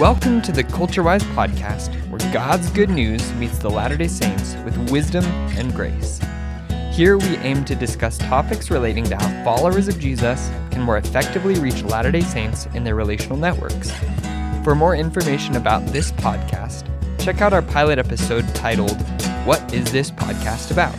Welcome 0.00 0.40
to 0.42 0.52
the 0.52 0.64
CultureWise 0.64 1.20
podcast, 1.34 1.94
where 2.08 2.32
God's 2.32 2.70
good 2.70 2.88
news 2.88 3.34
meets 3.34 3.58
the 3.58 3.68
Latter 3.68 3.98
day 3.98 4.08
Saints 4.08 4.54
with 4.64 4.90
wisdom 4.90 5.26
and 5.58 5.74
grace. 5.74 6.18
Here 6.90 7.18
we 7.18 7.36
aim 7.36 7.66
to 7.66 7.74
discuss 7.74 8.16
topics 8.16 8.70
relating 8.70 9.04
to 9.04 9.16
how 9.16 9.44
followers 9.44 9.88
of 9.88 9.98
Jesus 9.98 10.50
can 10.70 10.80
more 10.80 10.96
effectively 10.96 11.56
reach 11.56 11.82
Latter 11.82 12.10
day 12.10 12.22
Saints 12.22 12.64
in 12.72 12.82
their 12.82 12.94
relational 12.94 13.36
networks. 13.36 13.92
For 14.64 14.74
more 14.74 14.96
information 14.96 15.56
about 15.56 15.84
this 15.88 16.12
podcast, 16.12 16.86
check 17.18 17.42
out 17.42 17.52
our 17.52 17.60
pilot 17.60 17.98
episode 17.98 18.48
titled, 18.54 18.98
What 19.44 19.74
is 19.74 19.92
this 19.92 20.10
podcast 20.10 20.70
about? 20.70 20.96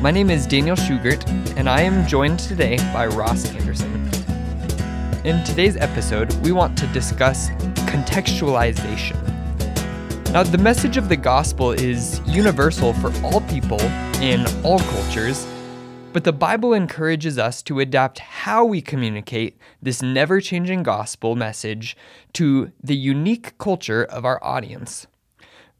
My 0.00 0.12
name 0.12 0.30
is 0.30 0.46
Daniel 0.46 0.76
Schugert, 0.76 1.28
and 1.56 1.68
I 1.68 1.80
am 1.80 2.06
joined 2.06 2.38
today 2.38 2.76
by 2.92 3.08
Ross 3.08 3.52
Anderson. 3.52 4.07
In 5.24 5.42
today's 5.42 5.76
episode, 5.76 6.32
we 6.44 6.52
want 6.52 6.78
to 6.78 6.86
discuss 6.88 7.50
contextualization. 7.90 9.16
Now, 10.32 10.44
the 10.44 10.58
message 10.58 10.96
of 10.96 11.08
the 11.08 11.16
gospel 11.16 11.72
is 11.72 12.20
universal 12.24 12.92
for 12.92 13.12
all 13.24 13.40
people 13.40 13.80
in 14.22 14.46
all 14.64 14.78
cultures, 14.78 15.44
but 16.12 16.22
the 16.22 16.32
Bible 16.32 16.72
encourages 16.72 17.36
us 17.36 17.62
to 17.64 17.80
adapt 17.80 18.20
how 18.20 18.64
we 18.64 18.80
communicate 18.80 19.58
this 19.82 20.02
never 20.02 20.40
changing 20.40 20.84
gospel 20.84 21.34
message 21.34 21.96
to 22.34 22.70
the 22.80 22.96
unique 22.96 23.58
culture 23.58 24.04
of 24.04 24.24
our 24.24 24.42
audience. 24.44 25.08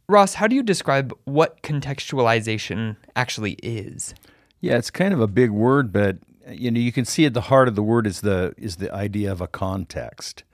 Ross, 0.09 0.34
how 0.34 0.48
do 0.48 0.57
you 0.57 0.65
describe 0.65 1.16
what 1.27 1.62
contextualization 1.62 2.96
actually 3.15 3.52
is? 3.62 4.16
Yeah, 4.60 4.79
it's 4.79 4.91
kind 4.91 5.15
of 5.15 5.20
a 5.20 5.29
big 5.29 5.51
word, 5.51 5.93
but 5.93 6.16
you 6.51 6.70
know 6.70 6.80
you 6.80 6.93
can 6.93 7.05
see 7.05 7.27
at 7.27 7.34
the 7.34 7.43
heart 7.43 7.69
of 7.69 7.75
the 7.75 7.83
word 7.83 8.07
is 8.07 8.20
the 8.20 8.55
is 8.57 8.77
the 8.77 8.93
idea 8.95 9.30
of 9.30 9.41
a 9.41 9.47
context. 9.47 10.45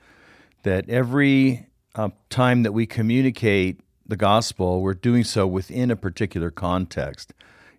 That 0.62 0.88
every 0.88 1.66
uh, 1.94 2.10
time 2.30 2.62
that 2.62 2.72
we 2.72 2.86
communicate 2.86 3.80
the 4.06 4.16
gospel, 4.16 4.80
we're 4.80 4.94
doing 4.94 5.24
so 5.24 5.46
within 5.46 5.90
a 5.90 5.96
particular 5.96 6.50
context. 6.50 7.32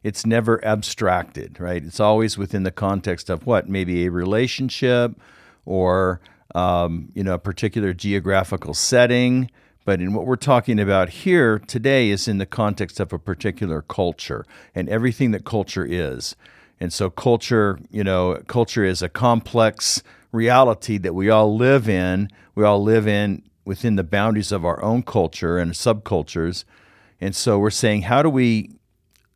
It's 0.03 0.25
never 0.25 0.63
abstracted, 0.63 1.59
right? 1.59 1.83
It's 1.83 1.99
always 1.99 2.38
within 2.38 2.63
the 2.63 2.71
context 2.71 3.30
of 3.30 3.47
what 3.47 3.67
maybe 3.67 4.05
a 4.05 4.11
relationship 4.11 5.19
or 5.66 6.21
um, 6.53 7.09
you 7.13 7.23
know 7.23 7.33
a 7.33 7.39
particular 7.39 7.93
geographical 7.93 8.73
setting. 8.73 9.49
But 9.83 10.02
in 10.02 10.13
what 10.13 10.25
we're 10.25 10.36
talking 10.36 10.80
about 10.80 11.09
here 11.09 11.59
today 11.59 12.09
is 12.09 12.27
in 12.27 12.39
the 12.39 12.47
context 12.47 12.99
of 12.99 13.13
a 13.13 13.19
particular 13.19 13.83
culture 13.83 14.43
and 14.73 14.89
everything 14.89 15.30
that 15.31 15.45
culture 15.45 15.86
is. 15.86 16.36
And 16.79 16.91
so 16.91 17.09
culture, 17.09 17.79
you 17.89 18.03
know, 18.03 18.41
culture 18.47 18.83
is 18.83 19.01
a 19.01 19.09
complex 19.09 20.03
reality 20.31 20.97
that 20.97 21.13
we 21.13 21.29
all 21.29 21.55
live 21.55 21.87
in. 21.87 22.29
We 22.53 22.63
all 22.63 22.83
live 22.83 23.07
in 23.07 23.43
within 23.63 23.95
the 23.95 24.03
boundaries 24.03 24.51
of 24.51 24.65
our 24.65 24.81
own 24.83 25.03
culture 25.03 25.57
and 25.57 25.71
subcultures. 25.71 26.63
And 27.19 27.35
so 27.35 27.57
we're 27.57 27.69
saying 27.69 28.03
how 28.03 28.21
do 28.21 28.29
we 28.29 28.71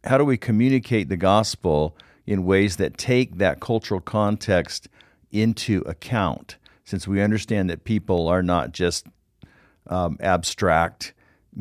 how 0.06 0.18
do 0.18 0.24
we 0.24 0.38
communicate 0.38 1.10
the 1.10 1.18
gospel 1.18 1.98
in 2.26 2.46
ways 2.46 2.78
that 2.78 2.98
take 2.98 3.38
that 3.38 3.60
cultural 3.60 4.00
context 4.00 4.88
into 5.32 5.82
account 5.82 6.58
since 6.86 7.08
we 7.08 7.22
understand 7.22 7.70
that 7.70 7.84
people 7.84 8.28
are 8.28 8.42
not 8.42 8.72
just 8.72 9.08
um, 9.88 10.18
abstract 10.22 11.14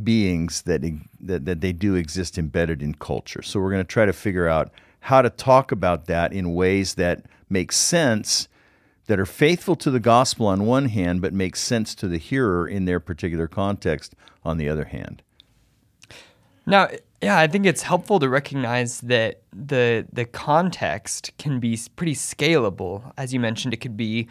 beings 0.04 0.62
that, 0.62 0.82
that 1.20 1.46
that 1.46 1.60
they 1.60 1.72
do 1.72 1.94
exist 1.94 2.38
embedded 2.38 2.82
in 2.82 2.94
culture. 2.94 3.42
So 3.42 3.58
we're 3.58 3.70
going 3.70 3.84
to 3.84 3.92
try 3.92 4.06
to 4.06 4.12
figure 4.12 4.48
out 4.48 4.70
how 5.00 5.22
to 5.22 5.30
talk 5.30 5.72
about 5.72 6.06
that 6.06 6.32
in 6.32 6.54
ways 6.54 6.94
that 6.94 7.24
make 7.48 7.72
sense, 7.72 8.48
that 9.06 9.18
are 9.18 9.26
faithful 9.26 9.76
to 9.76 9.90
the 9.90 10.00
gospel 10.00 10.46
on 10.46 10.66
one 10.66 10.86
hand, 10.86 11.22
but 11.22 11.32
make 11.32 11.56
sense 11.56 11.94
to 11.94 12.08
the 12.08 12.18
hearer 12.18 12.68
in 12.68 12.84
their 12.84 13.00
particular 13.00 13.48
context 13.48 14.14
on 14.44 14.58
the 14.58 14.68
other 14.68 14.84
hand. 14.84 15.22
Now, 16.66 16.88
yeah, 17.22 17.38
I 17.38 17.46
think 17.46 17.66
it's 17.66 17.82
helpful 17.82 18.20
to 18.20 18.28
recognize 18.28 19.00
that 19.00 19.42
the 19.52 20.06
the 20.12 20.24
context 20.24 21.32
can 21.38 21.58
be 21.58 21.78
pretty 21.96 22.14
scalable. 22.14 23.12
As 23.16 23.32
you 23.32 23.40
mentioned, 23.40 23.74
it 23.74 23.78
could 23.78 23.96
be 23.96 24.28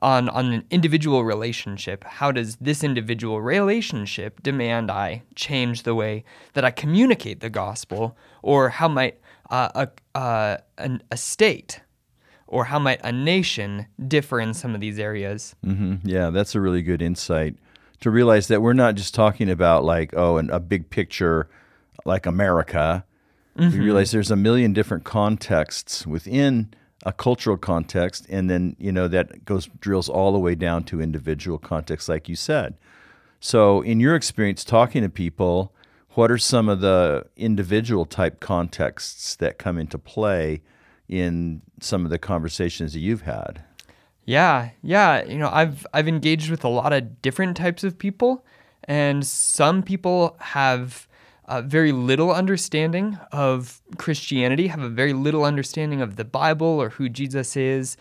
on 0.00 0.28
on 0.28 0.52
an 0.52 0.64
individual 0.70 1.24
relationship. 1.24 2.04
How 2.04 2.32
does 2.32 2.56
this 2.56 2.82
individual 2.84 3.42
relationship 3.42 4.42
demand 4.42 4.90
I 4.90 5.22
change 5.34 5.82
the 5.82 5.94
way 5.94 6.24
that 6.54 6.64
I 6.64 6.70
communicate 6.70 7.40
the 7.40 7.50
gospel, 7.50 8.16
or 8.42 8.70
how 8.70 8.88
might 8.88 9.20
uh, 9.50 9.86
a, 10.14 10.18
uh, 10.18 10.56
an, 10.78 11.02
a 11.10 11.16
state 11.16 11.80
or 12.46 12.64
how 12.64 12.78
might 12.78 13.00
a 13.04 13.12
nation 13.12 13.86
differ 14.08 14.40
in 14.40 14.54
some 14.54 14.74
of 14.74 14.80
these 14.80 14.98
areas? 14.98 15.54
Mm-hmm. 15.64 16.08
Yeah, 16.08 16.30
that's 16.30 16.54
a 16.54 16.60
really 16.60 16.82
good 16.82 17.02
insight 17.02 17.56
to 18.00 18.10
realize 18.10 18.48
that 18.48 18.62
we're 18.62 18.72
not 18.72 18.94
just 18.94 19.14
talking 19.14 19.48
about 19.50 19.84
like 19.84 20.12
oh, 20.16 20.38
an, 20.38 20.50
a 20.50 20.60
big 20.60 20.90
picture 20.90 21.48
like 22.04 22.26
America. 22.26 23.04
Mm-hmm. 23.56 23.78
We 23.78 23.84
realize 23.84 24.10
there's 24.10 24.30
a 24.30 24.36
million 24.36 24.72
different 24.72 25.04
contexts 25.04 26.06
within 26.06 26.72
a 27.04 27.12
cultural 27.12 27.56
context, 27.56 28.26
and 28.28 28.50
then 28.50 28.76
you 28.78 28.92
know 28.92 29.08
that 29.08 29.44
goes 29.44 29.68
drills 29.80 30.08
all 30.08 30.32
the 30.32 30.38
way 30.38 30.54
down 30.54 30.84
to 30.84 31.00
individual 31.00 31.58
context, 31.58 32.08
like 32.08 32.28
you 32.28 32.36
said. 32.36 32.74
So, 33.40 33.80
in 33.80 34.00
your 34.00 34.14
experience 34.14 34.64
talking 34.64 35.02
to 35.02 35.08
people, 35.08 35.72
what 36.14 36.30
are 36.30 36.38
some 36.38 36.68
of 36.68 36.80
the 36.80 37.26
individual 37.36 38.04
type 38.04 38.40
contexts 38.40 39.36
that 39.36 39.58
come 39.58 39.78
into 39.78 39.98
play 39.98 40.62
in 41.08 41.62
some 41.80 42.04
of 42.04 42.10
the 42.10 42.18
conversations 42.18 42.92
that 42.92 43.00
you've 43.00 43.22
had? 43.22 43.62
Yeah, 44.24 44.70
yeah. 44.82 45.24
You 45.24 45.38
know, 45.38 45.50
I've 45.52 45.86
I've 45.92 46.08
engaged 46.08 46.50
with 46.50 46.64
a 46.64 46.68
lot 46.68 46.92
of 46.92 47.22
different 47.22 47.56
types 47.56 47.84
of 47.84 47.98
people, 47.98 48.44
and 48.84 49.26
some 49.26 49.82
people 49.82 50.36
have 50.40 51.08
uh, 51.46 51.62
very 51.62 51.90
little 51.90 52.32
understanding 52.32 53.18
of 53.32 53.80
Christianity, 53.98 54.68
have 54.68 54.82
a 54.82 54.88
very 54.88 55.12
little 55.12 55.44
understanding 55.44 56.00
of 56.00 56.16
the 56.16 56.24
Bible 56.24 56.66
or 56.66 56.90
who 56.90 57.08
Jesus 57.08 57.56
is. 57.56 57.96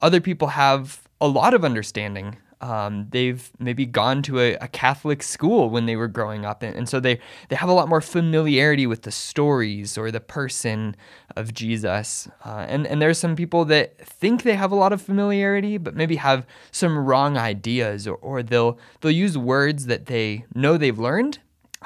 Other 0.00 0.20
people 0.20 0.48
have 0.48 1.02
a 1.20 1.28
lot 1.28 1.54
of 1.54 1.64
understanding 1.64 2.38
um, 2.62 3.08
they've 3.10 3.50
maybe 3.58 3.84
gone 3.84 4.22
to 4.22 4.38
a, 4.38 4.54
a, 4.54 4.68
Catholic 4.68 5.24
school 5.24 5.68
when 5.68 5.86
they 5.86 5.96
were 5.96 6.06
growing 6.06 6.44
up, 6.44 6.62
and, 6.62 6.76
and, 6.76 6.88
so 6.88 7.00
they 7.00 7.18
they 7.48 7.56
have 7.56 7.68
a 7.68 7.72
lot 7.72 7.88
more 7.88 8.00
familiarity 8.00 8.86
with 8.86 9.02
the 9.02 9.10
stories 9.10 9.98
or 9.98 10.12
the 10.12 10.20
person 10.20 10.94
of 11.36 11.52
Jesus. 11.52 12.28
Uh, 12.44 12.64
and 12.68 12.86
and 12.86 13.02
there's 13.02 13.18
some 13.18 13.34
people 13.34 13.64
that 13.64 13.98
think 13.98 14.44
they 14.44 14.54
have 14.54 14.70
a 14.70 14.76
lot 14.76 14.92
of 14.92 15.02
familiarity, 15.02 15.76
but 15.76 15.96
maybe 15.96 16.16
have 16.16 16.46
some 16.70 16.96
wrong 16.96 17.36
ideas, 17.36 18.06
or, 18.06 18.14
or 18.16 18.44
they'll 18.44 18.78
they'll 19.00 19.10
use 19.10 19.36
words 19.36 19.86
that 19.86 20.06
they 20.06 20.44
know 20.54 20.76
they've 20.76 21.00
learned, 21.00 21.40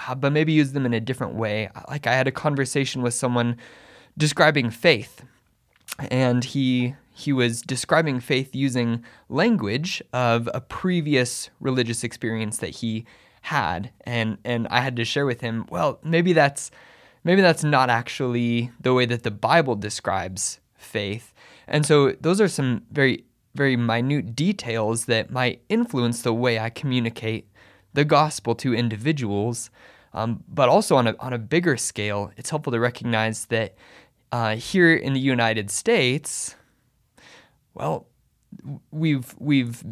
uh, 0.07 0.15
but 0.15 0.31
maybe 0.31 0.53
use 0.53 0.73
them 0.73 0.85
in 0.85 0.93
a 0.93 1.01
different 1.01 1.35
way. 1.35 1.71
Like 1.89 2.07
I 2.07 2.13
had 2.13 2.29
a 2.29 2.33
conversation 2.33 3.01
with 3.01 3.15
someone 3.15 3.57
describing 4.19 4.69
faith, 4.69 5.25
and 6.11 6.45
he 6.45 6.97
he 7.17 7.33
was 7.33 7.63
describing 7.63 8.21
faith 8.21 8.55
using 8.55 9.03
language 9.31 10.03
of 10.13 10.51
a 10.53 10.61
previous 10.61 11.49
religious 11.61 12.05
experience 12.05 12.59
that 12.59 12.71
he 12.71 13.07
had. 13.41 13.91
And 14.05 14.37
and 14.45 14.69
I 14.69 14.81
had 14.81 14.97
to 14.97 15.05
share 15.05 15.25
with 15.25 15.41
him 15.41 15.67
well 15.71 15.99
maybe 16.03 16.35
that's 16.35 16.71
maybe 17.25 17.41
that's 17.41 17.65
not 17.65 17.89
actually 17.89 18.71
the 18.79 18.93
way 18.93 19.07
that 19.07 19.23
the 19.23 19.31
Bible 19.31 19.77
describes 19.77 20.61
faith. 20.75 21.33
And 21.67 21.87
so 21.87 22.13
those 22.21 22.39
are 22.41 22.49
some 22.49 22.83
very 22.93 23.25
very 23.55 23.77
minute 23.77 24.37
details 24.37 25.07
that 25.07 25.31
might 25.31 25.63
influence 25.71 26.21
the 26.21 26.35
way 26.35 26.59
I 26.59 26.69
communicate 26.69 27.49
the 27.95 28.05
gospel 28.05 28.55
to 28.57 28.75
individuals. 28.75 29.71
Um, 30.13 30.45
but 30.49 30.69
also 30.69 30.97
on 30.97 31.07
a, 31.09 31.17
on 31.19 31.33
a 31.33 31.39
bigger 31.39 31.77
scale 31.77 32.31
it's 32.37 32.51
helpful 32.51 32.73
to 32.73 32.81
recognize 32.81 33.47
that 33.47 33.75
uh, 34.33 34.57
here 34.57 34.95
in 34.95 35.15
the 35.15 35.21
United 35.21 35.71
States 35.71 36.57
well, 37.77 38.07
we've 38.91 39.35
we've 39.39 39.85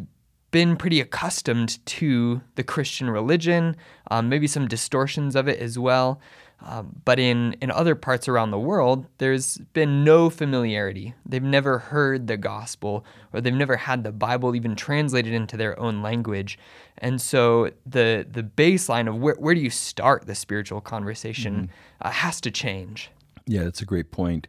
been 0.51 0.75
pretty 0.75 1.01
accustomed 1.01 1.85
to 1.85 2.41
the 2.55 2.63
Christian 2.63 3.09
religion, 3.09 3.75
um, 4.09 4.29
maybe 4.29 4.47
some 4.47 4.67
distortions 4.67 5.35
of 5.35 5.47
it 5.47 5.59
as 5.59 5.77
well. 5.77 6.19
Um, 6.61 7.01
but 7.03 7.19
in, 7.19 7.57
in 7.61 7.69
other 7.69 7.93
parts 7.93 8.29
around 8.29 8.51
the 8.51 8.59
world, 8.59 9.05
there's 9.17 9.57
been 9.73 10.05
no 10.05 10.29
familiarity. 10.29 11.13
They've 11.25 11.43
never 11.43 11.79
heard 11.79 12.27
the 12.27 12.37
gospel 12.37 13.05
or 13.33 13.41
they've 13.41 13.53
never 13.53 13.75
had 13.75 14.05
the 14.05 14.13
Bible 14.13 14.55
even 14.55 14.75
translated 14.75 15.33
into 15.33 15.57
their 15.57 15.77
own 15.77 16.01
language. 16.01 16.57
And 16.97 17.21
so 17.21 17.71
the, 17.85 18.25
the 18.29 18.41
baseline 18.41 19.09
of 19.09 19.17
where, 19.17 19.35
where 19.35 19.53
do 19.53 19.59
you 19.59 19.69
start 19.69 20.25
the 20.25 20.35
spiritual 20.35 20.79
conversation 20.79 21.55
mm-hmm. 21.55 22.07
uh, 22.07 22.11
has 22.11 22.39
to 22.41 22.49
change. 22.51 23.11
Yeah, 23.45 23.65
that's 23.65 23.81
a 23.81 23.85
great 23.85 24.11
point. 24.11 24.47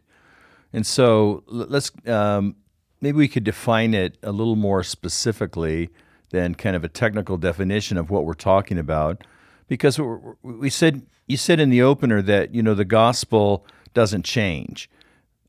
And 0.71 0.85
so 0.85 1.43
let's 1.47 1.91
um, 2.07 2.55
maybe 3.01 3.17
we 3.17 3.27
could 3.27 3.43
define 3.43 3.93
it 3.93 4.17
a 4.23 4.31
little 4.31 4.55
more 4.55 4.83
specifically 4.83 5.89
than 6.31 6.55
kind 6.55 6.75
of 6.75 6.83
a 6.83 6.89
technical 6.89 7.37
definition 7.37 7.97
of 7.97 8.09
what 8.09 8.25
we're 8.25 8.33
talking 8.33 8.77
about 8.77 9.23
because 9.67 9.99
we 10.41 10.69
said 10.69 11.05
you 11.25 11.37
said 11.37 11.59
in 11.59 11.69
the 11.69 11.81
opener 11.81 12.21
that 12.21 12.53
you 12.53 12.61
know 12.61 12.73
the 12.73 12.85
gospel 12.85 13.65
doesn't 13.93 14.23
change 14.23 14.89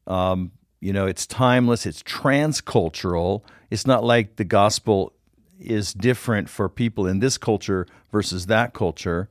um, 0.07 0.53
you 0.81 0.93
know 0.93 1.07
it's 1.07 1.27
timeless 1.27 1.85
it's 1.85 2.03
transcultural 2.03 3.43
it's 3.71 3.87
not 3.87 4.05
like 4.05 4.37
the 4.37 4.45
gospel 4.45 5.13
is 5.61 5.93
different 5.93 6.49
for 6.49 6.69
people 6.69 7.07
in 7.07 7.19
this 7.19 7.39
culture 7.39 7.87
versus 8.11 8.47
that 8.47 8.75
culture. 8.75 9.29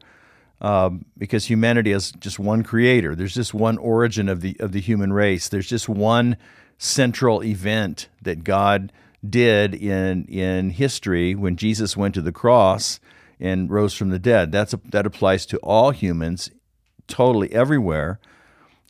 Um, 0.59 1.05
because 1.17 1.45
humanity 1.45 1.91
has 1.91 2.11
just 2.13 2.39
one 2.39 2.63
creator. 2.63 3.15
There's 3.15 3.35
just 3.35 3.53
one 3.53 3.77
origin 3.77 4.27
of 4.27 4.41
the 4.41 4.57
of 4.59 4.71
the 4.71 4.81
human 4.81 5.13
race. 5.13 5.49
There's 5.49 5.69
just 5.69 5.87
one 5.87 6.35
central 6.77 7.43
event 7.43 8.07
that 8.21 8.43
God 8.43 8.91
did 9.27 9.73
in 9.73 10.25
in 10.25 10.69
history 10.69 11.33
when 11.35 11.55
Jesus 11.55 11.97
went 11.97 12.13
to 12.15 12.21
the 12.21 12.31
cross 12.31 12.99
and 13.39 13.69
rose 13.69 13.93
from 13.93 14.09
the 14.09 14.19
dead. 14.19 14.51
That's 14.51 14.73
a, 14.73 14.79
that 14.85 15.05
applies 15.05 15.45
to 15.47 15.57
all 15.57 15.91
humans, 15.91 16.51
totally 17.07 17.51
everywhere. 17.51 18.19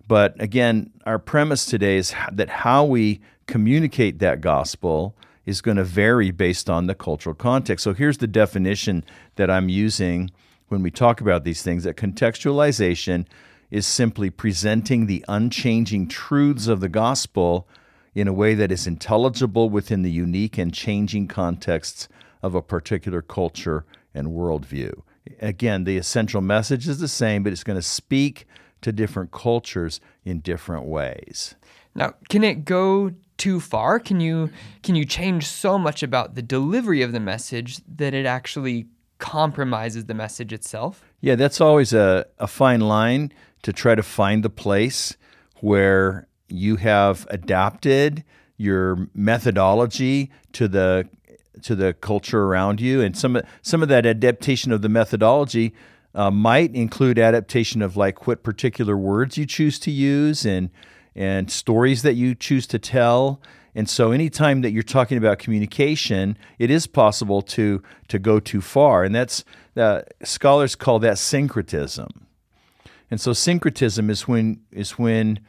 But 0.08 0.42
again, 0.42 0.92
our 1.06 1.20
premise 1.20 1.66
today 1.66 1.98
is 1.98 2.14
that 2.32 2.50
how 2.50 2.86
we 2.86 3.20
communicate 3.46 4.20
that 4.20 4.42
gospel 4.42 5.16
is 5.46 5.62
going 5.62 5.78
to 5.78 5.84
vary 5.84 6.32
based 6.32 6.70
on 6.70 6.88
the 6.88 6.96
cultural 6.96 7.36
context. 7.36 7.84
So 7.84 7.94
here's 7.94 8.18
the 8.18 8.28
definition 8.28 9.04
that 9.36 9.50
I'm 9.50 9.70
using 9.70 10.32
when 10.68 10.84
we 10.84 10.92
talk 10.92 11.22
about 11.22 11.46
these 11.46 11.62
things 11.62 11.86
that 11.86 11.96
contextualization 11.96 13.26
is 13.70 13.86
simply 13.86 14.30
presenting 14.30 15.06
the 15.06 15.24
unchanging 15.28 16.08
truths 16.08 16.68
of 16.68 16.80
the 16.80 16.90
gospel 16.90 17.68
in 18.16 18.28
a 18.28 18.34
way 18.34 18.56
that 18.56 18.72
is 18.72 18.88
intelligible 18.88 19.70
within 19.70 20.02
the 20.02 20.12
unique 20.12 20.58
and 20.58 20.74
changing 20.74 21.28
contexts 21.28 22.08
of 22.42 22.56
a 22.56 22.62
particular 22.62 23.22
culture 23.22 23.86
and 24.14 24.30
worldview. 24.30 25.02
Again, 25.42 25.84
the 25.84 25.98
essential 25.98 26.42
message 26.42 26.88
is 26.88 27.00
the 27.00 27.08
same, 27.08 27.44
but 27.44 27.52
it's 27.52 27.64
going 27.64 27.78
to 27.78 27.82
speak 27.82 28.48
to 28.82 28.92
different 28.92 29.32
cultures 29.32 30.00
in 30.24 30.40
different 30.40 30.86
ways. 30.86 31.56
Now, 31.94 32.14
can 32.30 32.44
it 32.44 32.64
go 32.64 33.12
too 33.38 33.60
far? 33.60 34.00
Can 34.00 34.20
you 34.20 34.50
can 34.84 34.96
you 34.96 35.06
change 35.06 35.46
so 35.46 35.78
much 35.78 36.04
about 36.04 36.36
the 36.36 36.42
delivery 36.42 37.02
of 37.02 37.12
the 37.12 37.20
message 37.20 37.80
that 37.88 38.14
it 38.14 38.26
actually 38.26 38.88
compromises 39.20 40.06
the 40.06 40.14
message 40.14 40.54
itself? 40.54 41.04
Yeah, 41.22 41.36
that's 41.36 41.60
always 41.60 41.94
a, 41.94 42.26
a 42.40 42.48
fine 42.48 42.82
line 42.82 43.32
to 43.64 43.74
try 43.74 43.96
to 43.96 44.04
find 44.04 44.44
the 44.44 44.50
place 44.50 45.18
where 45.62 46.28
you 46.48 46.78
have 46.78 47.28
adapted 47.30 48.24
your 48.58 49.08
methodology 49.14 50.32
to 50.54 50.68
the 50.68 51.08
to 51.64 51.76
the 51.76 51.94
culture 51.94 52.44
around 52.44 52.80
you, 52.80 53.02
and 53.02 53.18
some 53.18 53.42
some 53.62 53.82
of 53.82 53.90
that 53.90 54.06
adaptation 54.06 54.72
of 54.72 54.82
the 54.82 54.90
methodology 54.90 55.74
uh, 56.16 56.32
might 56.32 56.74
include 56.74 57.20
adaptation 57.20 57.82
of 57.82 57.98
like 57.98 58.28
what 58.28 58.44
particular 58.44 58.98
words 58.98 59.38
you 59.38 59.46
choose 59.46 59.80
to 59.80 59.92
use 59.92 60.46
and 60.46 60.70
and 61.16 61.50
stories 61.52 62.04
that 62.04 62.14
you 62.14 62.36
choose 62.36 62.68
to 62.68 62.80
tell. 62.80 63.42
And 63.74 63.88
so, 63.88 64.12
anytime 64.12 64.62
that 64.62 64.72
you're 64.72 64.82
talking 64.82 65.18
about 65.18 65.38
communication, 65.38 66.38
it 66.58 66.72
is 66.72 66.88
possible 66.88 67.42
to 67.44 67.84
to 68.08 68.18
go 68.20 68.40
too 68.40 68.62
far, 68.62 69.04
and 69.04 69.14
that's 69.14 69.44
uh, 69.76 70.02
scholars 70.24 70.76
call 70.76 71.00
that 71.00 71.20
syncretism. 71.20 72.27
And 73.10 73.22
so, 73.22 73.34
syncretism 73.34 74.10
is 74.10 74.28
when 74.28 74.62
is 74.72 74.92
when 74.92 75.40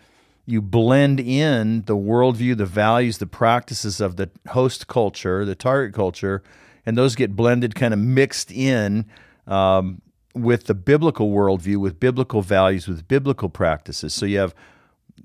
you 0.47 0.63
blend 0.63 1.21
in 1.21 1.83
the 1.83 1.97
worldview, 1.97 2.57
the 2.57 2.67
values, 2.67 3.19
the 3.19 3.27
practices 3.27 4.01
of 4.01 4.17
the 4.17 4.31
host 4.49 4.87
culture, 4.87 5.45
the 5.45 5.55
target 5.55 5.95
culture, 5.95 6.43
and 6.87 6.97
those 6.97 7.15
get 7.15 7.37
blended, 7.37 7.75
kind 7.75 7.93
of 7.93 8.01
mixed 8.01 8.51
in 8.51 9.05
um, 9.47 10.01
with 10.35 10.65
the 10.65 10.75
biblical 10.75 11.31
worldview, 11.31 11.77
with 11.77 12.01
biblical 12.01 12.41
values, 12.41 12.89
with 12.89 13.07
biblical 13.09 13.49
practices. 13.49 14.15
So 14.15 14.25
you 14.25 14.39
have 14.39 14.55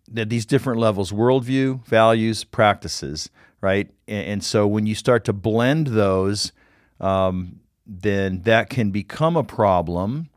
these 0.09 0.45
different 0.45 0.79
levels 0.79 1.11
worldview, 1.11 1.85
values, 1.85 2.43
practices, 2.43 3.29
right? 3.61 3.89
And, 4.07 4.27
and 4.27 4.43
so 4.43 4.67
when 4.67 4.85
you 4.85 4.95
start 4.95 5.23
to 5.25 5.33
blend 5.33 5.87
those, 5.87 6.51
um, 6.99 7.61
then 7.85 8.41
that 8.41 8.69
can 8.69 8.91
become 8.91 9.37
a 9.37 9.43
problem 9.43 10.29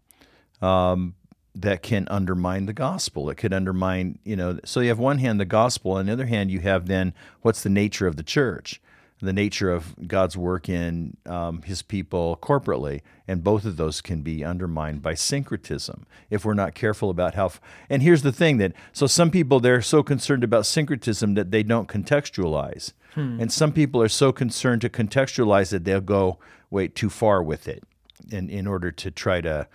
um, 0.63 1.15
that 1.57 1.83
can 1.83 2.07
undermine 2.11 2.67
the 2.67 2.73
gospel. 2.73 3.31
It 3.31 3.37
could 3.37 3.53
undermine, 3.53 4.19
you 4.25 4.37
know, 4.37 4.59
so 4.65 4.81
you 4.81 4.89
have 4.89 4.99
one 4.99 5.19
hand 5.19 5.41
the 5.41 5.45
gospel, 5.45 5.93
on 5.93 6.07
the 6.07 6.13
other 6.13 6.27
hand, 6.27 6.51
you 6.51 6.61
have 6.61 6.87
then 6.87 7.15
what's 7.43 7.63
the 7.63 7.71
nature 7.71 8.07
of 8.07 8.17
the 8.17 8.23
church? 8.23 8.81
the 9.21 9.33
nature 9.33 9.73
of 9.73 9.95
God's 10.07 10.37
work 10.37 10.69
in 10.69 11.17
um, 11.25 11.63
His 11.63 11.81
people 11.81 12.39
corporately, 12.43 13.01
and 13.27 13.43
both 13.43 13.65
of 13.65 13.77
those 13.77 14.01
can 14.01 14.21
be 14.21 14.45
undermined 14.45 15.01
by 15.01 15.15
syncretism 15.15 16.07
if 16.29 16.45
we're 16.45 16.55
not 16.55 16.75
careful 16.75 17.09
about 17.09 17.35
how. 17.35 17.47
F- 17.47 17.61
and 17.89 18.03
here's 18.03 18.23
the 18.23 18.33
thing 18.33 18.59
that 18.59 18.73
so 18.93 19.07
some 19.07 19.31
people 19.31 19.59
they're 19.59 19.81
so 19.81 20.03
concerned 20.03 20.45
about 20.45 20.67
syncretism 20.67 21.35
that 21.35 21.51
they 21.51 21.63
don't 21.63 21.89
contextualize, 21.89 22.93
hmm. 23.15 23.41
and 23.41 23.51
some 23.51 23.73
people 23.73 24.03
are 24.03 24.09
so 24.09 24.33
concerned 24.33 24.83
to 24.83 24.91
contextualize 24.91 25.71
that 25.71 25.85
they'll 25.85 26.01
go 26.01 26.39
wait 26.71 26.95
too 26.95 27.09
far 27.09 27.43
with 27.43 27.67
it, 27.67 27.85
in 28.31 28.51
in 28.51 28.67
order 28.67 28.93
to 28.93 29.11
try 29.11 29.41
to 29.41 29.67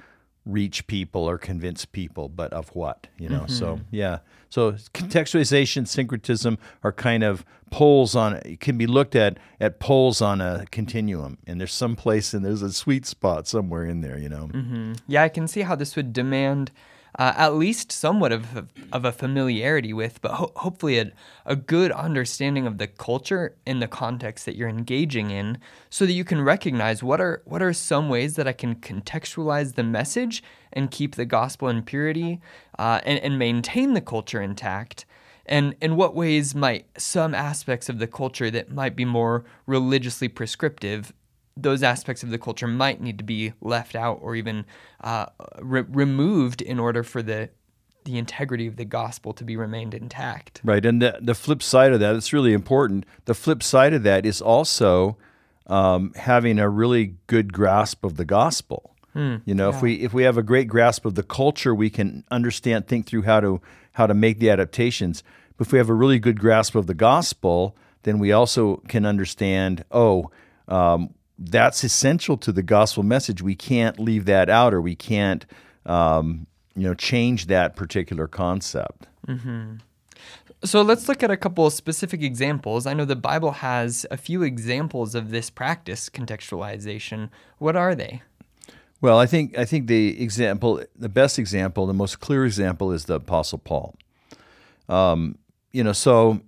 reach 0.46 0.88
people 0.88 1.24
or 1.24 1.38
convince 1.38 1.86
people, 1.86 2.30
but 2.30 2.52
of 2.54 2.70
what, 2.70 3.08
you 3.18 3.30
know? 3.30 3.42
Mm-hmm. 3.42 3.54
So, 3.54 3.80
yeah. 3.92 4.20
So, 4.50 4.74
contextualization, 4.94 5.88
syncretism 5.88 6.58
are 6.84 6.92
kind 6.92 7.24
of 7.24 7.46
poles 7.72 8.16
on 8.16 8.34
it 8.34 8.60
can 8.60 8.78
be 8.78 8.86
looked 8.86 9.16
at 9.16 9.38
at 9.60 9.80
poles 9.80 10.22
on 10.22 10.42
a 10.42 10.66
continuum 10.72 11.38
and 11.48 11.60
there's 11.60 11.74
some 11.74 11.96
place 11.96 12.34
and 12.34 12.44
there's 12.44 12.62
a 12.62 12.72
sweet 12.72 13.06
spot 13.06 13.48
somewhere 13.48 13.86
in 13.86 14.02
there 14.02 14.18
you 14.18 14.28
know 14.28 14.50
mm-hmm. 14.52 14.92
yeah 15.08 15.24
i 15.24 15.30
can 15.30 15.48
see 15.48 15.62
how 15.62 15.74
this 15.74 15.96
would 15.96 16.12
demand 16.12 16.70
uh, 17.20 17.34
at 17.36 17.56
least 17.56 17.92
somewhat 17.92 18.32
of, 18.32 18.68
of 18.92 19.06
a 19.06 19.12
familiarity 19.12 19.94
with, 19.94 20.22
but 20.22 20.32
ho- 20.32 20.52
hopefully 20.56 20.98
a, 20.98 21.12
a 21.46 21.56
good 21.56 21.92
understanding 21.92 22.66
of 22.66 22.78
the 22.78 22.88
culture 22.88 23.56
in 23.66 23.80
the 23.80 23.88
context 23.88 24.46
that 24.46 24.56
you're 24.56 24.70
engaging 24.70 25.32
in, 25.32 25.58
so 25.90 26.06
that 26.06 26.14
you 26.14 26.24
can 26.24 26.42
recognize 26.42 27.04
what 27.04 27.20
are 27.20 27.42
what 27.46 27.62
are 27.62 27.74
some 27.74 28.10
ways 28.10 28.36
that 28.36 28.48
I 28.48 28.54
can 28.54 28.76
contextualize 28.76 29.76
the 29.76 29.84
message 29.84 30.44
and 30.74 30.90
keep 30.90 31.16
the 31.16 31.26
gospel 31.26 31.68
in 31.68 31.84
purity, 31.84 32.40
uh, 32.80 33.02
and, 33.04 33.20
and 33.20 33.38
maintain 33.38 33.94
the 33.94 34.02
culture 34.02 34.42
intact. 34.42 35.06
And 35.46 35.76
in 35.82 35.96
what 35.96 36.16
ways 36.16 36.56
might 36.56 36.86
some 36.98 37.36
aspects 37.36 37.90
of 37.90 38.00
the 38.00 38.08
culture 38.08 38.50
that 38.52 38.72
might 38.72 38.96
be 38.96 39.06
more 39.06 39.44
religiously 39.66 40.30
prescriptive 40.30 41.12
those 41.58 41.84
aspects 41.84 42.24
of 42.24 42.30
the 42.30 42.38
culture 42.38 42.68
might 42.68 43.02
need 43.02 43.18
to 43.18 43.24
be 43.24 43.54
left 43.62 43.96
out 43.96 44.20
or 44.22 44.36
even 44.36 44.66
uh, 45.02 45.26
re- 45.60 45.86
removed 45.90 46.62
in 46.62 46.80
order 46.80 47.04
for 47.04 47.22
the 47.22 47.50
the 48.04 48.18
integrity 48.18 48.66
of 48.66 48.78
the 48.78 48.86
gospel 48.86 49.32
to 49.32 49.44
be 49.44 49.56
remained 49.56 49.94
intact. 49.94 50.60
Right, 50.64 50.86
and 50.86 51.02
the 51.02 51.20
the 51.22 51.36
flip 51.36 51.62
side 51.62 51.94
of 51.94 52.00
that, 52.00 52.16
it's 52.16 52.34
really 52.34 52.54
important. 52.54 53.06
The 53.26 53.36
flip 53.36 53.62
side 53.62 53.94
of 53.94 54.04
that 54.04 54.26
is 54.26 54.42
also 54.42 55.18
um, 55.68 56.14
having 56.16 56.60
a 56.60 56.70
really 56.70 57.16
good 57.28 57.54
grasp 57.54 58.04
of 58.04 58.18
the 58.18 58.26
gospel. 58.26 58.96
Hmm, 59.14 59.38
you 59.46 59.54
know, 59.54 59.70
yeah. 59.70 59.76
if 59.76 59.82
we 59.82 59.94
if 59.96 60.14
we 60.14 60.24
have 60.24 60.38
a 60.38 60.44
great 60.44 60.68
grasp 60.68 61.06
of 61.06 61.16
the 61.16 61.24
culture, 61.24 61.76
we 61.76 61.90
can 61.90 62.24
understand, 62.32 62.88
think 62.88 63.06
through 63.06 63.24
how 63.24 63.40
to 63.40 63.62
how 63.94 64.08
to 64.08 64.14
make 64.14 64.40
the 64.40 64.50
adaptations. 64.50 65.24
But 65.58 65.68
if 65.68 65.74
we 65.74 65.78
have 65.78 65.90
a 65.90 65.94
really 65.94 66.18
good 66.18 66.40
grasp 66.40 66.76
of 66.76 66.88
the 66.88 66.94
gospel, 66.94 67.76
then 68.04 68.20
we 68.20 68.32
also 68.32 68.78
can 68.88 69.06
understand. 69.06 69.84
Oh, 69.92 70.32
um, 70.68 71.14
that's 71.50 71.84
essential 71.84 72.38
to 72.38 72.52
the 72.52 72.62
gospel 72.62 73.04
message. 73.04 73.42
We 73.42 73.56
can't 73.56 74.00
leave 74.00 74.26
that 74.26 74.50
out, 74.50 74.74
or 74.74 74.82
we 74.82 74.96
can't, 74.96 75.46
um, 75.86 76.46
you 76.76 76.84
know, 76.84 76.94
change 76.94 77.48
that 77.48 77.76
particular 77.76 78.28
concept. 78.28 79.08
Mm-hmm. 79.28 79.78
So 80.64 80.84
let's 80.84 81.10
look 81.10 81.24
at 81.24 81.32
a 81.32 81.38
couple 81.38 81.66
of 81.66 81.74
specific 81.74 82.22
examples. 82.22 82.86
I 82.86 82.94
know 82.94 83.06
the 83.06 83.16
Bible 83.16 83.52
has 83.52 84.06
a 84.12 84.18
few 84.18 84.44
examples 84.44 85.16
of 85.16 85.32
this 85.32 85.50
practice, 85.50 86.08
contextualization. 86.10 87.30
What 87.58 87.76
are 87.76 87.96
they? 87.96 88.22
Well, 89.02 89.18
I 89.18 89.26
think 89.26 89.58
I 89.58 89.66
think 89.66 89.88
the 89.88 90.22
example, 90.22 90.84
the 90.96 91.10
best 91.10 91.40
example, 91.40 91.88
the 91.88 91.94
most 91.94 92.20
clear 92.20 92.46
example 92.46 92.92
is 92.92 93.06
the 93.06 93.16
Apostle 93.16 93.58
Paul. 93.58 93.96
Um, 94.88 95.40
you 95.72 95.84
know, 95.84 95.94
so 95.94 96.42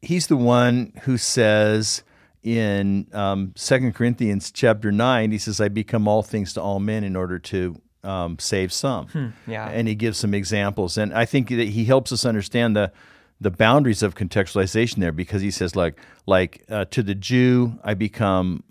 he's 0.00 0.28
the 0.28 0.36
one 0.36 0.92
who 1.02 1.18
says 1.18 2.04
in 2.44 3.08
um, 3.12 3.52
2 3.56 3.92
Corinthians 3.92 4.52
chapter 4.52 4.92
9, 4.92 5.32
he 5.32 5.38
says, 5.38 5.60
I 5.60 5.68
become 5.68 6.06
all 6.06 6.22
things 6.22 6.52
to 6.52 6.62
all 6.62 6.78
men 6.78 7.02
in 7.02 7.16
order 7.16 7.38
to 7.38 7.80
um, 8.04 8.38
save 8.38 8.72
some. 8.72 9.06
Hmm, 9.08 9.28
yeah. 9.46 9.68
And 9.68 9.88
he 9.88 9.94
gives 9.94 10.18
some 10.18 10.34
examples. 10.34 10.98
And 10.98 11.12
I 11.14 11.24
think 11.24 11.48
that 11.48 11.68
he 11.68 11.86
helps 11.86 12.12
us 12.12 12.26
understand 12.26 12.76
the, 12.76 12.92
the 13.40 13.50
boundaries 13.50 14.02
of 14.02 14.14
contextualization 14.14 14.96
there 14.96 15.10
because 15.10 15.40
he 15.40 15.50
says, 15.50 15.74
like, 15.74 15.98
like 16.26 16.64
uh, 16.68 16.84
to 16.86 17.02
the 17.02 17.14
Jew, 17.14 17.78
I 17.82 17.94
become 17.94 18.62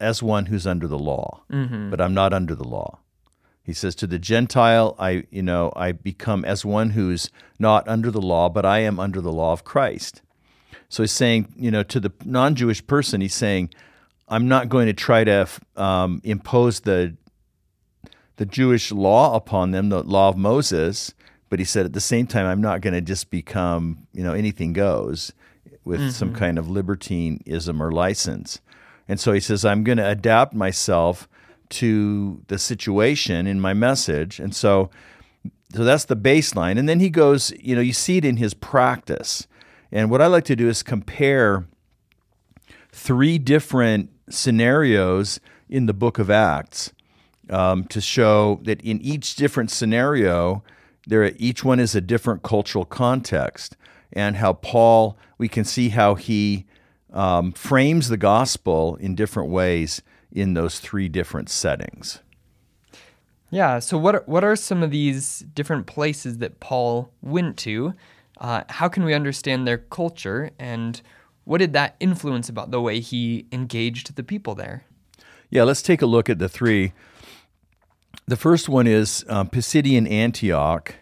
as 0.00 0.22
one 0.22 0.46
who's 0.46 0.66
under 0.66 0.86
the 0.86 0.98
law, 0.98 1.42
mm-hmm. 1.50 1.90
but 1.90 2.00
I'm 2.00 2.14
not 2.14 2.32
under 2.32 2.54
the 2.54 2.68
law. 2.68 3.00
He 3.62 3.72
says 3.72 3.94
to 3.96 4.06
the 4.06 4.18
Gentile, 4.18 4.94
I 4.98 5.24
you 5.30 5.42
know 5.42 5.72
I 5.74 5.92
become 5.92 6.44
as 6.44 6.66
one 6.66 6.90
who's 6.90 7.30
not 7.58 7.88
under 7.88 8.10
the 8.10 8.20
law, 8.20 8.50
but 8.50 8.66
I 8.66 8.80
am 8.80 9.00
under 9.00 9.22
the 9.22 9.32
law 9.32 9.52
of 9.52 9.64
Christ. 9.64 10.20
So 10.94 11.02
he's 11.02 11.10
saying, 11.10 11.52
you 11.56 11.72
know, 11.72 11.82
to 11.82 11.98
the 11.98 12.12
non-Jewish 12.24 12.86
person, 12.86 13.20
he's 13.20 13.34
saying, 13.34 13.70
I'm 14.28 14.46
not 14.46 14.68
going 14.68 14.86
to 14.86 14.92
try 14.92 15.24
to 15.24 15.48
um, 15.74 16.20
impose 16.22 16.80
the 16.80 17.16
the 18.36 18.46
Jewish 18.46 18.92
law 18.92 19.34
upon 19.34 19.72
them, 19.72 19.88
the 19.88 20.04
law 20.04 20.28
of 20.28 20.36
Moses. 20.36 21.12
But 21.50 21.58
he 21.58 21.64
said 21.64 21.84
at 21.84 21.94
the 21.94 22.00
same 22.00 22.28
time, 22.28 22.46
I'm 22.46 22.60
not 22.60 22.80
going 22.80 22.94
to 22.94 23.00
just 23.00 23.28
become, 23.28 24.06
you 24.12 24.22
know, 24.22 24.34
anything 24.34 24.72
goes 24.72 25.32
with 25.84 25.98
mm-hmm. 25.98 26.10
some 26.10 26.32
kind 26.32 26.60
of 26.60 26.70
libertinism 26.70 27.82
or 27.82 27.90
license. 27.90 28.60
And 29.08 29.18
so 29.18 29.32
he 29.32 29.40
says, 29.40 29.64
I'm 29.64 29.82
going 29.82 29.98
to 29.98 30.08
adapt 30.08 30.54
myself 30.54 31.28
to 31.70 32.40
the 32.46 32.58
situation 32.58 33.48
in 33.48 33.60
my 33.60 33.74
message. 33.74 34.38
And 34.38 34.54
so, 34.54 34.90
so 35.74 35.82
that's 35.82 36.04
the 36.04 36.16
baseline. 36.16 36.78
And 36.78 36.88
then 36.88 37.00
he 37.00 37.10
goes, 37.10 37.52
you 37.60 37.74
know, 37.74 37.82
you 37.82 37.92
see 37.92 38.16
it 38.16 38.24
in 38.24 38.36
his 38.36 38.54
practice. 38.54 39.48
And 39.92 40.10
what 40.10 40.20
I 40.20 40.26
like 40.26 40.44
to 40.44 40.56
do 40.56 40.68
is 40.68 40.82
compare 40.82 41.66
three 42.92 43.38
different 43.38 44.10
scenarios 44.28 45.40
in 45.68 45.86
the 45.86 45.94
book 45.94 46.18
of 46.18 46.30
Acts 46.30 46.92
um, 47.50 47.84
to 47.84 48.00
show 48.00 48.60
that 48.64 48.80
in 48.82 49.00
each 49.00 49.34
different 49.34 49.70
scenario, 49.70 50.62
there 51.06 51.32
each 51.36 51.64
one 51.64 51.80
is 51.80 51.94
a 51.94 52.00
different 52.00 52.42
cultural 52.42 52.84
context, 52.84 53.76
and 54.12 54.36
how 54.36 54.54
Paul 54.54 55.18
we 55.38 55.48
can 55.48 55.64
see 55.64 55.90
how 55.90 56.14
he 56.14 56.64
um, 57.12 57.52
frames 57.52 58.08
the 58.08 58.16
gospel 58.16 58.96
in 58.96 59.14
different 59.14 59.50
ways 59.50 60.02
in 60.32 60.54
those 60.54 60.80
three 60.80 61.08
different 61.08 61.48
settings. 61.48 62.20
Yeah. 63.50 63.78
So 63.78 63.98
what 63.98 64.16
are, 64.16 64.22
what 64.26 64.42
are 64.42 64.56
some 64.56 64.82
of 64.82 64.90
these 64.90 65.40
different 65.54 65.86
places 65.86 66.38
that 66.38 66.58
Paul 66.58 67.12
went 67.22 67.56
to? 67.58 67.94
Uh, 68.38 68.62
how 68.68 68.88
can 68.88 69.04
we 69.04 69.14
understand 69.14 69.66
their 69.66 69.78
culture, 69.78 70.50
and 70.58 71.00
what 71.44 71.58
did 71.58 71.72
that 71.72 71.96
influence 72.00 72.48
about 72.48 72.70
the 72.70 72.80
way 72.80 73.00
he 73.00 73.46
engaged 73.52 74.16
the 74.16 74.22
people 74.22 74.54
there? 74.54 74.84
Yeah, 75.50 75.62
let's 75.62 75.82
take 75.82 76.02
a 76.02 76.06
look 76.06 76.28
at 76.28 76.38
the 76.38 76.48
three. 76.48 76.92
The 78.26 78.36
first 78.36 78.68
one 78.68 78.86
is 78.86 79.24
um, 79.28 79.48
Pisidian 79.48 80.10
Antioch 80.10 80.94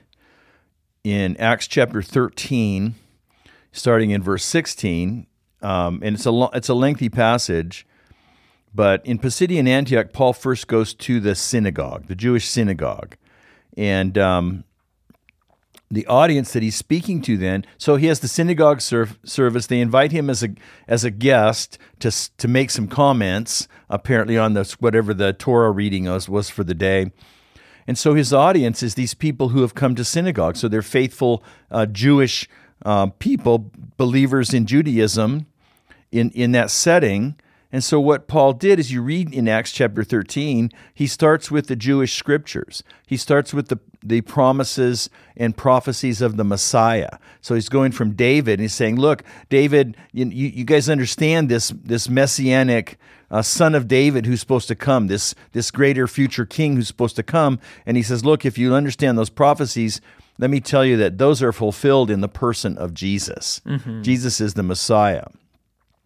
in 1.04 1.36
Acts 1.36 1.66
chapter 1.66 2.02
13, 2.02 2.94
starting 3.70 4.10
in 4.10 4.22
verse 4.22 4.44
16. 4.44 5.26
Um, 5.62 6.00
and 6.02 6.16
it's 6.16 6.26
a, 6.26 6.32
lo- 6.32 6.50
it's 6.52 6.68
a 6.68 6.74
lengthy 6.74 7.08
passage. 7.08 7.86
But 8.74 9.04
in 9.06 9.18
Pisidian 9.18 9.68
Antioch, 9.68 10.12
Paul 10.12 10.32
first 10.32 10.66
goes 10.66 10.94
to 10.94 11.20
the 11.20 11.34
synagogue, 11.34 12.06
the 12.08 12.14
Jewish 12.14 12.48
synagogue. 12.48 13.16
And 13.76 14.18
um, 14.18 14.64
the 15.92 16.06
audience 16.06 16.52
that 16.54 16.62
he's 16.62 16.74
speaking 16.74 17.20
to 17.20 17.36
then, 17.36 17.66
so 17.76 17.96
he 17.96 18.06
has 18.06 18.20
the 18.20 18.28
synagogue 18.28 18.80
serv- 18.80 19.18
service. 19.24 19.66
They 19.66 19.80
invite 19.80 20.10
him 20.10 20.30
as 20.30 20.42
a, 20.42 20.48
as 20.88 21.04
a 21.04 21.10
guest 21.10 21.78
to, 22.00 22.10
to 22.38 22.48
make 22.48 22.70
some 22.70 22.88
comments, 22.88 23.68
apparently, 23.90 24.38
on 24.38 24.54
this, 24.54 24.80
whatever 24.80 25.12
the 25.12 25.34
Torah 25.34 25.70
reading 25.70 26.06
was, 26.06 26.28
was 26.28 26.48
for 26.48 26.64
the 26.64 26.74
day. 26.74 27.12
And 27.86 27.98
so 27.98 28.14
his 28.14 28.32
audience 28.32 28.82
is 28.82 28.94
these 28.94 29.12
people 29.12 29.50
who 29.50 29.60
have 29.60 29.74
come 29.74 29.94
to 29.96 30.04
synagogue. 30.04 30.56
So 30.56 30.66
they're 30.66 30.82
faithful 30.82 31.44
uh, 31.70 31.86
Jewish 31.86 32.48
uh, 32.84 33.08
people, 33.18 33.70
believers 33.96 34.54
in 34.54 34.66
Judaism 34.66 35.46
in, 36.10 36.30
in 36.30 36.52
that 36.52 36.70
setting. 36.70 37.36
And 37.70 37.82
so, 37.82 37.98
what 38.00 38.28
Paul 38.28 38.52
did 38.52 38.78
is 38.78 38.92
you 38.92 39.02
read 39.02 39.32
in 39.32 39.48
Acts 39.48 39.72
chapter 39.72 40.04
13, 40.04 40.70
he 40.92 41.06
starts 41.06 41.50
with 41.50 41.68
the 41.68 41.76
Jewish 41.76 42.14
scriptures. 42.14 42.82
He 43.06 43.16
starts 43.16 43.54
with 43.54 43.68
the, 43.68 43.78
the 44.02 44.20
promises 44.20 45.08
and 45.36 45.56
prophecies 45.56 46.20
of 46.20 46.36
the 46.36 46.44
Messiah. 46.44 47.18
So, 47.40 47.54
he's 47.54 47.68
going 47.68 47.92
from 47.92 48.12
David 48.12 48.54
and 48.54 48.62
he's 48.62 48.74
saying, 48.74 48.96
Look, 48.96 49.22
David, 49.48 49.96
you, 50.12 50.26
you 50.26 50.64
guys 50.64 50.88
understand 50.88 51.48
this, 51.48 51.68
this 51.70 52.08
messianic 52.08 52.98
uh, 53.32 53.42
son 53.42 53.74
of 53.74 53.88
David 53.88 54.26
who's 54.26 54.40
supposed 54.40 54.68
to 54.68 54.74
come, 54.74 55.06
this, 55.06 55.34
this 55.52 55.70
greater 55.70 56.06
future 56.06 56.44
king 56.44 56.76
who's 56.76 56.86
supposed 56.86 57.16
to 57.16 57.22
come. 57.22 57.58
And 57.86 57.96
he 57.96 58.02
says, 58.02 58.24
Look, 58.24 58.44
if 58.44 58.58
you 58.58 58.74
understand 58.74 59.16
those 59.16 59.30
prophecies, 59.30 60.00
let 60.38 60.50
me 60.50 60.60
tell 60.60 60.84
you 60.84 60.96
that 60.98 61.18
those 61.18 61.42
are 61.42 61.52
fulfilled 61.52 62.10
in 62.10 62.20
the 62.20 62.28
person 62.28 62.76
of 62.76 62.94
Jesus. 62.94 63.60
Mm-hmm. 63.66 64.02
Jesus 64.02 64.40
is 64.40 64.54
the 64.54 64.62
Messiah. 64.62 65.26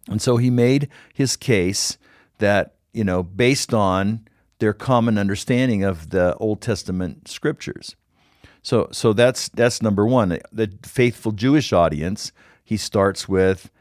And 0.07 0.21
so 0.21 0.37
he 0.37 0.49
made 0.49 0.89
his 1.13 1.35
case 1.35 1.97
that, 2.37 2.75
you 2.93 3.03
know, 3.03 3.23
based 3.23 3.73
on 3.73 4.27
their 4.59 4.73
common 4.73 5.17
understanding 5.17 5.83
of 5.83 6.09
the 6.09 6.35
Old 6.35 6.61
Testament 6.61 7.27
scriptures. 7.27 7.95
So, 8.61 8.89
so 8.91 9.13
that's 9.13 9.49
that's 9.49 9.81
number 9.81 10.05
one. 10.05 10.39
The 10.51 10.73
faithful 10.83 11.31
Jewish 11.31 11.71
audience, 11.71 12.31
he 12.63 12.75
starts 12.77 13.29
with 13.29 13.71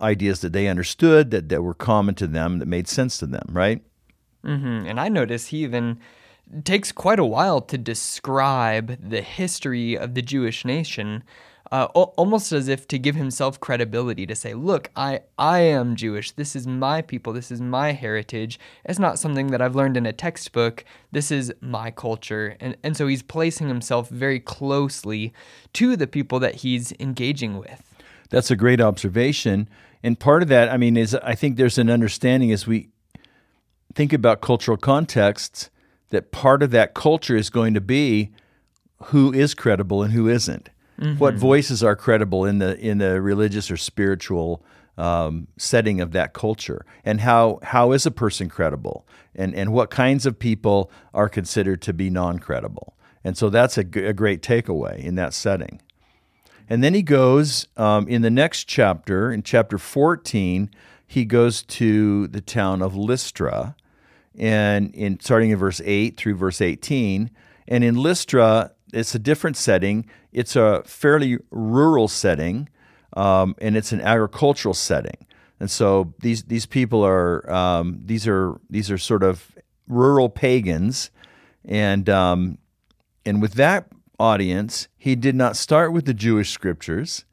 ideas 0.00 0.40
that 0.40 0.52
they 0.52 0.66
understood, 0.66 1.30
that, 1.30 1.48
that 1.48 1.62
were 1.62 1.74
common 1.74 2.14
to 2.16 2.26
them, 2.26 2.58
that 2.58 2.66
made 2.66 2.88
sense 2.88 3.18
to 3.18 3.26
them, 3.26 3.48
right? 3.50 3.82
Mm-hmm. 4.44 4.86
And 4.86 5.00
I 5.00 5.08
notice 5.08 5.48
he 5.48 5.58
even 5.58 5.98
takes 6.64 6.92
quite 6.92 7.18
a 7.18 7.24
while 7.24 7.60
to 7.62 7.78
describe 7.78 8.98
the 9.00 9.22
history 9.22 9.96
of 9.96 10.14
the 10.14 10.22
Jewish 10.22 10.64
nation 10.64 11.24
uh, 11.74 11.86
almost 11.86 12.52
as 12.52 12.68
if 12.68 12.86
to 12.86 13.00
give 13.00 13.16
himself 13.16 13.58
credibility 13.58 14.26
to 14.26 14.36
say, 14.36 14.54
"Look, 14.54 14.92
I 14.94 15.22
I 15.36 15.58
am 15.58 15.96
Jewish. 15.96 16.30
This 16.30 16.54
is 16.54 16.68
my 16.68 17.02
people. 17.02 17.32
This 17.32 17.50
is 17.50 17.60
my 17.60 17.90
heritage. 17.90 18.60
It's 18.84 19.00
not 19.00 19.18
something 19.18 19.48
that 19.48 19.60
I've 19.60 19.74
learned 19.74 19.96
in 19.96 20.06
a 20.06 20.12
textbook. 20.12 20.84
This 21.10 21.32
is 21.32 21.52
my 21.60 21.90
culture." 21.90 22.56
And 22.60 22.76
and 22.84 22.96
so 22.96 23.08
he's 23.08 23.24
placing 23.24 23.66
himself 23.66 24.08
very 24.08 24.38
closely 24.38 25.32
to 25.72 25.96
the 25.96 26.06
people 26.06 26.38
that 26.38 26.56
he's 26.56 26.92
engaging 27.00 27.58
with. 27.58 27.82
That's 28.30 28.52
a 28.52 28.56
great 28.56 28.80
observation. 28.80 29.68
And 30.00 30.20
part 30.20 30.42
of 30.42 30.48
that, 30.50 30.68
I 30.68 30.76
mean, 30.76 30.96
is 30.96 31.16
I 31.16 31.34
think 31.34 31.56
there's 31.56 31.78
an 31.78 31.90
understanding 31.90 32.52
as 32.52 32.68
we 32.68 32.90
think 33.96 34.12
about 34.12 34.42
cultural 34.42 34.76
contexts 34.76 35.70
that 36.10 36.30
part 36.30 36.62
of 36.62 36.70
that 36.70 36.94
culture 36.94 37.34
is 37.36 37.50
going 37.50 37.74
to 37.74 37.80
be 37.80 38.30
who 39.06 39.32
is 39.32 39.54
credible 39.54 40.04
and 40.04 40.12
who 40.12 40.28
isn't. 40.28 40.70
Mm-hmm. 41.00 41.18
What 41.18 41.34
voices 41.34 41.82
are 41.82 41.96
credible 41.96 42.44
in 42.44 42.58
the 42.58 42.78
in 42.78 42.98
the 42.98 43.20
religious 43.20 43.70
or 43.70 43.76
spiritual 43.76 44.64
um, 44.96 45.48
setting 45.56 46.00
of 46.00 46.12
that 46.12 46.32
culture, 46.32 46.86
and 47.04 47.20
how 47.20 47.58
how 47.62 47.92
is 47.92 48.06
a 48.06 48.10
person 48.10 48.48
credible, 48.48 49.06
and 49.34 49.54
and 49.54 49.72
what 49.72 49.90
kinds 49.90 50.24
of 50.24 50.38
people 50.38 50.90
are 51.12 51.28
considered 51.28 51.82
to 51.82 51.92
be 51.92 52.10
non 52.10 52.38
credible, 52.38 52.94
and 53.24 53.36
so 53.36 53.50
that's 53.50 53.76
a, 53.76 53.84
g- 53.84 54.04
a 54.04 54.12
great 54.12 54.40
takeaway 54.40 54.98
in 54.98 55.16
that 55.16 55.34
setting. 55.34 55.80
And 56.68 56.82
then 56.82 56.94
he 56.94 57.02
goes 57.02 57.66
um, 57.76 58.08
in 58.08 58.22
the 58.22 58.30
next 58.30 58.64
chapter, 58.64 59.30
in 59.30 59.42
chapter 59.42 59.76
14, 59.76 60.70
he 61.06 61.24
goes 61.24 61.62
to 61.62 62.26
the 62.28 62.40
town 62.40 62.80
of 62.80 62.96
Lystra, 62.96 63.76
and 64.38 64.94
in 64.94 65.20
starting 65.20 65.50
in 65.50 65.58
verse 65.58 65.80
8 65.84 66.16
through 66.16 66.36
verse 66.36 66.60
18. 66.60 67.30
And 67.68 67.84
in 67.84 67.96
Lystra, 67.96 68.72
it's 68.94 69.14
a 69.14 69.18
different 69.18 69.56
setting. 69.56 70.06
It's 70.32 70.56
a 70.56 70.82
fairly 70.84 71.38
rural 71.50 72.08
setting, 72.08 72.68
um, 73.16 73.54
and 73.60 73.76
it's 73.76 73.92
an 73.92 74.00
agricultural 74.00 74.74
setting. 74.74 75.26
And 75.60 75.70
so 75.70 76.14
these 76.20 76.44
these 76.44 76.66
people 76.66 77.04
are 77.04 77.50
um, 77.50 78.00
these 78.04 78.26
are 78.26 78.60
these 78.68 78.90
are 78.90 78.98
sort 78.98 79.22
of 79.22 79.56
rural 79.88 80.28
pagans, 80.28 81.10
and 81.64 82.08
um, 82.08 82.58
and 83.24 83.40
with 83.40 83.54
that 83.54 83.88
audience, 84.18 84.88
he 84.96 85.14
did 85.14 85.34
not 85.34 85.56
start 85.56 85.92
with 85.92 86.06
the 86.06 86.14
Jewish 86.14 86.50
scriptures. 86.50 87.24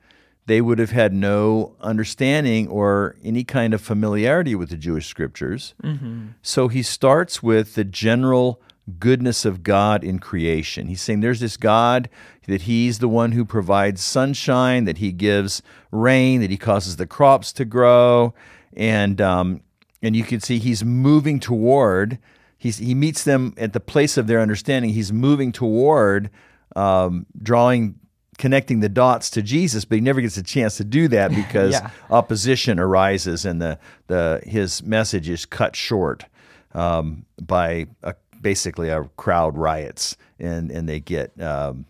They 0.47 0.59
would 0.59 0.79
have 0.79 0.91
had 0.91 1.13
no 1.13 1.75
understanding 1.79 2.67
or 2.67 3.15
any 3.23 3.43
kind 3.43 3.73
of 3.73 3.81
familiarity 3.81 4.55
with 4.55 4.69
the 4.69 4.75
Jewish 4.75 5.07
scriptures. 5.07 5.75
Mm-hmm. 5.83 6.29
So 6.41 6.67
he 6.67 6.81
starts 6.83 7.43
with 7.43 7.75
the 7.75 7.83
general 7.83 8.61
goodness 8.99 9.45
of 9.45 9.63
God 9.63 10.03
in 10.03 10.19
creation. 10.19 10.87
He's 10.87 11.01
saying 11.01 11.21
there's 11.21 11.39
this 11.39 11.57
God 11.57 12.09
that 12.47 12.63
He's 12.63 12.99
the 12.99 13.07
one 13.07 13.31
who 13.31 13.45
provides 13.45 14.01
sunshine, 14.01 14.85
that 14.85 14.97
He 14.97 15.11
gives 15.11 15.61
rain, 15.91 16.41
that 16.41 16.49
He 16.49 16.57
causes 16.57 16.95
the 16.95 17.07
crops 17.07 17.53
to 17.53 17.65
grow, 17.65 18.33
and 18.73 19.21
um, 19.21 19.61
and 20.01 20.15
you 20.15 20.23
can 20.23 20.39
see 20.39 20.59
He's 20.59 20.83
moving 20.83 21.39
toward. 21.39 22.19
He's, 22.57 22.77
he 22.77 22.93
meets 22.93 23.23
them 23.23 23.55
at 23.57 23.73
the 23.73 23.79
place 23.79 24.17
of 24.17 24.27
their 24.27 24.39
understanding. 24.39 24.91
He's 24.91 25.11
moving 25.11 25.51
toward 25.51 26.29
um, 26.75 27.25
drawing, 27.41 27.95
connecting 28.37 28.81
the 28.81 28.89
dots 28.89 29.31
to 29.31 29.41
Jesus, 29.41 29.83
but 29.83 29.95
he 29.95 30.01
never 30.01 30.21
gets 30.21 30.37
a 30.37 30.43
chance 30.43 30.77
to 30.77 30.83
do 30.83 31.07
that 31.07 31.31
because 31.35 31.73
yeah. 31.73 31.89
opposition 32.11 32.79
arises 32.79 33.45
and 33.45 33.61
the, 33.61 33.79
the 34.07 34.41
his 34.45 34.83
message 34.83 35.27
is 35.27 35.43
cut 35.45 35.75
short 35.75 36.25
um, 36.73 37.25
by 37.41 37.87
a 38.03 38.13
basically 38.41 38.89
a 38.89 39.03
crowd 39.17 39.57
riots 39.57 40.17
and 40.39 40.71
and 40.71 40.87
they 40.89 40.99
get 40.99 41.39
um, 41.41 41.85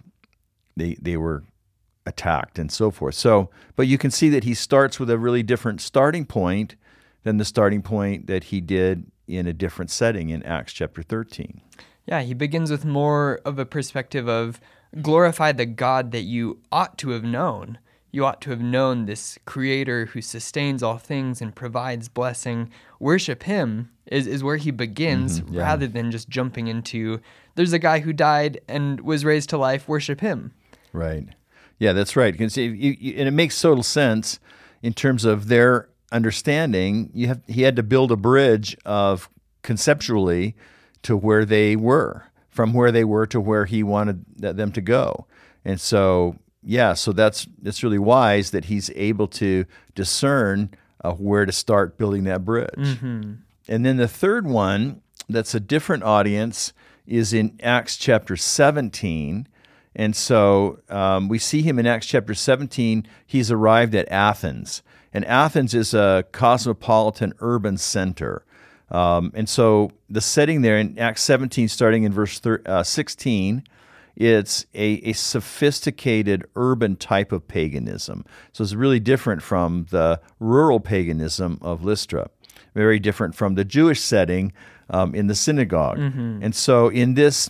they 0.75 0.95
they 1.01 1.17
were 1.17 1.43
attacked 2.05 2.57
and 2.57 2.71
so 2.71 2.91
forth. 2.91 3.15
So, 3.15 3.49
but 3.75 3.87
you 3.87 3.97
can 3.97 4.11
see 4.11 4.29
that 4.29 4.43
he 4.43 4.53
starts 4.53 4.99
with 4.99 5.09
a 5.09 5.17
really 5.17 5.43
different 5.43 5.81
starting 5.81 6.25
point 6.25 6.75
than 7.23 7.37
the 7.37 7.45
starting 7.45 7.81
point 7.81 8.27
that 8.27 8.45
he 8.45 8.61
did 8.61 9.11
in 9.27 9.47
a 9.47 9.53
different 9.53 9.91
setting 9.91 10.29
in 10.29 10.43
Acts 10.43 10.73
chapter 10.73 11.03
13. 11.03 11.61
Yeah, 12.05 12.21
he 12.21 12.33
begins 12.33 12.71
with 12.71 12.83
more 12.83 13.39
of 13.45 13.59
a 13.59 13.65
perspective 13.65 14.27
of 14.27 14.59
glorify 15.01 15.51
the 15.51 15.65
God 15.65 16.11
that 16.11 16.23
you 16.23 16.59
ought 16.71 16.97
to 16.97 17.09
have 17.11 17.23
known. 17.23 17.77
You 18.11 18.25
ought 18.25 18.41
to 18.41 18.49
have 18.49 18.61
known 18.61 19.05
this 19.05 19.39
creator 19.45 20.07
who 20.07 20.21
sustains 20.21 20.83
all 20.83 20.97
things 20.97 21.41
and 21.41 21.55
provides 21.55 22.09
blessing. 22.09 22.69
Worship 22.99 23.43
him 23.43 23.89
is, 24.05 24.27
is 24.27 24.43
where 24.43 24.57
he 24.57 24.71
begins 24.71 25.41
mm-hmm, 25.41 25.55
yeah. 25.55 25.61
rather 25.61 25.87
than 25.87 26.11
just 26.11 26.29
jumping 26.29 26.67
into 26.67 27.21
there's 27.55 27.73
a 27.73 27.79
guy 27.79 27.99
who 27.99 28.13
died 28.13 28.61
and 28.67 29.01
was 29.01 29.25
raised 29.25 29.49
to 29.49 29.57
life, 29.57 29.87
worship 29.87 30.21
him. 30.21 30.53
Right. 30.93 31.27
Yeah, 31.79 31.93
that's 31.93 32.15
right. 32.15 32.37
And 32.37 32.57
it 32.57 33.33
makes 33.33 33.59
total 33.59 33.83
sense 33.83 34.39
in 34.81 34.93
terms 34.93 35.25
of 35.25 35.47
their 35.47 35.89
understanding, 36.11 37.09
you 37.13 37.27
have, 37.27 37.41
he 37.47 37.63
had 37.63 37.75
to 37.77 37.83
build 37.83 38.11
a 38.11 38.17
bridge 38.17 38.77
of 38.85 39.29
conceptually 39.63 40.55
to 41.03 41.15
where 41.15 41.45
they 41.45 41.75
were, 41.75 42.25
from 42.49 42.73
where 42.73 42.91
they 42.91 43.03
were 43.03 43.25
to 43.27 43.39
where 43.39 43.65
he 43.65 43.83
wanted 43.83 44.25
them 44.37 44.71
to 44.73 44.81
go. 44.81 45.25
And 45.63 45.79
so, 45.79 46.37
yeah, 46.63 46.93
so 46.93 47.11
that's 47.11 47.47
that's 47.61 47.83
really 47.83 47.99
wise 47.99 48.51
that 48.51 48.65
he's 48.65 48.89
able 48.95 49.27
to 49.29 49.65
discern 49.95 50.69
uh, 51.03 51.13
where 51.13 51.45
to 51.45 51.51
start 51.51 51.97
building 51.97 52.23
that 52.25 52.45
bridge. 52.45 52.69
Mm-hmm. 52.77 53.33
And 53.67 53.85
then 53.85 53.97
the 53.97 54.07
third 54.07 54.45
one, 54.45 55.01
that's 55.29 55.55
a 55.55 55.59
different 55.59 56.03
audience, 56.03 56.73
is 57.07 57.33
in 57.33 57.59
Acts 57.61 57.97
chapter 57.97 58.35
17. 58.35 59.47
And 59.95 60.15
so 60.15 60.79
um, 60.89 61.27
we 61.27 61.39
see 61.39 61.61
him 61.61 61.79
in 61.79 61.85
Acts 61.85 62.07
chapter 62.07 62.33
17. 62.33 63.05
He's 63.25 63.51
arrived 63.51 63.95
at 63.95 64.09
Athens. 64.09 64.83
And 65.13 65.25
Athens 65.25 65.73
is 65.73 65.93
a 65.93 66.25
cosmopolitan 66.31 67.33
urban 67.39 67.77
center. 67.77 68.43
Um, 68.89 69.31
and 69.33 69.47
so 69.47 69.91
the 70.09 70.21
setting 70.21 70.61
there 70.61 70.77
in 70.77 70.97
Acts 70.97 71.21
17, 71.23 71.67
starting 71.67 72.03
in 72.03 72.13
verse 72.13 72.39
thir- 72.39 72.61
uh, 72.65 72.83
16, 72.83 73.63
it's 74.15 74.65
a, 74.73 74.93
a 75.03 75.13
sophisticated 75.13 76.45
urban 76.55 76.95
type 76.95 77.31
of 77.31 77.47
paganism. 77.47 78.25
So 78.51 78.63
it's 78.63 78.73
really 78.73 78.99
different 78.99 79.41
from 79.41 79.87
the 79.89 80.19
rural 80.39 80.79
paganism 80.79 81.57
of 81.61 81.83
Lystra, 81.83 82.29
very 82.75 82.99
different 82.99 83.35
from 83.35 83.55
the 83.55 83.65
Jewish 83.65 84.01
setting 84.01 84.53
um, 84.89 85.15
in 85.15 85.27
the 85.27 85.35
synagogue. 85.35 85.97
And 86.43 86.53
so 86.55 86.89
in 86.89 87.13
this 87.15 87.49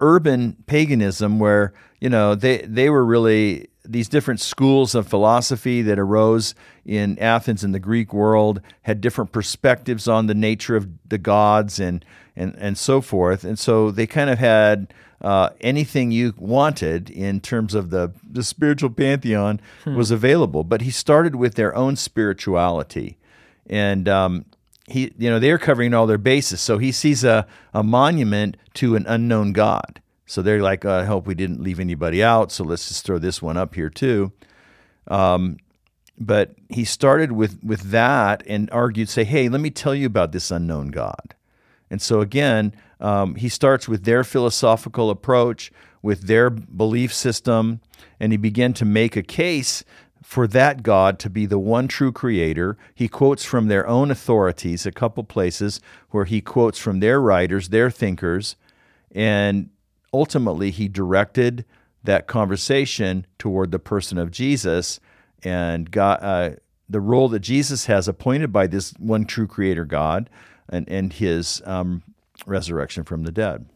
urban 0.00 0.56
paganism 0.66 1.38
where 1.38 1.72
you 2.00 2.10
know 2.10 2.34
they 2.34 2.58
they 2.58 2.90
were 2.90 3.04
really 3.04 3.68
these 3.88 4.08
different 4.08 4.40
schools 4.40 4.94
of 4.94 5.06
philosophy 5.06 5.82
that 5.82 5.98
arose 5.98 6.54
in 6.84 7.18
Athens 7.18 7.64
and 7.64 7.74
the 7.74 7.80
Greek 7.80 8.12
world 8.12 8.60
had 8.82 9.00
different 9.00 9.32
perspectives 9.32 10.08
on 10.08 10.26
the 10.26 10.34
nature 10.34 10.76
of 10.76 10.88
the 11.08 11.18
gods 11.18 11.80
and 11.80 12.04
and 12.34 12.54
and 12.58 12.76
so 12.76 13.00
forth. 13.00 13.44
And 13.44 13.58
so 13.58 13.90
they 13.90 14.06
kind 14.06 14.30
of 14.30 14.38
had 14.38 14.92
uh, 15.20 15.50
anything 15.60 16.10
you 16.12 16.34
wanted 16.36 17.10
in 17.10 17.40
terms 17.40 17.74
of 17.74 17.90
the 17.90 18.12
the 18.28 18.44
spiritual 18.44 18.90
pantheon 18.90 19.60
was 19.86 20.10
available. 20.10 20.64
But 20.64 20.82
he 20.82 20.90
started 20.90 21.36
with 21.36 21.54
their 21.54 21.74
own 21.74 21.96
spirituality. 21.96 23.16
And 23.68 24.08
um, 24.08 24.44
he 24.86 25.12
you 25.18 25.30
know 25.30 25.38
they're 25.38 25.58
covering 25.58 25.94
all 25.94 26.06
their 26.06 26.18
bases. 26.18 26.60
So 26.60 26.78
he 26.78 26.92
sees 26.92 27.24
a, 27.24 27.46
a 27.72 27.82
monument 27.82 28.56
to 28.74 28.96
an 28.96 29.06
unknown 29.06 29.52
god 29.52 30.00
so 30.26 30.42
they're 30.42 30.62
like 30.62 30.84
i 30.84 31.04
hope 31.04 31.26
we 31.26 31.34
didn't 31.34 31.62
leave 31.62 31.80
anybody 31.80 32.22
out 32.22 32.52
so 32.52 32.64
let's 32.64 32.88
just 32.88 33.04
throw 33.04 33.18
this 33.18 33.40
one 33.40 33.56
up 33.56 33.74
here 33.74 33.90
too 33.90 34.32
um, 35.08 35.56
but 36.18 36.54
he 36.68 36.84
started 36.84 37.32
with 37.32 37.62
with 37.62 37.90
that 37.90 38.42
and 38.46 38.68
argued 38.70 39.08
say 39.08 39.24
hey 39.24 39.48
let 39.48 39.60
me 39.60 39.70
tell 39.70 39.94
you 39.94 40.06
about 40.06 40.32
this 40.32 40.50
unknown 40.50 40.88
god 40.88 41.34
and 41.90 42.02
so 42.02 42.20
again 42.20 42.74
um, 42.98 43.34
he 43.34 43.48
starts 43.48 43.88
with 43.88 44.04
their 44.04 44.24
philosophical 44.24 45.10
approach 45.10 45.70
with 46.02 46.26
their 46.26 46.50
belief 46.50 47.12
system 47.12 47.80
and 48.18 48.32
he 48.32 48.36
began 48.36 48.72
to 48.72 48.84
make 48.84 49.16
a 49.16 49.22
case 49.22 49.84
for 50.26 50.48
that 50.48 50.82
God 50.82 51.20
to 51.20 51.30
be 51.30 51.46
the 51.46 51.58
one 51.58 51.86
true 51.86 52.10
creator. 52.10 52.76
He 52.92 53.06
quotes 53.06 53.44
from 53.44 53.68
their 53.68 53.86
own 53.86 54.10
authorities, 54.10 54.84
a 54.84 54.90
couple 54.90 55.22
places 55.22 55.80
where 56.10 56.24
he 56.24 56.40
quotes 56.40 56.80
from 56.80 56.98
their 56.98 57.20
writers, 57.20 57.68
their 57.68 57.92
thinkers, 57.92 58.56
and 59.14 59.70
ultimately 60.16 60.70
he 60.70 60.88
directed 60.88 61.64
that 62.02 62.26
conversation 62.26 63.26
toward 63.38 63.70
the 63.70 63.78
person 63.78 64.16
of 64.16 64.30
Jesus 64.30 64.98
and 65.42 65.90
God, 65.90 66.18
uh, 66.22 66.50
the 66.88 67.00
role 67.00 67.28
that 67.28 67.40
Jesus 67.40 67.86
has 67.86 68.08
appointed 68.08 68.52
by 68.52 68.66
this 68.66 68.94
one 68.98 69.26
true 69.26 69.46
creator 69.46 69.84
God 69.84 70.30
and, 70.68 70.88
and 70.88 71.12
his 71.12 71.60
um, 71.66 72.02
resurrection 72.46 73.04
from 73.04 73.24
the 73.24 73.32
dead. 73.32 73.66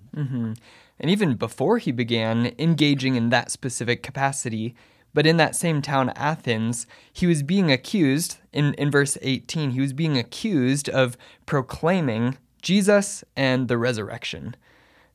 And 0.99 1.11
even 1.11 1.35
before 1.35 1.79
he 1.79 1.93
began 1.93 2.55
engaging 2.59 3.17
in 3.17 3.31
that 3.31 3.51
specific 3.51 4.03
capacity, 4.03 4.75
but 5.13 5.27
in 5.27 5.37
that 5.39 5.57
same 5.57 5.83
town, 5.83 6.11
Athens, 6.11 6.87
he 7.13 7.27
was 7.27 7.43
being 7.43 7.71
accused, 7.71 8.39
in, 8.53 8.75
in 8.75 8.91
verse 8.91 9.19
18, 9.23 9.71
he 9.71 9.81
was 9.81 9.93
being 9.93 10.17
accused 10.17 10.89
of 10.89 11.17
proclaiming 11.47 12.39
Jesus 12.63 13.25
and 13.37 13.69
the 13.69 13.79
resurrection. 13.79 14.55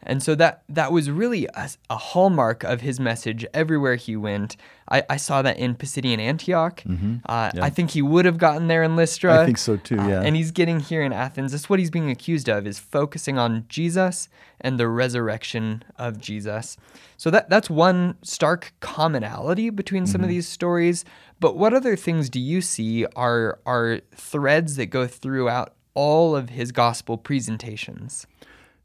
And 0.03 0.21
so 0.21 0.35
that 0.35 0.61
that 0.69 0.91
was 0.91 1.09
really 1.09 1.47
a, 1.55 1.69
a 1.89 1.95
hallmark 1.97 2.63
of 2.63 2.81
his 2.81 2.99
message 2.99 3.43
everywhere 3.55 3.95
he 3.95 4.15
went. 4.15 4.55
I, 4.87 5.01
I 5.09 5.17
saw 5.17 5.41
that 5.41 5.57
in 5.57 5.73
Pisidian 5.75 6.19
Antioch. 6.19 6.83
Uh, 7.25 7.49
I 7.59 7.71
think 7.71 7.89
he 7.91 8.03
would 8.03 8.25
have 8.25 8.37
gotten 8.37 8.67
there 8.67 8.83
in 8.83 8.95
Lystra. 8.95 9.31
Mm-hmm. 9.31 9.41
I 9.41 9.45
think 9.45 9.57
so 9.57 9.77
too, 9.77 9.99
Uh, 9.99 10.07
yeah. 10.07 10.21
and 10.21 10.35
he's 10.35 10.51
getting 10.51 10.79
here 10.79 11.01
in 11.01 11.11
Athens. 11.11 11.53
That's 11.53 11.69
what 11.71 11.79
he's 11.79 11.89
being 11.89 12.11
accused 12.11 12.47
of 12.49 12.67
is 12.67 12.77
focusing 12.77 13.39
on 13.39 13.65
Jesus 13.67 14.29
and 14.61 14.79
the 14.79 14.87
resurrection 14.87 15.83
of 15.97 16.19
Jesus. 16.21 16.77
So 17.17 17.31
that 17.31 17.49
that's 17.49 17.69
one 17.71 18.17
stark 18.21 18.73
commonality 18.81 19.71
between 19.71 20.05
some 20.05 20.21
of 20.21 20.25
Mm-hmm. 20.27 20.35
these 20.35 20.47
stories. 20.47 21.03
But 21.39 21.57
what 21.57 21.73
other 21.73 21.95
things 21.95 22.29
do 22.29 22.39
you 22.39 22.61
see 22.61 23.07
are 23.15 23.57
are 23.65 24.01
threads 24.15 24.75
that 24.75 24.87
go 24.87 25.07
throughout 25.07 25.73
all 25.95 26.35
of 26.35 26.49
his 26.49 26.71
gospel 26.71 27.17
presentations? 27.17 28.27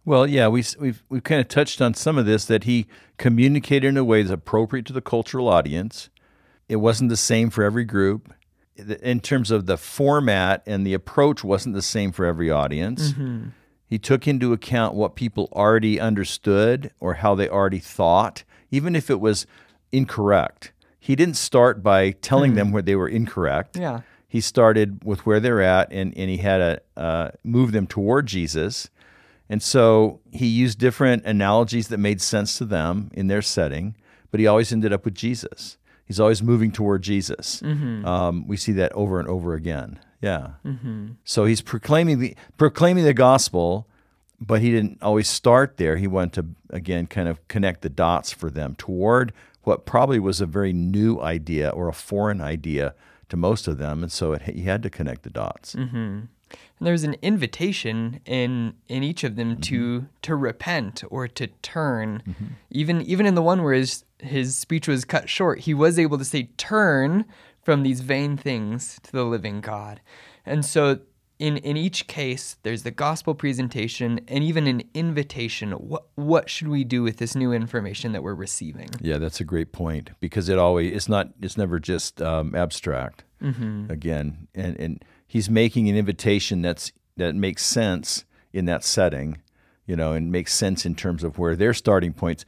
Well, 0.04 0.26
yeah, 0.26 0.48
we, 0.48 0.64
we've 0.78 1.02
we've 1.08 1.22
kind 1.24 1.40
of 1.40 1.48
touched 1.48 1.80
on 1.82 1.94
some 1.94 2.16
of 2.18 2.26
this 2.26 2.44
that 2.46 2.64
he 2.64 2.86
communicated 3.18 3.88
in 3.88 3.96
a 3.96 4.04
way 4.04 4.22
that's 4.22 4.32
appropriate 4.32 4.86
to 4.86 4.92
the 4.92 5.00
cultural 5.02 5.48
audience. 5.48 6.08
It 6.68 6.76
wasn't 6.76 7.10
the 7.10 7.16
same 7.16 7.50
for 7.50 7.62
every 7.64 7.84
group. 7.84 8.32
In 9.02 9.20
terms 9.20 9.50
of 9.50 9.66
the 9.66 9.76
format 9.76 10.62
and 10.66 10.86
the 10.86 10.94
approach, 10.94 11.44
wasn't 11.44 11.74
the 11.74 11.82
same 11.82 12.12
for 12.12 12.24
every 12.24 12.50
audience. 12.50 13.12
He 13.86 13.98
took 13.98 14.26
into 14.28 14.52
account 14.52 14.94
what 14.94 15.16
people 15.16 15.48
already 15.52 16.00
understood 16.00 16.92
or 17.00 17.14
how 17.14 17.34
they 17.34 17.48
already 17.48 17.80
thought, 17.80 18.44
even 18.70 18.94
if 18.96 19.10
it 19.10 19.20
was 19.20 19.46
incorrect. 19.92 20.72
He 20.98 21.16
didn't 21.16 21.36
start 21.36 21.82
by 21.82 22.12
telling 22.12 22.54
them 22.54 22.72
where 22.72 22.82
they 22.82 22.94
were 22.94 23.08
incorrect 23.08 23.76
Yeah. 23.76 24.00
he 24.28 24.40
started 24.40 25.02
with 25.04 25.26
where 25.26 25.40
they're 25.40 25.60
at 25.62 25.92
and, 25.92 26.16
and 26.16 26.30
he 26.30 26.36
had 26.38 26.58
to 26.58 26.82
uh, 27.02 27.30
move 27.42 27.72
them 27.72 27.86
toward 27.86 28.26
Jesus. 28.26 28.88
And 29.50 29.60
so 29.62 30.20
he 30.30 30.46
used 30.46 30.78
different 30.78 31.26
analogies 31.26 31.88
that 31.88 31.98
made 31.98 32.22
sense 32.22 32.56
to 32.58 32.64
them 32.64 33.10
in 33.12 33.26
their 33.26 33.42
setting, 33.42 33.96
but 34.30 34.38
he 34.38 34.46
always 34.46 34.72
ended 34.72 34.92
up 34.92 35.04
with 35.04 35.14
Jesus. 35.14 35.76
He's 36.06 36.20
always 36.20 36.40
moving 36.40 36.70
toward 36.70 37.02
Jesus. 37.02 37.60
Mm-hmm. 37.60 38.06
Um, 38.06 38.46
we 38.46 38.56
see 38.56 38.72
that 38.72 38.92
over 38.92 39.18
and 39.18 39.28
over 39.28 39.54
again. 39.54 39.98
Yeah. 40.22 40.50
Mm-hmm. 40.64 41.08
So 41.24 41.46
he's 41.46 41.62
proclaiming 41.62 42.20
the 42.20 42.36
proclaiming 42.58 43.04
the 43.04 43.14
gospel, 43.14 43.88
but 44.40 44.60
he 44.60 44.70
didn't 44.70 45.02
always 45.02 45.28
start 45.28 45.78
there. 45.78 45.96
He 45.96 46.06
wanted 46.06 46.32
to 46.34 46.76
again 46.76 47.08
kind 47.08 47.28
of 47.28 47.46
connect 47.48 47.82
the 47.82 47.88
dots 47.88 48.30
for 48.32 48.50
them 48.50 48.76
toward 48.76 49.32
what 49.62 49.84
probably 49.84 50.18
was 50.18 50.40
a 50.40 50.46
very 50.46 50.72
new 50.72 51.20
idea 51.20 51.70
or 51.70 51.88
a 51.88 51.92
foreign 51.92 52.40
idea 52.40 52.94
to 53.28 53.36
most 53.36 53.68
of 53.68 53.78
them, 53.78 54.02
and 54.02 54.12
so 54.12 54.32
it, 54.32 54.42
he 54.42 54.62
had 54.62 54.82
to 54.82 54.90
connect 54.90 55.22
the 55.22 55.30
dots. 55.30 55.74
Mm-hmm. 55.74 56.20
And 56.50 56.86
there's 56.86 57.04
an 57.04 57.16
invitation 57.22 58.20
in 58.24 58.74
in 58.88 59.02
each 59.02 59.24
of 59.24 59.36
them 59.36 59.60
to 59.62 60.00
mm-hmm. 60.00 60.06
to 60.22 60.36
repent 60.36 61.04
or 61.10 61.28
to 61.28 61.46
turn. 61.62 62.22
Mm-hmm. 62.26 62.44
Even 62.70 63.02
even 63.02 63.26
in 63.26 63.34
the 63.34 63.42
one 63.42 63.62
where 63.62 63.74
his 63.74 64.04
his 64.18 64.56
speech 64.56 64.88
was 64.88 65.04
cut 65.04 65.28
short, 65.28 65.60
he 65.60 65.74
was 65.74 65.98
able 65.98 66.18
to 66.18 66.24
say, 66.24 66.50
"Turn 66.56 67.24
from 67.62 67.82
these 67.82 68.00
vain 68.00 68.36
things 68.36 68.98
to 69.02 69.12
the 69.12 69.24
living 69.24 69.60
God." 69.60 70.00
And 70.46 70.64
so 70.64 71.00
in 71.40 71.56
in 71.56 71.76
each 71.76 72.06
case, 72.06 72.58
there's 72.62 72.82
the 72.82 72.90
gospel 72.90 73.34
presentation 73.34 74.20
and 74.28 74.44
even 74.44 74.66
an 74.66 74.82
invitation. 74.94 75.72
What 75.72 76.04
what 76.14 76.50
should 76.50 76.68
we 76.68 76.84
do 76.84 77.02
with 77.02 77.16
this 77.16 77.34
new 77.34 77.52
information 77.52 78.12
that 78.12 78.22
we're 78.22 78.34
receiving? 78.34 78.90
Yeah, 79.00 79.18
that's 79.18 79.40
a 79.40 79.44
great 79.44 79.72
point 79.72 80.10
because 80.20 80.48
it 80.48 80.58
always 80.58 80.94
it's 80.94 81.08
not 81.08 81.30
it's 81.40 81.56
never 81.56 81.80
just 81.80 82.20
um, 82.22 82.54
abstract. 82.54 83.24
Mm-hmm. 83.42 83.90
Again, 83.90 84.48
and 84.54 84.76
and 84.78 85.04
he's 85.30 85.48
making 85.48 85.88
an 85.88 85.96
invitation 85.96 86.60
that's 86.60 86.90
that 87.16 87.36
makes 87.36 87.64
sense 87.64 88.24
in 88.52 88.64
that 88.64 88.82
setting, 88.82 89.38
you 89.86 89.94
know, 89.94 90.12
and 90.12 90.32
makes 90.32 90.52
sense 90.52 90.84
in 90.84 90.96
terms 90.96 91.22
of 91.22 91.38
where 91.38 91.54
their 91.54 91.72
starting 91.72 92.12
points 92.12 92.44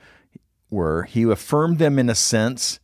were. 0.69 1.05
He 1.05 1.23
affirmed 1.23 1.79
them 1.79 1.97
in 1.97 2.11
a 2.11 2.15
sense 2.17 2.81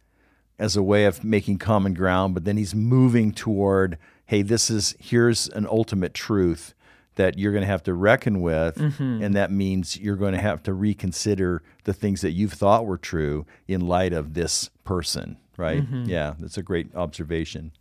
as 0.56 0.76
a 0.76 0.84
way 0.84 1.04
of 1.04 1.24
making 1.24 1.58
common 1.58 1.94
ground, 1.94 2.34
but 2.34 2.44
then 2.44 2.56
he's 2.56 2.76
moving 2.76 3.32
toward, 3.32 3.98
hey, 4.26 4.42
this 4.42 4.70
is 4.70 4.94
here's 5.00 5.48
an 5.48 5.66
ultimate 5.66 6.14
truth 6.14 6.74
that 7.16 7.36
you're 7.36 7.50
going 7.52 7.62
to 7.62 7.66
have 7.66 7.82
to 7.82 7.94
reckon 7.94 8.40
with, 8.40 8.76
mm-hmm. 8.76 9.20
and 9.20 9.34
that 9.34 9.50
means 9.50 9.98
you're 9.98 10.14
going 10.14 10.34
to 10.34 10.40
have 10.40 10.62
to 10.62 10.72
reconsider 10.72 11.60
the 11.82 11.92
things 11.92 12.20
that 12.20 12.30
you've 12.30 12.52
thought 12.52 12.86
were 12.86 12.98
true 12.98 13.44
in 13.66 13.80
light 13.80 14.12
of 14.12 14.34
this 14.34 14.70
person, 14.84 15.38
right? 15.56 15.82
Mm-hmm. 15.82 16.04
Yeah, 16.04 16.34
that's 16.38 16.56
a 16.56 16.62
great 16.62 16.94
observation. 16.94 17.72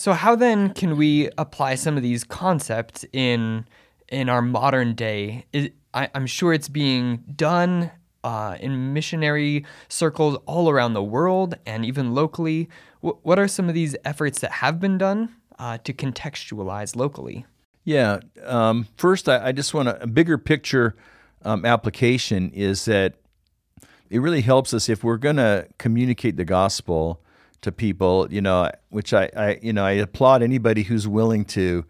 So 0.00 0.12
how 0.12 0.34
then 0.34 0.72
can 0.72 0.96
we 0.96 1.28
apply 1.36 1.74
some 1.74 1.96
of 1.96 2.02
these 2.02 2.24
concepts 2.24 3.04
in 3.12 3.66
in 4.08 4.28
our 4.28 4.42
modern 4.42 4.94
day? 4.94 5.44
I, 5.92 6.08
I'm 6.14 6.26
sure 6.26 6.52
it's 6.52 6.68
being 6.68 7.18
done 7.36 7.90
uh, 8.24 8.56
in 8.60 8.92
missionary 8.92 9.64
circles 9.88 10.38
all 10.46 10.70
around 10.70 10.94
the 10.94 11.02
world 11.02 11.56
and 11.66 11.84
even 11.84 12.14
locally. 12.14 12.68
Wh- 13.00 13.24
what 13.24 13.38
are 13.38 13.48
some 13.48 13.68
of 13.68 13.74
these 13.74 13.94
efforts 14.04 14.40
that 14.40 14.52
have 14.52 14.80
been 14.80 14.98
done? 14.98 15.36
uh, 15.60 15.78
to 15.84 15.92
contextualize 15.92 16.96
locally. 16.96 17.44
Yeah. 17.84 18.20
Um, 18.44 18.88
first, 18.96 19.28
I, 19.28 19.48
I 19.48 19.52
just 19.52 19.74
want 19.74 19.88
to, 19.88 20.02
a 20.02 20.06
bigger 20.06 20.38
picture 20.38 20.96
um, 21.44 21.64
application 21.64 22.50
is 22.52 22.86
that 22.86 23.14
it 24.08 24.18
really 24.20 24.40
helps 24.40 24.74
us 24.74 24.88
if 24.88 25.04
we're 25.04 25.18
going 25.18 25.36
to 25.36 25.68
communicate 25.78 26.36
the 26.36 26.44
gospel 26.44 27.22
to 27.62 27.72
people, 27.72 28.26
you 28.30 28.40
know, 28.40 28.70
which 28.88 29.12
I, 29.12 29.30
I, 29.36 29.58
you 29.62 29.72
know, 29.72 29.84
I 29.84 29.92
applaud 29.92 30.42
anybody 30.42 30.82
who's 30.82 31.06
willing 31.06 31.44
to 31.46 31.84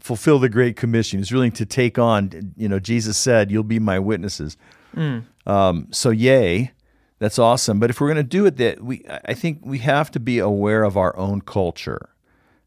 fulfill 0.00 0.38
the 0.38 0.48
Great 0.48 0.76
Commission, 0.76 1.18
who's 1.18 1.32
willing 1.32 1.52
to 1.52 1.64
take 1.64 1.98
on, 1.98 2.52
you 2.56 2.68
know, 2.68 2.78
Jesus 2.78 3.16
said, 3.16 3.50
you'll 3.50 3.62
be 3.62 3.78
my 3.78 3.98
witnesses. 3.98 4.56
Mm. 4.94 5.24
Um, 5.46 5.88
so, 5.90 6.10
yay, 6.10 6.72
that's 7.18 7.38
awesome. 7.38 7.80
But 7.80 7.88
if 7.88 8.00
we're 8.00 8.08
going 8.08 8.16
to 8.16 8.22
do 8.22 8.44
it, 8.44 8.58
that 8.58 8.82
we, 8.82 9.04
I 9.24 9.32
think 9.32 9.60
we 9.64 9.78
have 9.78 10.10
to 10.10 10.20
be 10.20 10.38
aware 10.38 10.82
of 10.82 10.96
our 10.98 11.16
own 11.16 11.40
culture 11.40 12.10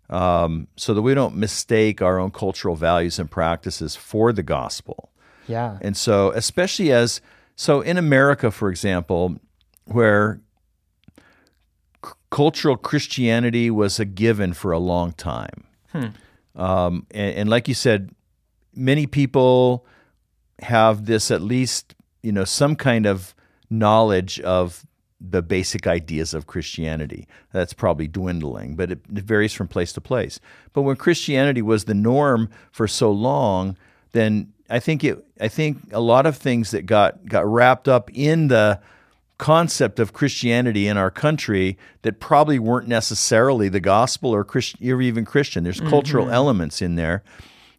um, 0.09 0.67
so 0.75 0.95
that 0.95 1.03
we 1.03 1.13
don't 1.13 1.35
mistake 1.35 2.01
our 2.01 2.17
own 2.17 2.31
cultural 2.31 2.75
values 2.75 3.19
and 3.19 3.29
practices 3.29 3.95
for 3.95 4.33
the 4.33 4.41
gospel. 4.41 5.11
Yeah. 5.47 5.77
And 5.81 5.95
so, 5.95 6.31
especially 6.31 6.91
as, 6.91 7.21
so 7.55 7.81
in 7.81 7.97
America, 7.97 8.49
for 8.49 8.69
example, 8.69 9.35
where 9.85 10.41
c- 12.05 12.11
cultural 12.31 12.77
Christianity 12.77 13.69
was 13.69 13.99
a 13.99 14.05
given 14.05 14.53
for 14.53 14.71
a 14.71 14.79
long 14.79 15.11
time. 15.13 15.65
Hmm. 15.91 16.07
Um, 16.55 17.07
and, 17.11 17.35
and 17.35 17.49
like 17.49 17.67
you 17.67 17.73
said, 17.73 18.11
many 18.75 19.07
people 19.07 19.85
have 20.61 21.05
this 21.05 21.31
at 21.31 21.41
least, 21.41 21.95
you 22.21 22.31
know, 22.31 22.43
some 22.43 22.75
kind 22.75 23.05
of 23.05 23.33
knowledge 23.69 24.39
of 24.41 24.85
the 25.21 25.41
basic 25.41 25.85
ideas 25.85 26.33
of 26.33 26.47
Christianity. 26.47 27.27
That's 27.51 27.73
probably 27.73 28.07
dwindling, 28.07 28.75
but 28.75 28.91
it, 28.91 28.99
it, 29.13 29.23
varies 29.23 29.53
from 29.53 29.67
place 29.67 29.91
to 29.93 30.01
place. 30.01 30.39
But 30.71 30.83
when 30.83 30.95
Christianity 30.95 31.61
was 31.61 31.85
the 31.85 31.93
norm 31.93 32.49
for 32.71 32.87
so 32.87 33.11
long, 33.11 33.77
then 34.13 34.53
I 34.69 34.79
think 34.79 35.03
it 35.03 35.25
I 35.39 35.47
think 35.47 35.79
a 35.91 35.99
lot 35.99 36.25
of 36.25 36.37
things 36.37 36.71
that 36.71 36.85
got 36.85 37.25
got 37.25 37.45
wrapped 37.45 37.87
up 37.87 38.09
in 38.13 38.47
the 38.47 38.79
concept 39.39 39.99
of 39.99 40.13
Christianity 40.13 40.87
in 40.87 40.97
our 40.97 41.09
country 41.09 41.77
that 42.03 42.19
probably 42.19 42.59
weren't 42.59 42.87
necessarily 42.87 43.69
the 43.69 43.79
gospel 43.79 44.35
or 44.35 44.43
Christ, 44.43 44.75
or 44.83 45.01
even 45.01 45.25
Christian. 45.25 45.63
There's 45.63 45.79
mm-hmm. 45.79 45.89
cultural 45.89 46.29
elements 46.29 46.81
in 46.81 46.95
there. 46.95 47.23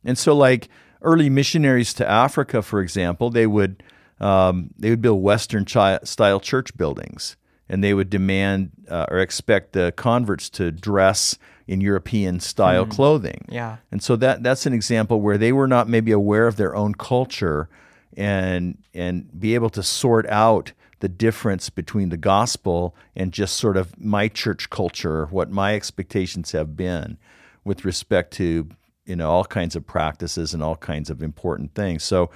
And 0.02 0.18
so 0.18 0.34
like 0.34 0.68
early 1.02 1.30
missionaries 1.30 1.94
to 1.94 2.08
Africa, 2.08 2.62
for 2.62 2.80
example, 2.80 3.30
they 3.30 3.46
would 3.46 3.84
um, 4.20 4.70
they 4.78 4.90
would 4.90 5.00
build 5.00 5.22
Western 5.22 5.64
chi- 5.64 6.00
style 6.02 6.40
church 6.40 6.76
buildings, 6.76 7.36
and 7.68 7.84
they 7.84 7.94
would 7.94 8.10
demand 8.10 8.70
uh, 8.88 9.06
or 9.08 9.18
expect 9.18 9.72
the 9.72 9.92
converts 9.96 10.50
to 10.50 10.70
dress 10.70 11.38
in 11.66 11.80
European 11.80 12.40
style 12.40 12.84
mm. 12.84 12.90
clothing. 12.90 13.46
Yeah, 13.48 13.78
and 13.90 14.02
so 14.02 14.16
that 14.16 14.42
that's 14.42 14.66
an 14.66 14.74
example 14.74 15.20
where 15.22 15.38
they 15.38 15.52
were 15.52 15.68
not 15.68 15.88
maybe 15.88 16.12
aware 16.12 16.46
of 16.46 16.56
their 16.56 16.76
own 16.76 16.94
culture, 16.94 17.70
and 18.14 18.76
and 18.92 19.40
be 19.40 19.54
able 19.54 19.70
to 19.70 19.82
sort 19.82 20.26
out 20.26 20.72
the 21.00 21.08
difference 21.08 21.70
between 21.70 22.10
the 22.10 22.16
gospel 22.16 22.94
and 23.16 23.32
just 23.32 23.56
sort 23.56 23.76
of 23.76 23.98
my 23.98 24.28
church 24.28 24.70
culture, 24.70 25.26
what 25.26 25.50
my 25.50 25.74
expectations 25.74 26.52
have 26.52 26.76
been 26.76 27.18
with 27.64 27.84
respect 27.84 28.32
to 28.34 28.68
you 29.06 29.16
know 29.16 29.30
all 29.30 29.44
kinds 29.44 29.74
of 29.74 29.86
practices 29.86 30.54
and 30.54 30.62
all 30.62 30.76
kinds 30.76 31.10
of 31.10 31.22
important 31.22 31.74
things. 31.74 32.04
So 32.04 32.30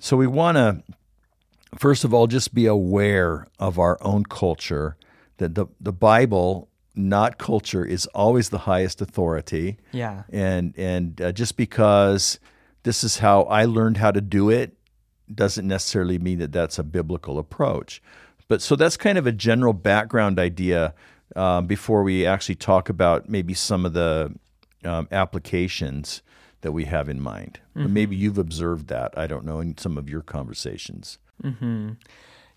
so 0.00 0.16
we 0.16 0.26
want 0.26 0.56
to 0.56 0.82
first 1.78 2.04
of 2.04 2.14
all, 2.14 2.26
just 2.26 2.54
be 2.54 2.66
aware 2.66 3.48
of 3.58 3.78
our 3.78 3.98
own 4.00 4.24
culture, 4.24 4.96
that 5.38 5.54
the, 5.54 5.66
the 5.80 5.92
Bible, 5.92 6.68
not 6.94 7.38
culture, 7.38 7.84
is 7.84 8.06
always 8.08 8.50
the 8.50 8.58
highest 8.58 9.00
authority. 9.00 9.78
Yeah. 9.92 10.24
And, 10.30 10.74
and 10.76 11.20
uh, 11.20 11.32
just 11.32 11.56
because 11.56 12.38
this 12.82 13.04
is 13.04 13.18
how 13.18 13.42
I 13.44 13.64
learned 13.64 13.96
how 13.96 14.10
to 14.10 14.20
do 14.20 14.50
it 14.50 14.76
doesn't 15.32 15.66
necessarily 15.66 16.18
mean 16.18 16.38
that 16.38 16.52
that's 16.52 16.78
a 16.78 16.82
biblical 16.82 17.38
approach. 17.38 18.02
But 18.48 18.62
so 18.62 18.76
that's 18.76 18.96
kind 18.96 19.18
of 19.18 19.26
a 19.26 19.32
general 19.32 19.72
background 19.72 20.38
idea 20.38 20.94
um, 21.36 21.66
before 21.66 22.02
we 22.02 22.26
actually 22.26 22.56
talk 22.56 22.88
about 22.88 23.28
maybe 23.28 23.54
some 23.54 23.86
of 23.86 23.92
the 23.94 24.34
um, 24.84 25.08
applications 25.10 26.22
that 26.60 26.72
we 26.72 26.84
have 26.84 27.08
in 27.08 27.20
mind. 27.20 27.60
Mm-hmm. 27.76 27.92
Maybe 27.92 28.16
you've 28.16 28.38
observed 28.38 28.88
that. 28.88 29.16
I 29.16 29.26
don't 29.26 29.44
know 29.44 29.60
in 29.60 29.76
some 29.78 29.98
of 29.98 30.08
your 30.08 30.22
conversations. 30.22 31.18
Mm-hmm. 31.42 31.92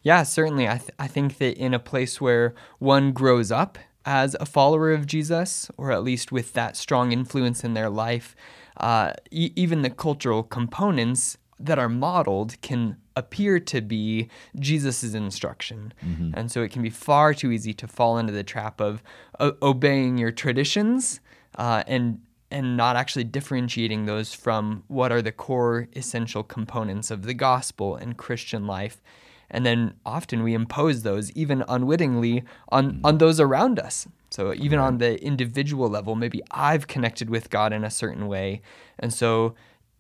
Yeah, 0.02 0.24
certainly. 0.24 0.68
I, 0.68 0.78
th- 0.78 0.92
I 1.00 1.08
think 1.08 1.38
that 1.40 1.58
in 1.58 1.74
a 1.74 1.80
place 1.80 2.22
where 2.22 2.54
one 2.80 3.12
grows 3.12 3.52
up 3.52 3.78
as 4.06 4.36
a 4.40 4.46
follower 4.46 4.92
of 4.92 5.06
Jesus, 5.06 5.70
or 5.76 5.92
at 5.92 6.04
least 6.04 6.32
with 6.32 6.54
that 6.54 6.78
strong 6.78 7.12
influence 7.12 7.64
in 7.64 7.74
their 7.74 7.90
life, 7.90 8.36
uh, 8.78 9.12
e- 9.32 9.52
even 9.56 9.82
the 9.82 9.90
cultural 9.90 10.44
components 10.44 11.38
that 11.60 11.80
are 11.80 11.90
modeled 11.90 12.60
can 12.62 12.98
appear 13.16 13.60
to 13.60 13.82
be 13.82 14.30
Jesus' 14.60 15.14
instruction. 15.14 15.94
Mm-hmm. 16.06 16.32
And 16.36 16.52
so 16.52 16.62
it 16.62 16.72
can 16.72 16.82
be 16.84 16.90
far 16.90 17.34
too 17.34 17.52
easy 17.52 17.74
to 17.74 17.88
fall 17.88 18.18
into 18.18 18.32
the 18.32 18.44
trap 18.44 18.80
of 18.80 19.02
uh, 19.40 19.52
obeying 19.62 20.18
your 20.18 20.32
traditions 20.32 21.20
uh, 21.56 21.84
and 21.88 22.22
and 22.50 22.78
not 22.78 22.96
actually 22.96 23.26
differentiating 23.26 24.06
those 24.06 24.34
from 24.34 24.84
what 24.88 25.12
are 25.12 25.22
the 25.22 25.34
core 25.34 25.90
essential 25.98 26.44
components 26.44 27.12
of 27.12 27.24
the 27.24 27.34
gospel 27.34 27.98
and 27.98 28.16
Christian 28.16 28.66
life. 28.66 29.02
And 29.50 29.66
then 29.66 29.96
often 30.06 30.44
we 30.44 30.54
impose 30.54 31.04
those 31.04 31.32
even 31.32 31.64
unwittingly 31.68 32.44
on, 32.70 33.02
on 33.04 33.18
those 33.18 33.42
around 33.42 33.80
us. 33.80 34.08
So 34.30 34.54
even 34.54 34.80
on 34.80 34.98
the 34.98 35.22
individual 35.24 35.90
level, 35.90 36.16
maybe 36.16 36.42
I've 36.52 36.88
connected 36.88 37.30
with 37.30 37.50
God 37.50 37.72
in 37.72 37.84
a 37.84 37.90
certain 37.90 38.28
way. 38.28 38.62
And 39.00 39.14
so 39.14 39.56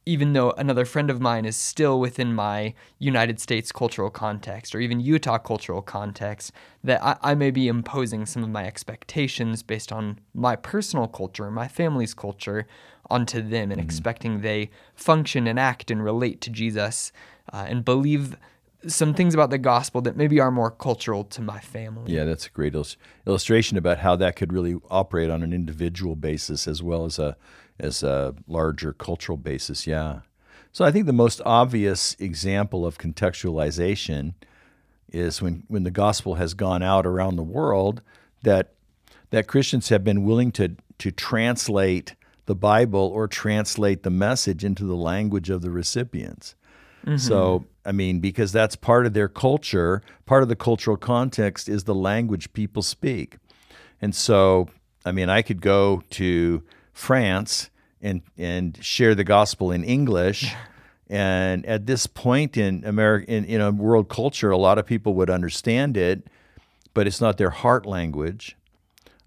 even 0.08 0.34
though 0.34 0.52
another 0.52 0.86
friend 0.86 1.10
of 1.10 1.20
mine 1.20 1.46
is 1.46 1.58
still 1.58 2.00
within 2.00 2.34
my 2.34 2.74
United 2.98 3.39
States 3.39 3.72
cultural 3.72 4.10
context 4.10 4.74
or 4.74 4.80
even 4.80 5.00
Utah 5.00 5.38
cultural 5.38 5.82
context, 5.82 6.52
that 6.84 7.04
I, 7.04 7.17
I, 7.22 7.36
may 7.36 7.52
be 7.52 7.67
imposing 7.67 8.26
some 8.26 8.43
of 8.43 8.50
my 8.50 8.65
expectations 8.65 9.63
based 9.63 9.91
on 9.91 10.20
my 10.34 10.56
personal 10.56 11.08
culture, 11.08 11.52
my 11.52 11.67
family's 11.67 12.13
culture, 12.13 12.65
onto 13.10 13.41
them 13.41 13.72
and 13.72 13.74
mm-hmm. 13.74 13.82
expecting 13.82 14.41
they 14.41 14.70
function 14.96 15.48
and 15.48 15.60
act 15.60 15.91
and 15.91 16.04
relate 16.04 16.41
to 16.41 16.50
Jesus 16.50 17.12
uh, 17.54 17.65
and 17.67 17.84
believe 17.86 18.38
some 18.86 19.13
things 19.13 19.34
about 19.34 19.50
the 19.50 19.58
gospel 19.58 20.02
that 20.02 20.15
maybe 20.15 20.39
are 20.39 20.52
more 20.52 20.72
cultural 20.72 21.24
to 21.24 21.41
my 21.41 21.60
family. 21.60 22.13
Yeah, 22.13 22.26
that's 22.26 22.46
a 22.46 22.50
great 22.50 22.76
illustration 23.26 23.78
about 23.78 24.00
how 24.00 24.15
that 24.17 24.36
could 24.36 24.54
really 24.54 24.78
operate 24.89 25.30
on 25.30 25.43
an 25.43 25.52
individual 25.52 26.15
basis 26.15 26.67
as 26.67 26.84
well 26.84 27.06
as 27.06 27.17
a 27.17 27.36
as 27.80 28.04
a 28.04 28.36
larger 28.48 28.94
cultural 28.94 29.38
basis. 29.38 29.88
Yeah. 29.88 30.22
So 30.72 30.86
I 30.86 30.92
think 30.92 31.06
the 31.06 31.13
most 31.13 31.42
obvious 31.46 32.16
example 32.20 32.86
of 32.86 32.98
contextualization 32.98 34.34
is 35.12 35.42
when, 35.42 35.63
when 35.68 35.84
the 35.84 35.92
gospel 35.92 36.36
has 36.36 36.54
gone 36.54 36.84
out 36.84 37.06
around 37.06 37.36
the 37.36 37.44
world 37.44 38.02
that 38.44 38.74
that 39.30 39.48
Christians 39.48 39.90
have 39.90 40.04
been 40.04 40.24
willing 40.24 40.52
to 40.54 40.76
to 41.00 41.12
translate 41.12 42.16
the 42.46 42.56
Bible 42.56 43.12
or 43.13 43.28
translate 43.28 44.04
the 44.04 44.10
message 44.10 44.63
into 44.63 44.86
the 44.86 44.96
language 44.96 45.50
of 45.50 45.62
the 45.62 45.70
recipients. 45.70 46.56
Mm-hmm. 47.06 47.18
So, 47.18 47.66
I 47.86 47.92
mean, 47.92 48.20
because 48.20 48.52
that's 48.52 48.76
part 48.76 49.06
of 49.06 49.13
their 49.13 49.28
culture, 49.28 50.02
part 50.26 50.44
of 50.44 50.50
the 50.50 50.56
cultural 50.56 50.98
context 50.98 51.70
is 51.70 51.84
the 51.84 51.96
language 51.96 52.52
people 52.54 52.82
speak. 52.82 53.38
And 54.02 54.16
so, 54.16 54.70
I 55.06 55.12
mean, 55.12 55.30
I 55.30 55.42
could 55.42 55.62
go 55.62 56.04
to 56.12 56.63
France 56.97 57.69
and 58.01 58.21
and 58.38 58.83
share 58.83 59.13
the 59.13 59.23
gospel 59.23 59.71
in 59.71 59.83
English. 59.83 60.53
And 61.10 61.65
at 61.65 61.86
this 61.86 62.07
point 62.07 62.57
in 62.57 62.83
American, 62.83 63.33
in, 63.33 63.49
you 63.49 63.57
know, 63.57 63.71
world 63.71 64.10
culture, 64.10 64.49
a 64.51 64.57
lot 64.57 64.77
of 64.77 64.86
people 64.86 65.13
would 65.13 65.29
understand 65.29 65.95
it, 65.95 66.27
but 66.93 67.07
it's 67.07 67.21
not 67.21 67.38
their 67.38 67.51
heart 67.51 67.86
language. 67.86 68.57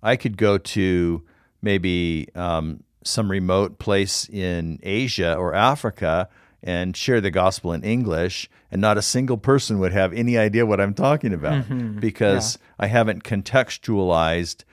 I 0.02 0.16
could 0.16 0.37
go 0.37 0.59
to 0.59 1.22
maybe 1.62 2.28
um, 2.35 2.83
some 3.04 3.30
remote 3.30 3.78
place 3.78 4.28
in 4.28 4.78
Asia 4.83 5.35
or 5.37 5.54
Africa 5.54 6.28
and 6.62 6.94
share 6.94 7.20
the 7.20 7.30
gospel 7.30 7.72
in 7.72 7.83
English, 7.83 8.50
and 8.70 8.83
not 8.83 8.98
a 8.98 9.02
single 9.02 9.38
person 9.38 9.78
would 9.78 9.92
have 9.92 10.12
any 10.12 10.37
idea 10.37 10.66
what 10.66 10.80
I'm 10.80 10.92
talking 10.92 11.33
about 11.33 11.64
mm-hmm. 11.64 11.98
because 11.98 12.56
yeah. 12.56 12.85
I 12.85 12.87
haven't 12.88 13.24
contextualized 13.24 14.64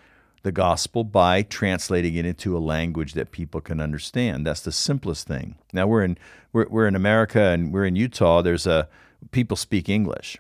the 0.44 0.52
gospel 0.52 1.04
by 1.04 1.42
translating 1.42 2.16
it 2.16 2.26
into 2.26 2.56
a 2.56 2.60
language 2.60 3.14
that 3.14 3.32
people 3.32 3.62
can 3.62 3.80
understand. 3.80 4.46
That's 4.46 4.62
the 4.62 4.72
simplest 4.72 5.28
thing. 5.28 5.56
Now 5.74 5.88
we're 5.88 6.04
in 6.04 6.18
we're, 6.54 6.68
we're 6.70 6.88
in 6.88 6.96
America 6.96 7.42
and 7.42 7.74
we're 7.74 7.86
in 7.86 7.96
Utah. 7.96 8.42
There's 8.42 8.68
a 8.68 8.88
people 9.32 9.58
speak 9.58 9.90
English, 9.90 10.38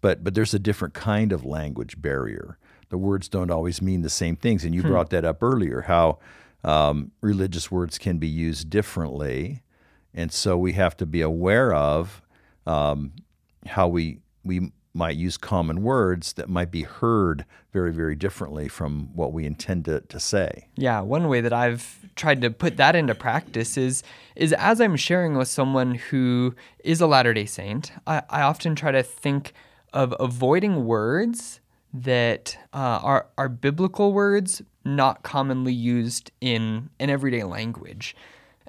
but 0.00 0.24
but 0.24 0.34
there's 0.34 0.54
a 0.54 0.58
different 0.58 0.94
kind 0.94 1.32
of 1.32 1.44
language 1.44 2.00
barrier. 2.00 2.58
The 2.88 2.98
words 2.98 3.28
don't 3.28 3.50
always 3.50 3.80
mean 3.80 4.02
the 4.02 4.10
same 4.10 4.36
things, 4.36 4.64
and 4.64 4.74
you 4.74 4.82
hmm. 4.82 4.88
brought 4.88 5.10
that 5.10 5.24
up 5.24 5.42
earlier. 5.42 5.82
How 5.82 6.18
um, 6.64 7.12
religious 7.20 7.70
words 7.70 7.98
can 7.98 8.18
be 8.18 8.28
used 8.28 8.70
differently, 8.70 9.62
and 10.14 10.32
so 10.32 10.56
we 10.56 10.72
have 10.72 10.96
to 10.98 11.06
be 11.06 11.20
aware 11.20 11.72
of 11.72 12.22
um, 12.66 13.12
how 13.66 13.88
we 13.88 14.20
we 14.44 14.72
might 15.00 15.16
use 15.16 15.38
common 15.38 15.82
words 15.82 16.34
that 16.34 16.50
might 16.50 16.70
be 16.70 16.82
heard 16.82 17.46
very, 17.72 17.90
very 17.90 18.14
differently 18.14 18.68
from 18.68 19.08
what 19.14 19.32
we 19.32 19.46
intend 19.46 19.86
to, 19.86 20.00
to 20.02 20.20
say. 20.20 20.68
Yeah, 20.76 21.00
one 21.00 21.28
way 21.28 21.40
that 21.40 21.54
I've 21.54 21.98
tried 22.16 22.42
to 22.42 22.50
put 22.50 22.76
that 22.76 22.94
into 22.94 23.14
practice 23.14 23.78
is 23.78 24.02
is 24.36 24.52
as 24.52 24.78
I'm 24.78 24.96
sharing 24.96 25.38
with 25.38 25.48
someone 25.48 25.94
who 25.94 26.54
is 26.84 27.00
a 27.00 27.06
Latter 27.06 27.32
Day 27.32 27.46
Saint, 27.46 27.92
I, 28.06 28.22
I 28.28 28.42
often 28.42 28.74
try 28.74 28.92
to 28.92 29.02
think 29.02 29.54
of 29.94 30.14
avoiding 30.20 30.84
words 30.84 31.60
that 31.94 32.58
uh, 32.74 33.00
are 33.02 33.26
are 33.38 33.48
biblical 33.48 34.12
words 34.12 34.60
not 34.84 35.22
commonly 35.22 35.72
used 35.72 36.30
in 36.42 36.90
an 37.00 37.08
everyday 37.08 37.44
language. 37.44 38.14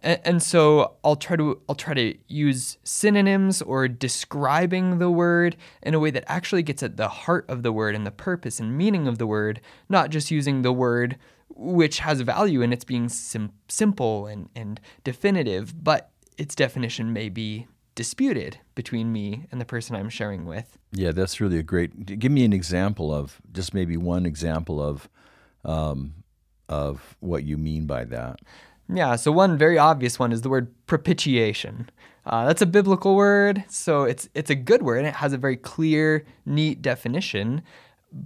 And, 0.03 0.41
so 0.41 0.95
I'll 1.03 1.15
try 1.15 1.35
to 1.35 1.61
I'll 1.69 1.75
try 1.75 1.93
to 1.93 2.17
use 2.27 2.77
synonyms 2.83 3.61
or 3.61 3.87
describing 3.87 4.97
the 4.97 5.11
word 5.11 5.55
in 5.83 5.93
a 5.93 5.99
way 5.99 6.09
that 6.09 6.23
actually 6.25 6.63
gets 6.63 6.81
at 6.81 6.97
the 6.97 7.07
heart 7.07 7.45
of 7.47 7.61
the 7.61 7.71
word 7.71 7.93
and 7.93 8.05
the 8.05 8.11
purpose 8.11 8.59
and 8.59 8.75
meaning 8.75 9.07
of 9.07 9.19
the 9.19 9.27
word, 9.27 9.61
not 9.89 10.09
just 10.09 10.31
using 10.31 10.63
the 10.63 10.73
word 10.73 11.17
which 11.55 11.99
has 11.99 12.21
value 12.21 12.61
in 12.61 12.73
its 12.73 12.83
being 12.83 13.09
sim- 13.09 13.51
simple 13.67 14.25
and, 14.25 14.49
and 14.55 14.79
definitive, 15.03 15.83
but 15.83 16.09
its 16.37 16.55
definition 16.55 17.13
may 17.13 17.29
be 17.29 17.67
disputed 17.93 18.57
between 18.73 19.11
me 19.11 19.45
and 19.51 19.61
the 19.61 19.65
person 19.65 19.95
I'm 19.95 20.09
sharing 20.09 20.45
with. 20.45 20.77
Yeah, 20.91 21.11
that's 21.11 21.39
really 21.39 21.59
a 21.59 21.63
great. 21.63 22.19
Give 22.19 22.31
me 22.31 22.43
an 22.45 22.53
example 22.53 23.13
of 23.13 23.39
just 23.51 23.73
maybe 23.73 23.97
one 23.97 24.25
example 24.25 24.81
of 24.81 25.09
um, 25.63 26.15
of 26.67 27.15
what 27.19 27.43
you 27.43 27.57
mean 27.57 27.85
by 27.85 28.05
that. 28.05 28.39
Yeah, 28.93 29.15
so 29.15 29.31
one 29.31 29.57
very 29.57 29.77
obvious 29.77 30.19
one 30.19 30.31
is 30.31 30.41
the 30.41 30.49
word 30.49 30.73
propitiation. 30.85 31.89
Uh, 32.25 32.45
that's 32.45 32.61
a 32.61 32.65
biblical 32.65 33.15
word, 33.15 33.63
so 33.69 34.03
it's 34.03 34.29
it's 34.35 34.49
a 34.49 34.55
good 34.55 34.83
word 34.83 34.97
and 34.99 35.07
it 35.07 35.15
has 35.15 35.33
a 35.33 35.37
very 35.37 35.57
clear, 35.57 36.25
neat 36.45 36.81
definition. 36.81 37.61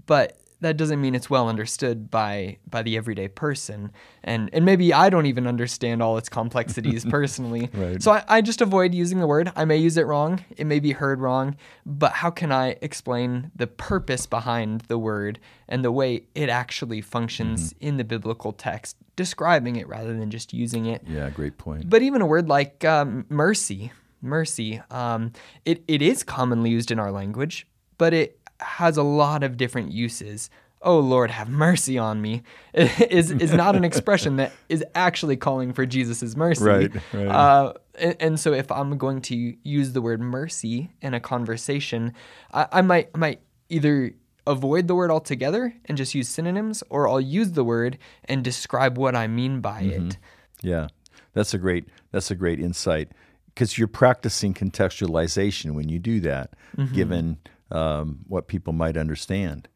But 0.05 0.37
that 0.61 0.77
doesn't 0.77 1.01
mean 1.01 1.15
it's 1.15 1.29
well 1.29 1.49
understood 1.49 2.09
by 2.09 2.57
by 2.69 2.81
the 2.81 2.97
everyday 2.97 3.27
person. 3.27 3.91
And 4.23 4.49
and 4.53 4.65
maybe 4.65 4.93
i 4.93 5.09
don't 5.09 5.25
even 5.25 5.47
understand 5.47 6.01
all 6.01 6.17
its 6.17 6.29
complexities 6.29 7.05
personally. 7.09 7.69
Right. 7.73 8.01
so 8.01 8.11
I, 8.11 8.23
I 8.27 8.41
just 8.41 8.61
avoid 8.61 8.93
using 8.93 9.19
the 9.19 9.27
word. 9.27 9.51
I 9.55 9.65
may 9.65 9.77
use 9.77 9.97
it 9.97 10.03
wrong. 10.03 10.43
It 10.57 10.65
may 10.65 10.79
be 10.79 10.91
heard 10.91 11.19
wrong. 11.19 11.55
But 11.85 12.13
how 12.13 12.29
can 12.29 12.51
i 12.51 12.77
explain 12.81 13.51
the 13.55 13.67
purpose 13.67 14.25
behind 14.25 14.81
the 14.81 14.97
word 14.97 15.39
and 15.67 15.83
the 15.83 15.91
way 15.91 16.23
it 16.35 16.49
actually 16.49 17.01
functions 17.01 17.73
mm-hmm. 17.73 17.87
in 17.87 17.97
the 17.97 18.03
biblical 18.03 18.51
text 18.51 18.97
describing 19.15 19.75
it 19.77 19.87
rather 19.87 20.13
than 20.17 20.31
just 20.31 20.53
using 20.53 20.85
it? 20.85 21.03
Yeah 21.07 21.29
great 21.29 21.57
point. 21.57 21.89
But 21.89 22.01
even 22.01 22.21
a 22.21 22.25
word 22.25 22.47
like 22.47 22.83
um, 22.85 23.25
mercy 23.29 23.91
mercy 24.21 24.81
um, 24.89 25.31
it, 25.65 25.83
it 25.87 26.01
is 26.01 26.23
commonly 26.23 26.71
used 26.71 26.89
in 26.89 26.99
our 26.99 27.11
language 27.11 27.67
but 27.97 28.13
it 28.13 28.39
has 28.59 28.97
a 28.97 29.03
lot 29.03 29.43
of 29.43 29.57
different 29.57 29.91
uses. 29.91 30.49
Oh 30.81 30.99
Lord, 30.99 31.31
have 31.31 31.49
mercy 31.49 31.97
on 31.97 32.21
me 32.21 32.43
is 32.73 33.31
is 33.31 33.53
not 33.53 33.75
an 33.75 33.83
expression 33.83 34.35
that 34.37 34.51
is 34.69 34.83
actually 34.93 35.37
calling 35.37 35.73
for 35.73 35.85
Jesus' 35.85 36.35
mercy. 36.35 36.63
Right. 36.63 36.91
right. 37.13 37.27
Uh, 37.27 37.73
and, 37.97 38.15
and, 38.19 38.39
so 38.39 38.53
if 38.53 38.71
I'm 38.71 38.97
going 38.97 39.21
to 39.21 39.55
use 39.63 39.93
the 39.93 40.01
word 40.01 40.21
mercy 40.21 40.91
in 41.01 41.13
a 41.13 41.19
conversation, 41.19 42.13
I, 42.53 42.67
I 42.71 42.81
might 42.81 43.09
I 43.15 43.17
might 43.17 43.41
either 43.69 44.13
avoid 44.47 44.87
the 44.87 44.95
word 44.95 45.11
altogether 45.11 45.73
and 45.85 45.97
just 45.97 46.13
use 46.13 46.29
synonyms, 46.29 46.83
or 46.89 47.07
I'll 47.07 47.21
use 47.21 47.53
the 47.53 47.63
word 47.63 47.97
and 48.25 48.43
describe 48.43 48.97
what 48.97 49.15
I 49.15 49.27
mean 49.27 49.61
by 49.61 49.83
mm-hmm. 49.83 50.09
it. 50.09 50.17
Yeah, 50.61 50.87
that's 51.33 51.53
a 51.53 51.57
great 51.57 51.87
that's 52.11 52.31
a 52.31 52.35
great 52.35 52.59
insight 52.59 53.11
because 53.47 53.77
you're 53.77 53.87
practicing 53.87 54.53
contextualization 54.53 55.71
when 55.71 55.89
you 55.89 55.97
do 55.97 56.19
that, 56.21 56.51
mm-hmm. 56.77 56.93
given 56.93 57.37
um, 57.71 58.19
what 58.27 58.47
people 58.47 58.73
might 58.73 58.97
understand. 58.97 59.67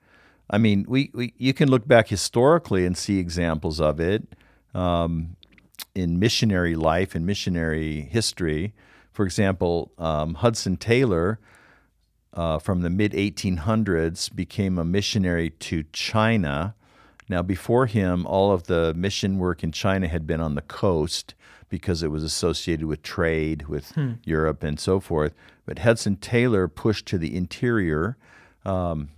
I 0.50 0.58
mean, 0.58 0.86
we, 0.88 1.12
we 1.14 1.34
you 1.38 1.54
can 1.54 1.70
look 1.70 1.88
back 1.88 2.08
historically 2.08 2.86
and 2.86 2.98
see 2.98 3.20
examples 3.20 3.80
of 3.80 4.00
it 4.00 4.36
um, 4.74 5.36
in 5.94 6.20
missionary 6.20 6.76
life 6.76 7.16
and 7.16 7.26
missionary 7.26 8.02
history. 8.02 8.74
For 9.12 9.26
example, 9.26 9.92
um, 9.98 10.36
Hudson 10.36 10.78
Taylor 10.78 11.40
uh, 12.34 12.60
from 12.60 12.82
the 12.82 12.90
mid 12.90 13.12
1800s 13.14 14.34
became 14.34 14.78
a 14.78 14.86
missionary 14.86 15.50
to 15.52 15.84
China. 15.94 16.76
Now, 17.28 17.44
before 17.44 17.86
him, 17.86 18.26
all 18.26 18.52
of 18.52 18.64
the 18.64 18.94
mission 18.96 19.38
work 19.38 19.64
in 19.64 19.72
China 19.72 20.08
had 20.08 20.26
been 20.26 20.42
on 20.42 20.56
the 20.56 20.62
coast 20.62 21.36
because 21.70 22.02
it 22.02 22.08
was 22.08 22.24
associated 22.24 22.88
with 22.88 23.04
trade 23.04 23.68
with 23.68 23.92
hmm. 23.92 24.14
Europe 24.24 24.64
and 24.64 24.80
so 24.80 25.00
forth. 25.00 25.34
But 25.70 25.80
Hudson 25.80 26.16
Taylor 26.16 26.68
pushed 26.68 27.06
to 27.10 27.20
the 27.20 27.38
interior. 27.38 28.18
Um, 28.66 29.10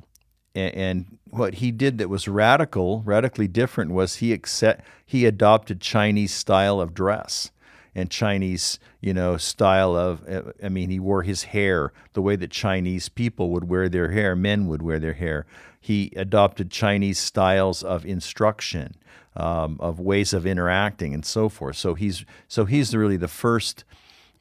and, 0.54 0.76
and, 0.76 1.18
what 1.30 1.54
he 1.56 1.72
did 1.72 1.98
that 2.00 2.10
was 2.10 2.28
radical, 2.28 3.04
radically 3.06 3.48
different, 3.48 3.92
was 3.92 4.18
he 4.18 4.34
accept, 4.34 4.86
he 5.06 5.26
adopted 5.26 5.80
Chinese 5.80 6.34
style 6.34 6.82
of 6.82 6.94
dress 6.94 7.52
and 7.96 8.12
Chinese, 8.12 8.80
you 9.00 9.14
know, 9.14 9.38
style 9.38 9.96
of. 9.96 10.28
I 10.62 10.68
mean, 10.68 10.90
he 10.90 11.00
wore 11.00 11.24
his 11.24 11.44
hair 11.44 11.94
the 12.12 12.22
way 12.22 12.36
that 12.36 12.52
Chinese 12.52 13.08
people 13.08 13.50
would 13.52 13.70
wear 13.70 13.88
their 13.88 14.12
hair. 14.12 14.36
Men 14.36 14.68
would 14.68 14.82
wear 14.82 15.00
their 15.00 15.14
hair. 15.14 15.46
He 15.80 16.12
adopted 16.18 16.70
Chinese 16.70 17.18
styles 17.18 17.82
of 17.82 18.06
instruction 18.06 18.96
um, 19.38 19.78
of 19.80 20.02
ways 20.02 20.34
of 20.34 20.46
interacting 20.46 21.14
and 21.14 21.26
so 21.26 21.48
forth. 21.48 21.78
So 21.78 21.94
he's 21.94 22.26
so 22.50 22.66
he's 22.66 22.94
really 22.94 23.16
the 23.16 23.30
first 23.30 23.86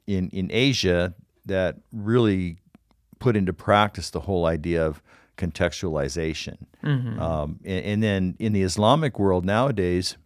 in 0.08 0.28
in 0.30 0.50
Asia 0.50 1.14
that 1.46 1.76
really 1.92 2.58
put 3.18 3.36
into 3.36 3.52
practice 3.52 4.10
the 4.10 4.20
whole 4.20 4.46
idea 4.46 4.84
of 4.84 5.02
contextualization. 5.36 6.56
Mm-hmm. 6.84 7.20
Um, 7.20 7.60
and, 7.64 7.84
and, 7.84 8.02
then 8.02 8.36
in 8.38 8.52
the 8.52 8.62
Islamic 8.62 9.18
world 9.18 9.44
nowadays, 9.44 10.16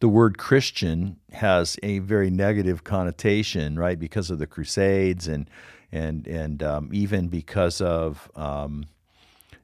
the 0.00 0.08
word 0.08 0.38
Christian 0.38 1.16
has 1.32 1.78
a 1.82 1.98
very 2.00 2.30
negative 2.30 2.84
connotation, 2.84 3.78
right? 3.78 3.98
Because 3.98 4.30
of 4.30 4.38
the 4.38 4.46
Crusades 4.46 5.28
and 5.28 5.48
and 5.92 6.26
and 6.26 6.62
um, 6.62 6.90
even 6.92 7.28
because 7.28 7.80
of 7.80 8.30
um, 8.36 8.86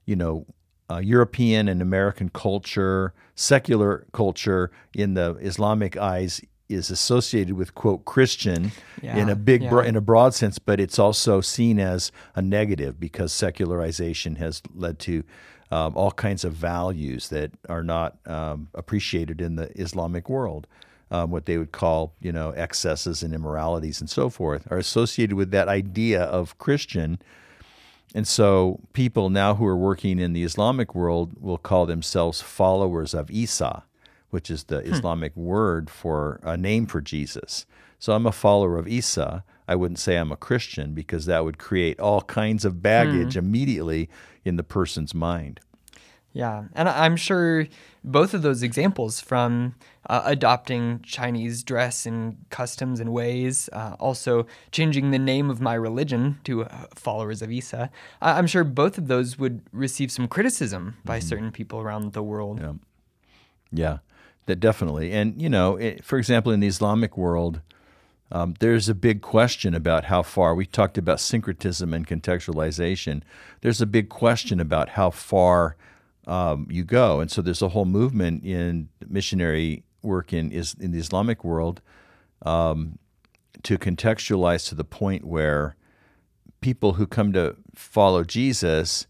you 0.06 0.16
know 0.16 0.46
uh, 0.90 0.98
European 0.98 1.68
and 1.68 1.82
American 1.82 2.28
culture, 2.30 3.12
secular 3.34 4.06
culture 4.12 4.70
in 4.94 5.14
the 5.14 5.36
Islamic 5.40 5.96
eyes 5.96 6.40
is 6.70 6.90
associated 6.90 7.54
with 7.54 7.74
quote 7.74 8.04
Christian 8.04 8.72
yeah, 9.02 9.16
in 9.16 9.28
a 9.28 9.36
big 9.36 9.62
yeah. 9.62 9.82
in 9.82 9.96
a 9.96 10.00
broad 10.00 10.34
sense, 10.34 10.58
but 10.58 10.80
it's 10.80 10.98
also 10.98 11.40
seen 11.40 11.78
as 11.78 12.12
a 12.34 12.42
negative 12.42 12.98
because 12.98 13.32
secularization 13.32 14.36
has 14.36 14.62
led 14.74 14.98
to 15.00 15.24
um, 15.70 15.96
all 15.96 16.10
kinds 16.10 16.44
of 16.44 16.52
values 16.52 17.28
that 17.28 17.52
are 17.68 17.82
not 17.84 18.16
um, 18.26 18.68
appreciated 18.74 19.40
in 19.40 19.56
the 19.56 19.70
Islamic 19.80 20.28
world. 20.28 20.66
Um, 21.12 21.32
what 21.32 21.46
they 21.46 21.58
would 21.58 21.72
call, 21.72 22.14
you 22.20 22.30
know, 22.30 22.50
excesses 22.50 23.24
and 23.24 23.34
immoralities 23.34 24.00
and 24.00 24.08
so 24.08 24.30
forth, 24.30 24.70
are 24.70 24.78
associated 24.78 25.34
with 25.34 25.50
that 25.50 25.66
idea 25.66 26.22
of 26.22 26.56
Christian 26.58 27.18
and 28.14 28.26
so 28.26 28.80
people 28.92 29.30
now 29.30 29.54
who 29.54 29.66
are 29.66 29.76
working 29.76 30.18
in 30.18 30.32
the 30.32 30.42
Islamic 30.42 30.94
world 30.94 31.34
will 31.40 31.58
call 31.58 31.86
themselves 31.86 32.40
followers 32.40 33.14
of 33.14 33.30
Isa, 33.30 33.84
which 34.30 34.50
is 34.50 34.64
the 34.64 34.80
hmm. 34.80 34.92
Islamic 34.92 35.36
word 35.36 35.90
for 35.90 36.40
a 36.42 36.56
name 36.56 36.86
for 36.86 37.00
Jesus. 37.00 37.66
So 37.98 38.14
I'm 38.14 38.26
a 38.26 38.32
follower 38.32 38.78
of 38.78 38.88
Isa. 38.88 39.44
I 39.68 39.76
wouldn't 39.76 39.98
say 39.98 40.16
I'm 40.16 40.32
a 40.32 40.36
Christian 40.36 40.94
because 40.94 41.26
that 41.26 41.44
would 41.44 41.58
create 41.58 42.00
all 42.00 42.22
kinds 42.22 42.64
of 42.64 42.82
baggage 42.82 43.34
hmm. 43.34 43.40
immediately 43.40 44.08
in 44.44 44.56
the 44.56 44.62
person's 44.62 45.14
mind. 45.14 45.60
Yeah, 46.32 46.64
and 46.74 46.88
I'm 46.88 47.16
sure 47.16 47.66
both 48.04 48.34
of 48.34 48.42
those 48.42 48.62
examples 48.62 49.20
from 49.20 49.74
uh, 50.08 50.22
adopting 50.24 51.00
Chinese 51.02 51.64
dress 51.64 52.06
and 52.06 52.36
customs 52.50 53.00
and 53.00 53.12
ways, 53.12 53.68
uh, 53.72 53.96
also 53.98 54.46
changing 54.70 55.10
the 55.10 55.18
name 55.18 55.50
of 55.50 55.60
my 55.60 55.74
religion 55.74 56.38
to 56.44 56.64
uh, 56.64 56.86
followers 56.94 57.42
of 57.42 57.50
Isa, 57.50 57.90
I'm 58.22 58.46
sure 58.46 58.62
both 58.62 58.96
of 58.96 59.08
those 59.08 59.38
would 59.38 59.62
receive 59.72 60.12
some 60.12 60.28
criticism 60.28 60.96
by 61.04 61.18
mm-hmm. 61.18 61.28
certain 61.28 61.52
people 61.52 61.80
around 61.80 62.12
the 62.12 62.22
world. 62.22 62.60
Yeah, 62.60 62.72
yeah, 63.72 63.98
that 64.46 64.56
definitely. 64.56 65.12
And 65.12 65.40
you 65.40 65.48
know, 65.48 65.76
it, 65.76 66.04
for 66.04 66.18
example, 66.18 66.52
in 66.52 66.60
the 66.60 66.66
Islamic 66.66 67.16
world. 67.16 67.60
Um, 68.32 68.54
there's 68.60 68.88
a 68.88 68.94
big 68.94 69.22
question 69.22 69.74
about 69.74 70.04
how 70.04 70.22
far 70.22 70.54
we 70.54 70.64
talked 70.64 70.96
about 70.96 71.18
syncretism 71.18 71.92
and 71.92 72.06
contextualization. 72.06 73.22
There's 73.60 73.80
a 73.80 73.86
big 73.86 74.08
question 74.08 74.60
about 74.60 74.90
how 74.90 75.10
far 75.10 75.74
um, 76.28 76.68
you 76.70 76.84
go. 76.84 77.18
And 77.18 77.28
so 77.28 77.42
there's 77.42 77.60
a 77.60 77.70
whole 77.70 77.86
movement 77.86 78.44
in 78.44 78.88
missionary 79.08 79.82
work 80.02 80.32
in 80.32 80.52
is 80.52 80.76
in 80.78 80.92
the 80.92 80.98
Islamic 80.98 81.44
world 81.44 81.80
um, 82.42 82.98
to 83.64 83.76
contextualize 83.76 84.68
to 84.68 84.74
the 84.74 84.84
point 84.84 85.24
where 85.24 85.76
people 86.60 86.94
who 86.94 87.06
come 87.06 87.32
to 87.32 87.56
follow 87.74 88.24
Jesus 88.24 89.06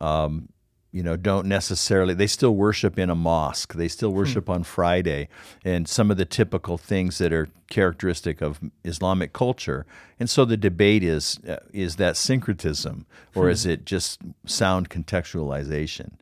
um, 0.00 0.48
you 0.92 1.02
know, 1.02 1.16
don't 1.16 1.46
necessarily, 1.46 2.14
they 2.14 2.26
still 2.26 2.54
worship 2.54 2.98
in 2.98 3.10
a 3.10 3.14
mosque. 3.14 3.74
They 3.74 3.88
still 3.88 4.12
worship 4.12 4.48
on 4.48 4.62
Friday 4.62 5.28
and 5.64 5.86
some 5.86 6.10
of 6.10 6.16
the 6.16 6.24
typical 6.24 6.78
things 6.78 7.18
that 7.18 7.32
are 7.32 7.48
characteristic 7.68 8.40
of 8.40 8.60
Islamic 8.84 9.32
culture. 9.32 9.84
And 10.18 10.30
so 10.30 10.44
the 10.44 10.56
debate 10.56 11.02
is, 11.02 11.38
uh, 11.46 11.56
is 11.72 11.96
that 11.96 12.16
syncretism 12.16 13.04
or 13.34 13.50
is 13.50 13.66
it 13.66 13.84
just 13.84 14.20
sound 14.46 14.88
contextualization? 14.88 16.12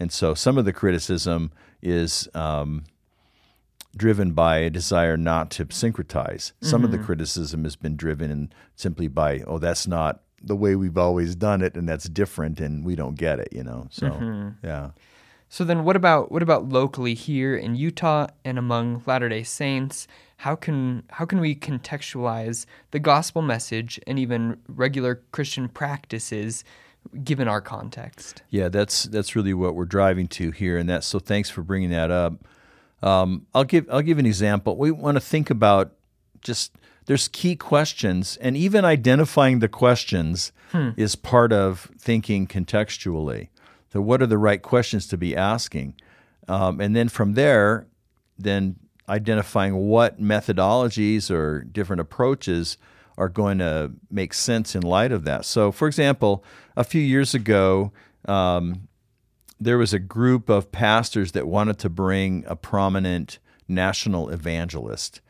And 0.00 0.10
so 0.10 0.34
some 0.34 0.56
of 0.56 0.64
the 0.64 0.72
criticism 0.72 1.52
is 1.82 2.28
um, 2.34 2.84
driven 3.94 4.32
by 4.32 4.58
a 4.58 4.70
desire 4.70 5.16
not 5.16 5.50
to 5.50 5.66
syncretize. 5.66 6.52
Some 6.62 6.84
of 6.84 6.90
the 6.90 6.98
criticism 6.98 7.64
has 7.64 7.76
been 7.76 7.96
driven 7.96 8.30
in 8.30 8.52
simply 8.74 9.08
by, 9.08 9.40
oh, 9.46 9.58
that's 9.58 9.86
not 9.86 10.22
the 10.42 10.56
way 10.56 10.74
we've 10.76 10.98
always 10.98 11.34
done 11.34 11.62
it 11.62 11.76
and 11.76 11.88
that's 11.88 12.08
different 12.08 12.60
and 12.60 12.84
we 12.84 12.96
don't 12.96 13.16
get 13.16 13.38
it, 13.38 13.48
you 13.52 13.62
know. 13.62 13.86
So, 13.90 14.52
yeah. 14.62 14.90
So 15.48 15.64
then 15.64 15.84
what 15.84 15.96
about 15.96 16.32
what 16.32 16.42
about 16.42 16.70
locally 16.70 17.12
here 17.12 17.54
in 17.54 17.74
Utah 17.74 18.26
and 18.42 18.58
among 18.58 19.02
Latter-day 19.04 19.42
Saints? 19.42 20.08
How 20.38 20.56
can 20.56 21.02
how 21.10 21.26
can 21.26 21.40
we 21.40 21.54
contextualize 21.54 22.64
the 22.90 22.98
gospel 22.98 23.42
message 23.42 24.00
and 24.06 24.18
even 24.18 24.58
regular 24.66 25.22
Christian 25.30 25.68
practices 25.68 26.64
given 27.22 27.48
our 27.48 27.60
context? 27.60 28.42
Yeah, 28.48 28.70
that's 28.70 29.04
that's 29.04 29.36
really 29.36 29.52
what 29.52 29.74
we're 29.74 29.84
driving 29.84 30.26
to 30.28 30.52
here, 30.52 30.78
and 30.78 30.88
that 30.88 31.04
so. 31.04 31.18
Thanks 31.18 31.50
for 31.50 31.62
bringing 31.62 31.90
that 31.90 32.10
up. 32.10 32.32
Um, 33.02 33.46
I'll 33.54 33.64
give 33.64 33.86
I'll 33.90 34.00
give 34.02 34.18
an 34.18 34.26
example. 34.26 34.76
We 34.76 34.90
want 34.90 35.16
to 35.16 35.20
think 35.20 35.50
about 35.50 35.92
just 36.40 36.72
there's 37.06 37.28
key 37.28 37.56
questions, 37.56 38.36
and 38.40 38.56
even 38.56 38.84
identifying 38.84 39.58
the 39.58 39.68
questions 39.68 40.52
is 40.96 41.16
part 41.16 41.52
of 41.52 41.90
thinking 41.98 42.46
contextually. 42.46 43.48
So, 43.92 44.00
what 44.00 44.22
are 44.22 44.26
the 44.26 44.38
right 44.38 44.62
questions 44.62 45.06
to 45.08 45.18
be 45.18 45.36
asking, 45.36 45.94
um, 46.48 46.80
and 46.80 46.96
then 46.96 47.08
from 47.08 47.34
there, 47.34 47.86
then 48.38 48.76
identifying 49.08 49.76
what 49.76 50.20
methodologies 50.20 51.30
or 51.30 51.62
different 51.64 52.00
approaches 52.00 52.78
are 53.18 53.28
going 53.28 53.58
to 53.58 53.92
make 54.10 54.32
sense 54.32 54.74
in 54.74 54.82
light 54.82 55.12
of 55.12 55.24
that. 55.24 55.44
So, 55.44 55.70
for 55.70 55.86
example, 55.86 56.42
a 56.76 56.84
few 56.84 57.02
years 57.02 57.34
ago, 57.34 57.92
um, 58.26 58.88
there 59.60 59.78
was 59.78 59.92
a 59.92 59.98
group 59.98 60.48
of 60.48 60.72
pastors 60.72 61.32
that 61.32 61.46
wanted 61.46 61.78
to 61.80 61.90
bring 61.90 62.44
a 62.46 62.56
prominent 62.56 63.38
national 63.68 64.30
evangelist 64.30 65.20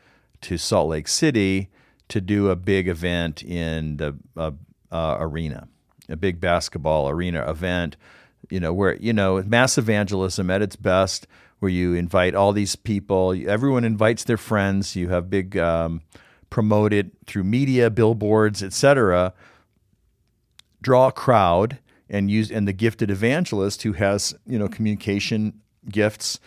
to 0.43 0.57
Salt 0.57 0.89
Lake 0.89 1.07
City 1.07 1.69
to 2.09 2.21
do 2.21 2.49
a 2.49 2.55
big 2.55 2.87
event 2.87 3.43
in 3.43 3.97
the 3.97 4.15
uh, 4.37 4.51
uh, 4.91 5.17
arena, 5.19 5.67
a 6.09 6.15
big 6.15 6.39
basketball 6.39 7.09
arena 7.09 7.49
event. 7.49 7.97
You 8.49 8.59
know, 8.59 8.73
where 8.73 8.95
you 8.95 9.13
know 9.13 9.41
mass 9.41 9.77
evangelism 9.77 10.49
at 10.49 10.61
its 10.61 10.75
best, 10.75 11.27
where 11.59 11.71
you 11.71 11.93
invite 11.93 12.35
all 12.35 12.51
these 12.51 12.75
people, 12.75 13.33
everyone 13.47 13.85
invites 13.85 14.25
their 14.25 14.37
friends. 14.37 14.95
You 14.95 15.09
have 15.09 15.29
big 15.29 15.57
um, 15.57 16.01
promote 16.49 16.93
it 16.93 17.07
through 17.25 17.45
media, 17.45 17.89
billboards, 17.89 18.61
etc. 18.61 19.33
Draw 20.81 21.07
a 21.07 21.11
crowd 21.13 21.79
and 22.09 22.29
use 22.29 22.51
and 22.51 22.67
the 22.67 22.73
gifted 22.73 23.09
evangelist 23.09 23.83
who 23.83 23.93
has 23.93 24.35
you 24.45 24.59
know 24.59 24.67
communication 24.67 25.61
gifts 25.89 26.39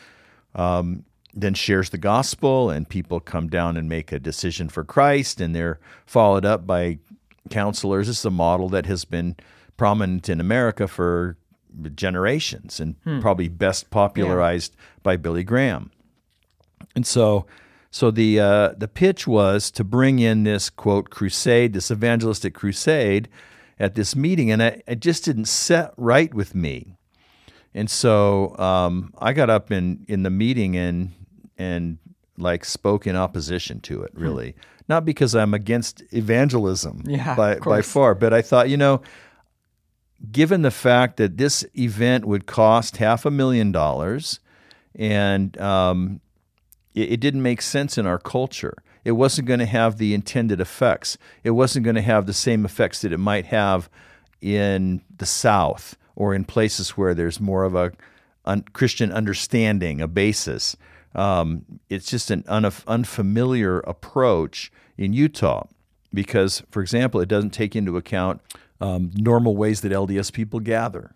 um, 0.55 1.05
then 1.37 1.55
shares 1.55 1.91
the 1.91 1.99
gospel 1.99 2.71
and 2.71 2.89
people 2.89 3.21
come 3.21 3.49
down 3.49 3.77
and 3.77 3.89
make 3.89 4.11
a 4.11 4.19
decision 4.19 4.69
for 4.71 4.83
Christ 4.83 5.41
and 5.41 5.55
they're 5.55 5.79
followed 6.07 6.47
up 6.47 6.67
by 6.67 6.99
counselors. 7.51 8.07
This 8.07 8.21
is 8.21 8.25
a 8.25 8.31
model 8.31 8.71
that 8.71 8.87
has 8.87 9.05
been 9.05 9.37
prominent 9.77 10.29
in 10.31 10.41
America 10.41 10.89
for 10.89 11.37
generations 11.95 12.81
and 12.81 12.97
probably 13.21 13.49
best 13.49 13.91
popularized 13.91 14.75
by 15.03 15.17
Billy 15.19 15.45
Graham. 15.45 15.91
And 16.95 17.07
so, 17.07 17.47
so 17.91 18.11
the 18.11 18.41
uh, 18.41 18.69
the 18.77 18.89
pitch 18.89 19.27
was 19.27 19.71
to 19.73 19.85
bring 19.85 20.19
in 20.19 20.45
this 20.45 20.71
quote 20.71 21.11
crusade, 21.11 21.75
this 21.75 21.91
evangelistic 21.91 22.55
crusade, 22.55 23.29
at 23.79 23.95
this 23.95 24.17
meeting, 24.17 24.51
and 24.51 24.63
I, 24.63 24.83
it 24.87 25.01
just 25.01 25.25
didn't 25.25 25.47
set 25.47 25.93
right 25.97 26.33
with 26.33 26.55
me. 26.55 26.97
And 27.75 27.91
so 27.91 28.57
um, 28.59 29.13
I 29.19 29.35
got 29.35 29.51
up 29.51 29.71
in 29.71 30.05
in 30.09 30.23
the 30.23 30.31
meeting 30.31 30.77
and 30.77 31.13
and 31.59 31.99
like 32.39 32.65
spoke 32.65 33.07
in 33.07 33.17
opposition 33.17 33.81
to 33.81 34.03
it. 34.03 34.11
Really, 34.15 34.55
not 34.89 35.05
because 35.05 35.35
I'm 35.35 35.55
against 35.55 36.03
evangelism 36.13 37.03
Yeah, 37.07 37.35
by 37.35 37.59
by 37.59 37.83
far, 37.83 38.15
but 38.15 38.33
I 38.33 38.43
thought 38.43 38.69
you 38.69 38.77
know 38.77 39.03
given 40.33 40.63
the 40.63 40.71
fact 40.71 41.19
that 41.19 41.37
this 41.37 41.65
event 41.79 42.25
would 42.25 42.47
cost 42.47 42.97
half 42.97 43.27
a 43.27 43.31
million 43.31 43.73
dollars 43.73 44.41
and 44.95 45.59
um, 45.61 46.21
it, 46.95 47.13
it 47.13 47.21
didn't 47.21 47.43
make 47.43 47.63
sense 47.63 47.99
in 47.99 48.07
our 48.07 48.19
culture. 48.19 48.75
It 49.05 49.13
wasn't 49.13 49.47
going 49.47 49.61
to 49.61 49.67
have 49.67 49.99
the 49.99 50.15
intended 50.15 50.61
effects. 50.61 51.17
It 51.45 51.51
wasn't 51.51 51.85
going 51.85 51.97
to 51.97 52.03
have 52.03 52.27
the 52.27 52.33
same 52.33 52.65
effects 52.65 53.03
that 53.03 53.13
it 53.13 53.19
might 53.19 53.47
have 53.47 53.89
in 54.41 55.03
the 55.17 55.27
South 55.27 55.97
or 56.17 56.35
in 56.35 56.45
places 56.45 56.91
where 56.91 57.15
there's 57.15 57.39
more 57.39 57.65
of 57.65 57.75
a 57.75 57.93
un- 58.45 58.65
Christian 58.73 59.13
understanding, 59.13 60.01
a 60.01 60.09
basis. 60.09 60.77
Um, 61.17 61.65
it's 61.89 62.09
just 62.09 62.31
an 62.31 62.43
unf 62.45 62.87
unfamiliar 62.87 63.81
approach 63.81 64.71
in 64.99 65.15
Utah 65.15 65.67
because, 66.13 66.63
for 66.71 66.83
example, 66.83 67.21
it 67.21 67.29
doesn't 67.29 67.51
take 67.51 67.75
into 67.75 67.97
account 67.97 68.41
um, 68.81 69.11
normal 69.15 69.57
ways 69.57 69.81
that 69.81 69.93
LDS 69.93 70.33
people 70.33 70.61
gather. 70.61 71.11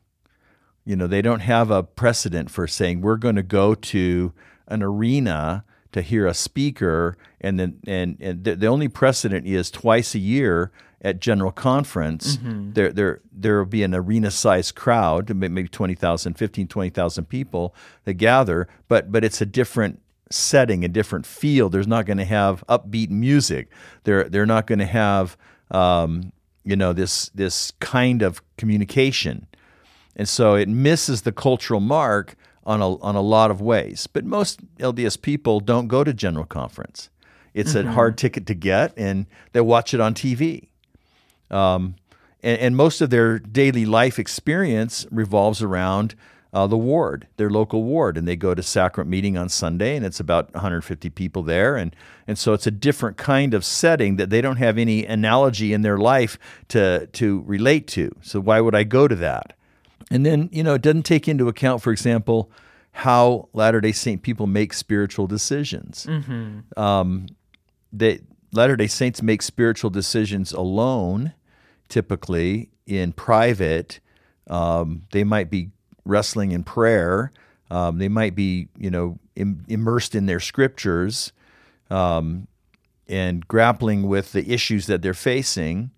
You 0.86 0.96
know, 0.96 1.06
they 1.06 1.22
don't 1.22 1.40
have 1.40 1.70
a 1.70 1.82
precedent 1.82 2.50
for 2.50 2.66
saying 2.66 3.02
we're 3.02 3.16
going 3.16 3.36
to 3.36 3.42
go 3.42 3.74
to 3.74 4.32
an 4.66 4.82
arena 4.82 5.64
to 5.92 6.00
hear 6.00 6.26
a 6.26 6.34
speaker, 6.34 7.18
and 7.40 7.60
then 7.60 7.80
and, 7.86 8.16
and 8.20 8.44
the, 8.44 8.56
the 8.56 8.66
only 8.66 8.88
precedent 8.88 9.46
is 9.46 9.70
twice 9.70 10.14
a 10.14 10.18
year 10.18 10.72
at 11.02 11.20
general 11.20 11.52
conference. 11.52 12.38
There 12.74 12.92
there 12.92 13.20
there 13.32 13.58
will 13.58 13.66
be 13.66 13.82
an 13.82 13.94
arena-sized 13.94 14.74
crowd, 14.74 15.34
maybe 15.34 15.68
20,000, 15.68 16.34
15, 16.34 16.68
20,000 16.68 17.24
people 17.24 17.74
that 18.04 18.14
gather, 18.14 18.68
but 18.88 19.10
but 19.10 19.24
it's 19.24 19.40
a 19.40 19.46
different 19.46 20.00
setting, 20.30 20.84
a 20.84 20.88
different 20.88 21.26
feel. 21.26 21.68
There's 21.68 21.88
not 21.88 22.06
going 22.06 22.18
to 22.18 22.24
have 22.24 22.64
upbeat 22.68 23.10
music. 23.10 23.68
They're 24.04 24.28
they're 24.28 24.46
not 24.46 24.66
going 24.66 24.80
to 24.80 24.86
have 24.86 25.36
um, 25.70 26.32
you 26.64 26.76
know 26.76 26.92
this 26.92 27.30
this 27.30 27.72
kind 27.80 28.22
of 28.22 28.42
communication 28.56 29.46
and 30.16 30.28
so 30.28 30.54
it 30.54 30.68
misses 30.68 31.22
the 31.22 31.32
cultural 31.32 31.80
mark 31.80 32.34
on 32.64 32.82
a, 32.82 32.96
on 32.98 33.16
a 33.16 33.20
lot 33.20 33.50
of 33.50 33.60
ways. 33.60 34.06
But 34.06 34.24
most 34.24 34.60
LDS 34.78 35.20
people 35.20 35.60
don't 35.60 35.88
go 35.88 36.04
to 36.04 36.12
general 36.12 36.44
conference. 36.44 37.08
It's 37.54 37.74
a 37.74 37.90
hard 37.92 38.16
ticket 38.18 38.46
to 38.46 38.54
get, 38.54 38.92
and 38.96 39.26
they 39.52 39.60
watch 39.60 39.92
it 39.94 40.00
on 40.00 40.14
TV. 40.14 40.68
Um, 41.50 41.96
and, 42.42 42.58
and 42.60 42.76
most 42.76 43.00
of 43.00 43.10
their 43.10 43.38
daily 43.38 43.84
life 43.84 44.18
experience 44.18 45.06
revolves 45.10 45.62
around 45.62 46.14
uh, 46.52 46.66
the 46.66 46.76
ward, 46.76 47.28
their 47.36 47.50
local 47.50 47.84
ward, 47.84 48.16
and 48.16 48.26
they 48.26 48.34
go 48.34 48.54
to 48.54 48.62
sacrament 48.62 49.08
meeting 49.08 49.36
on 49.36 49.48
Sunday, 49.48 49.94
and 49.94 50.04
it's 50.04 50.18
about 50.18 50.52
150 50.52 51.08
people 51.10 51.42
there, 51.42 51.76
and 51.76 51.94
and 52.26 52.36
so 52.38 52.52
it's 52.52 52.66
a 52.66 52.72
different 52.72 53.16
kind 53.16 53.54
of 53.54 53.64
setting 53.64 54.16
that 54.16 54.30
they 54.30 54.40
don't 54.40 54.56
have 54.56 54.76
any 54.76 55.04
analogy 55.04 55.72
in 55.72 55.82
their 55.82 55.98
life 55.98 56.38
to 56.68 57.06
to 57.06 57.42
relate 57.46 57.86
to. 57.88 58.14
So 58.20 58.40
why 58.40 58.60
would 58.60 58.74
I 58.74 58.82
go 58.82 59.06
to 59.06 59.14
that? 59.16 59.56
And 60.10 60.26
then, 60.26 60.48
you 60.52 60.64
know, 60.64 60.74
it 60.74 60.82
doesn't 60.82 61.04
take 61.04 61.28
into 61.28 61.48
account, 61.48 61.82
for 61.82 61.92
example, 61.92 62.50
how 62.92 63.48
Latter 63.52 63.80
day 63.80 63.92
Saint 63.92 64.22
people 64.22 64.46
make 64.48 64.72
spiritual 64.72 65.28
decisions. 65.28 66.06
Um, 66.76 67.26
they, 67.92 68.20
Latter 68.52 68.76
day 68.76 68.88
Saints 68.88 69.22
make 69.22 69.40
spiritual 69.42 69.90
decisions 69.90 70.52
alone, 70.52 71.32
typically 71.90 72.70
in 72.86 73.12
private. 73.12 74.00
Um, 74.46 75.02
they 75.12 75.24
might 75.24 75.50
be 75.50 75.70
wrestling 76.04 76.52
in 76.52 76.64
prayer. 76.64 77.30
Um, 77.70 77.98
they 77.98 78.08
might 78.08 78.34
be, 78.34 78.68
you 78.78 78.90
know, 78.90 79.18
Im- 79.36 79.64
immersed 79.68 80.14
in 80.14 80.26
their 80.26 80.40
scriptures 80.40 81.32
um, 81.90 82.48
and 83.08 83.46
grappling 83.46 84.08
with 84.08 84.32
the 84.32 84.50
issues 84.50 84.86
that 84.86 85.02
they're 85.02 85.14
facing 85.14 85.90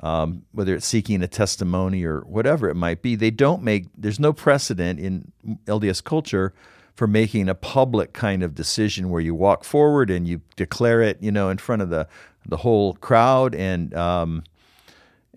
um, 0.00 0.44
whether 0.52 0.74
it's 0.74 0.86
seeking 0.86 1.22
a 1.22 1.28
testimony 1.28 2.04
or 2.04 2.20
whatever 2.20 2.68
it 2.68 2.76
might 2.76 3.02
be, 3.02 3.16
they 3.16 3.30
don't 3.30 3.62
make, 3.62 3.86
there's 3.96 4.20
no 4.20 4.32
precedent 4.32 5.00
in 5.00 5.32
LDS 5.66 6.02
culture 6.04 6.54
for 6.94 7.06
making 7.06 7.48
a 7.48 7.54
public 7.54 8.12
kind 8.12 8.42
of 8.42 8.54
decision 8.54 9.10
where 9.10 9.20
you 9.20 9.34
walk 9.34 9.64
forward 9.64 10.10
and 10.10 10.26
you 10.26 10.40
declare 10.56 11.00
it, 11.00 11.20
you 11.20 11.32
know, 11.32 11.48
in 11.48 11.58
front 11.58 11.82
of 11.82 11.90
the, 11.90 12.06
the 12.46 12.58
whole 12.58 12.94
crowd. 12.94 13.54
And, 13.54 13.92
um, 13.94 14.44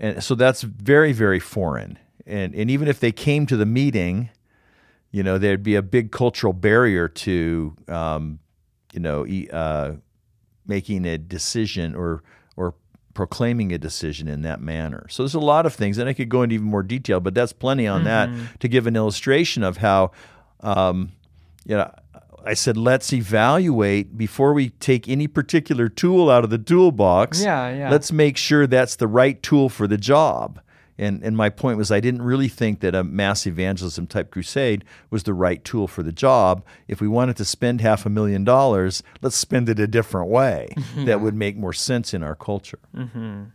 and 0.01 0.21
so 0.21 0.35
that's 0.35 0.63
very, 0.63 1.13
very 1.13 1.39
foreign. 1.39 1.97
And, 2.25 2.53
and 2.55 2.69
even 2.69 2.87
if 2.87 2.99
they 2.99 3.11
came 3.11 3.45
to 3.45 3.55
the 3.55 3.65
meeting, 3.65 4.29
you 5.11 5.23
know, 5.23 5.37
there'd 5.37 5.63
be 5.63 5.75
a 5.75 5.81
big 5.81 6.11
cultural 6.11 6.53
barrier 6.53 7.07
to, 7.07 7.75
um, 7.87 8.39
you 8.93 8.99
know, 8.99 9.25
uh, 9.53 9.93
making 10.65 11.05
a 11.05 11.17
decision 11.17 11.95
or 11.95 12.23
or 12.57 12.73
proclaiming 13.13 13.71
a 13.71 13.77
decision 13.77 14.27
in 14.27 14.41
that 14.41 14.61
manner. 14.61 15.05
So 15.09 15.23
there's 15.23 15.35
a 15.35 15.39
lot 15.39 15.65
of 15.65 15.73
things, 15.73 15.97
and 15.97 16.09
I 16.09 16.13
could 16.13 16.29
go 16.29 16.43
into 16.43 16.55
even 16.55 16.67
more 16.67 16.83
detail, 16.83 17.19
but 17.19 17.33
that's 17.33 17.53
plenty 17.53 17.87
on 17.87 18.03
mm-hmm. 18.03 18.37
that 18.37 18.59
to 18.59 18.67
give 18.67 18.87
an 18.87 18.95
illustration 18.95 19.63
of 19.63 19.77
how, 19.77 20.11
um, 20.61 21.11
you 21.65 21.75
know, 21.75 21.93
I 22.45 22.53
said, 22.53 22.77
let's 22.77 23.13
evaluate 23.13 24.17
before 24.17 24.53
we 24.53 24.69
take 24.69 25.07
any 25.07 25.27
particular 25.27 25.89
tool 25.89 26.29
out 26.29 26.43
of 26.43 26.49
the 26.49 26.57
toolbox. 26.57 27.43
Yeah, 27.43 27.75
yeah. 27.75 27.89
Let's 27.89 28.11
make 28.11 28.37
sure 28.37 28.67
that's 28.67 28.95
the 28.95 29.07
right 29.07 29.41
tool 29.41 29.69
for 29.69 29.87
the 29.87 29.97
job. 29.97 30.59
And, 30.97 31.23
and 31.23 31.35
my 31.35 31.49
point 31.49 31.77
was, 31.79 31.91
I 31.91 31.99
didn't 31.99 32.21
really 32.21 32.47
think 32.47 32.79
that 32.81 32.93
a 32.93 33.03
mass 33.03 33.47
evangelism 33.47 34.05
type 34.05 34.29
crusade 34.29 34.85
was 35.09 35.23
the 35.23 35.33
right 35.33 35.63
tool 35.63 35.87
for 35.87 36.03
the 36.03 36.11
job. 36.11 36.63
If 36.87 37.01
we 37.01 37.07
wanted 37.07 37.37
to 37.37 37.45
spend 37.45 37.81
half 37.81 38.05
a 38.05 38.09
million 38.09 38.43
dollars, 38.43 39.01
let's 39.21 39.35
spend 39.35 39.67
it 39.67 39.79
a 39.79 39.87
different 39.87 40.29
way 40.29 40.67
that 40.97 41.19
would 41.19 41.33
make 41.33 41.57
more 41.57 41.73
sense 41.73 42.13
in 42.13 42.21
our 42.21 42.35
culture. 42.35 42.79
Mm-hmm. 42.95 43.45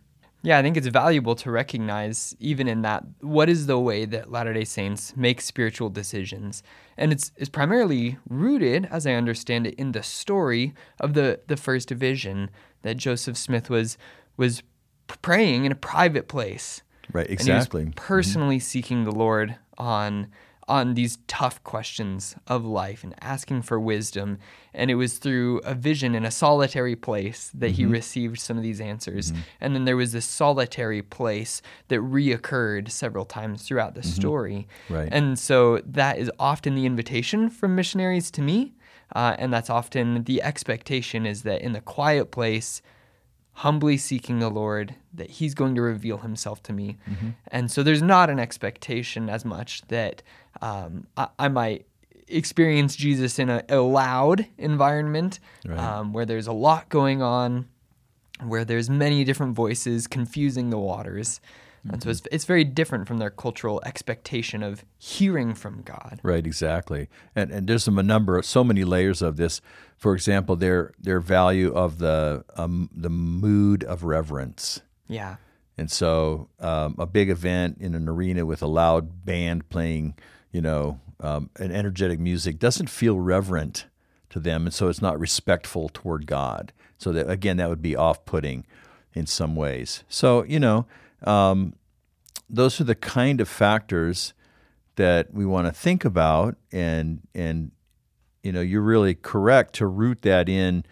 Yeah, 0.46 0.58
I 0.58 0.62
think 0.62 0.76
it's 0.76 0.86
valuable 0.86 1.34
to 1.34 1.50
recognize, 1.50 2.36
even 2.38 2.68
in 2.68 2.82
that, 2.82 3.02
what 3.20 3.48
is 3.48 3.66
the 3.66 3.80
way 3.80 4.04
that 4.04 4.30
Latter 4.30 4.54
day 4.54 4.62
Saints 4.62 5.12
make 5.16 5.40
spiritual 5.40 5.90
decisions. 5.90 6.62
And 6.96 7.10
it's, 7.10 7.32
it's 7.36 7.48
primarily 7.48 8.18
rooted, 8.28 8.86
as 8.88 9.08
I 9.08 9.14
understand 9.14 9.66
it, 9.66 9.74
in 9.74 9.90
the 9.90 10.04
story 10.04 10.72
of 11.00 11.14
the, 11.14 11.40
the 11.48 11.56
first 11.56 11.90
vision 11.90 12.48
that 12.82 12.96
Joseph 12.96 13.36
Smith 13.36 13.68
was, 13.68 13.98
was 14.36 14.62
praying 15.20 15.64
in 15.64 15.72
a 15.72 15.74
private 15.74 16.28
place. 16.28 16.80
Right, 17.12 17.28
exactly. 17.28 17.86
Was 17.86 17.94
personally 17.96 18.58
mm-hmm. 18.58 18.62
seeking 18.62 19.02
the 19.02 19.10
Lord 19.10 19.56
on 19.78 20.28
on 20.68 20.94
these 20.94 21.18
tough 21.28 21.62
questions 21.62 22.34
of 22.48 22.64
life 22.64 23.04
and 23.04 23.14
asking 23.20 23.62
for 23.62 23.78
wisdom. 23.78 24.38
And 24.74 24.90
it 24.90 24.96
was 24.96 25.18
through 25.18 25.58
a 25.58 25.74
vision 25.74 26.14
in 26.14 26.24
a 26.24 26.30
solitary 26.30 26.96
place 26.96 27.50
that 27.54 27.72
mm-hmm. 27.72 27.76
he 27.76 27.86
received 27.86 28.40
some 28.40 28.56
of 28.56 28.62
these 28.62 28.80
answers. 28.80 29.30
Mm-hmm. 29.30 29.40
And 29.60 29.74
then 29.74 29.84
there 29.84 29.96
was 29.96 30.12
this 30.12 30.26
solitary 30.26 31.02
place 31.02 31.62
that 31.88 32.00
reoccurred 32.00 32.90
several 32.90 33.24
times 33.24 33.62
throughout 33.62 33.94
the 33.94 34.00
mm-hmm. 34.00 34.10
story. 34.10 34.68
Right. 34.88 35.08
And 35.12 35.38
so 35.38 35.78
that 35.86 36.18
is 36.18 36.30
often 36.40 36.74
the 36.74 36.86
invitation 36.86 37.48
from 37.48 37.76
missionaries 37.76 38.30
to 38.32 38.42
me. 38.42 38.74
Uh, 39.14 39.36
and 39.38 39.52
that's 39.52 39.70
often 39.70 40.24
the 40.24 40.42
expectation 40.42 41.26
is 41.26 41.42
that 41.42 41.62
in 41.62 41.72
the 41.72 41.80
quiet 41.80 42.32
place, 42.32 42.82
humbly 43.56 43.96
seeking 43.96 44.38
the 44.38 44.50
Lord, 44.50 44.94
that 45.14 45.30
He's 45.30 45.54
going 45.54 45.74
to 45.76 45.82
reveal 45.82 46.18
Himself 46.18 46.62
to 46.64 46.72
me. 46.72 46.98
Mm-hmm. 47.08 47.30
And 47.48 47.70
so 47.70 47.82
there's 47.82 48.02
not 48.02 48.28
an 48.28 48.38
expectation 48.38 49.30
as 49.30 49.44
much 49.46 49.82
that 49.88 50.22
um, 50.60 51.06
I, 51.16 51.28
I, 51.38 51.48
might 51.48 51.86
experience 52.28 52.96
Jesus 52.96 53.38
in 53.38 53.48
a, 53.48 53.64
a 53.68 53.80
loud 53.80 54.46
environment 54.58 55.40
right. 55.66 55.78
um, 55.78 56.12
where 56.12 56.26
there's 56.26 56.46
a 56.46 56.52
lot 56.52 56.90
going 56.90 57.22
on, 57.22 57.66
where 58.44 58.64
there's 58.64 58.90
many 58.90 59.24
different 59.24 59.54
voices 59.54 60.06
confusing 60.06 60.68
the 60.68 60.78
waters. 60.78 61.40
And 61.88 62.02
so 62.02 62.10
it's, 62.10 62.22
it's 62.32 62.44
very 62.44 62.64
different 62.64 63.06
from 63.06 63.18
their 63.18 63.30
cultural 63.30 63.80
expectation 63.86 64.62
of 64.62 64.84
hearing 64.98 65.54
from 65.54 65.82
God. 65.82 66.20
Right, 66.22 66.44
exactly. 66.44 67.08
And 67.34 67.50
and 67.50 67.68
there's 67.68 67.86
a 67.86 67.90
number 67.92 68.36
of 68.36 68.44
so 68.44 68.64
many 68.64 68.84
layers 68.84 69.22
of 69.22 69.36
this. 69.36 69.60
For 69.96 70.14
example, 70.14 70.56
their 70.56 70.92
their 70.98 71.20
value 71.20 71.72
of 71.72 71.98
the 71.98 72.44
um, 72.56 72.90
the 72.94 73.10
mood 73.10 73.82
of 73.84 74.04
reverence. 74.04 74.80
Yeah. 75.08 75.36
And 75.78 75.90
so 75.90 76.48
um, 76.58 76.96
a 76.98 77.06
big 77.06 77.28
event 77.28 77.78
in 77.80 77.94
an 77.94 78.08
arena 78.08 78.46
with 78.46 78.62
a 78.62 78.66
loud 78.66 79.24
band 79.26 79.68
playing, 79.68 80.14
you 80.50 80.62
know, 80.62 81.00
um, 81.20 81.50
an 81.56 81.70
energetic 81.70 82.18
music 82.18 82.58
doesn't 82.58 82.88
feel 82.88 83.20
reverent 83.20 83.86
to 84.30 84.40
them, 84.40 84.66
and 84.66 84.74
so 84.74 84.88
it's 84.88 85.02
not 85.02 85.18
respectful 85.18 85.90
toward 85.92 86.26
God. 86.26 86.72
So 86.98 87.12
that 87.12 87.30
again, 87.30 87.56
that 87.58 87.68
would 87.68 87.82
be 87.82 87.96
off-putting 87.96 88.66
in 89.14 89.26
some 89.26 89.56
ways. 89.56 90.04
So 90.08 90.44
you 90.44 90.60
know 90.60 90.86
um, 91.24 91.74
those 92.48 92.80
are 92.80 92.84
the 92.84 92.94
kind 92.94 93.40
of 93.40 93.48
factors 93.48 94.34
that 94.96 95.32
we 95.32 95.44
want 95.44 95.66
to 95.66 95.72
think 95.72 96.04
about, 96.04 96.56
and 96.72 97.20
and 97.34 97.70
you 98.46 98.52
know 98.52 98.60
you're 98.60 98.80
really 98.80 99.14
correct 99.14 99.74
to 99.74 99.86
root 99.88 100.22
that 100.22 100.48
in 100.48 100.84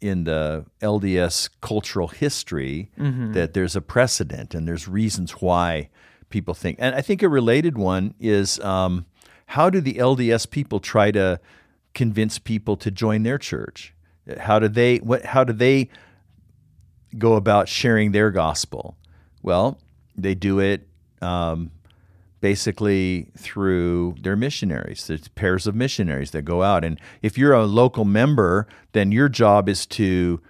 in 0.00 0.22
the 0.22 0.64
LDS 0.80 1.50
cultural 1.60 2.08
history 2.08 2.90
mm-hmm. 2.96 3.32
that 3.32 3.54
there's 3.54 3.74
a 3.74 3.80
precedent 3.80 4.54
and 4.54 4.68
there's 4.68 4.86
reasons 4.86 5.32
why 5.32 5.88
people 6.28 6.54
think. 6.54 6.76
And 6.80 6.94
I 6.94 7.00
think 7.00 7.22
a 7.22 7.28
related 7.28 7.76
one 7.76 8.14
is 8.20 8.60
um, 8.60 9.06
how 9.46 9.68
do 9.68 9.80
the 9.80 9.94
LDS 9.94 10.48
people 10.48 10.78
try 10.78 11.10
to 11.10 11.40
convince 11.92 12.38
people 12.38 12.76
to 12.76 12.90
join 12.90 13.24
their 13.24 13.38
church? 13.38 13.94
How 14.38 14.60
do 14.60 14.68
they 14.68 14.98
what? 14.98 15.24
How 15.24 15.42
do 15.42 15.52
they 15.52 15.90
go 17.18 17.34
about 17.34 17.68
sharing 17.68 18.12
their 18.12 18.30
gospel? 18.30 18.96
Well, 19.42 19.80
they 20.16 20.36
do 20.36 20.60
it 20.60 20.86
um, 21.20 21.72
basically 22.42 23.28
through 23.38 24.16
their 24.20 24.34
missionaries. 24.34 25.06
There's 25.06 25.28
pairs 25.28 25.66
of 25.68 25.76
missionaries 25.76 26.32
that 26.32 26.42
go 26.42 26.62
out. 26.62 26.84
And 26.84 27.00
if 27.22 27.38
you're 27.38 27.54
a 27.54 27.64
local 27.64 28.04
member, 28.04 28.66
then 28.92 29.12
your 29.12 29.28
job 29.28 29.68
is 29.68 29.86
to 29.86 30.42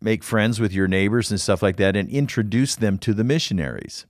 make 0.00 0.22
friends 0.22 0.60
with 0.60 0.74
your 0.74 0.86
neighbors 0.86 1.30
and 1.30 1.40
stuff 1.40 1.62
like 1.62 1.78
that 1.78 1.96
and 1.96 2.08
introduce 2.10 2.76
them 2.76 2.98
to 2.98 3.14
the 3.14 3.24
missionaries. 3.24 4.04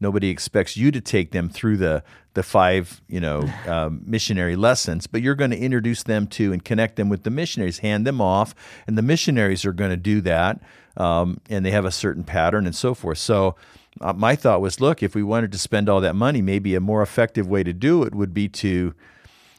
Nobody 0.00 0.28
expects 0.28 0.76
you 0.76 0.90
to 0.90 1.00
take 1.00 1.30
them 1.30 1.48
through 1.48 1.78
the 1.78 2.02
the 2.34 2.42
five 2.42 3.00
you 3.08 3.20
know 3.20 3.48
um, 3.66 4.02
missionary 4.04 4.56
lessons, 4.56 5.06
but 5.06 5.22
you're 5.22 5.36
going 5.36 5.50
to 5.52 5.58
introduce 5.58 6.02
them 6.02 6.26
to 6.28 6.52
and 6.52 6.64
connect 6.64 6.96
them 6.96 7.08
with 7.08 7.22
the 7.22 7.30
missionaries, 7.30 7.78
hand 7.78 8.06
them 8.06 8.20
off, 8.20 8.54
and 8.88 8.98
the 8.98 9.02
missionaries 9.02 9.64
are 9.64 9.72
going 9.72 9.90
to 9.90 9.96
do 9.96 10.20
that 10.22 10.60
um, 10.98 11.40
and 11.48 11.64
they 11.64 11.70
have 11.70 11.84
a 11.84 11.90
certain 11.90 12.24
pattern 12.24 12.66
and 12.66 12.74
so 12.74 12.92
forth. 12.92 13.18
So 13.18 13.54
my 14.00 14.36
thought 14.36 14.60
was, 14.60 14.80
look, 14.80 15.02
if 15.02 15.14
we 15.14 15.22
wanted 15.22 15.52
to 15.52 15.58
spend 15.58 15.88
all 15.88 16.00
that 16.00 16.14
money, 16.14 16.42
maybe 16.42 16.74
a 16.74 16.80
more 16.80 17.02
effective 17.02 17.48
way 17.48 17.62
to 17.62 17.72
do 17.72 18.02
it 18.02 18.14
would 18.14 18.34
be 18.34 18.48
to 18.48 18.94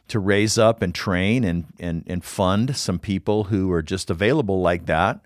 to 0.08 0.18
raise 0.18 0.58
up 0.58 0.82
and 0.82 0.94
train 0.94 1.44
and 1.44 1.66
and 1.78 2.02
and 2.06 2.24
fund 2.24 2.76
some 2.76 2.98
people 2.98 3.44
who 3.44 3.70
are 3.70 3.82
just 3.82 4.10
available 4.10 4.60
like 4.60 4.86
that. 4.86 5.20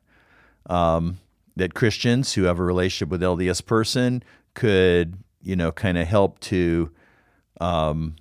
Um, 0.67 1.19
that 1.57 1.75
Christians 1.75 2.35
who 2.35 2.45
have 2.45 2.59
a 2.59 2.65
relationship 2.65 3.11
with 3.11 3.21
LDS 3.21 3.65
person 3.65 4.25
could, 4.55 5.19
you 5.43 5.55
know, 5.55 5.71
kind 5.71 5.97
of 5.97 6.07
help 6.07 6.41
to 6.41 6.91
um, 7.61 8.17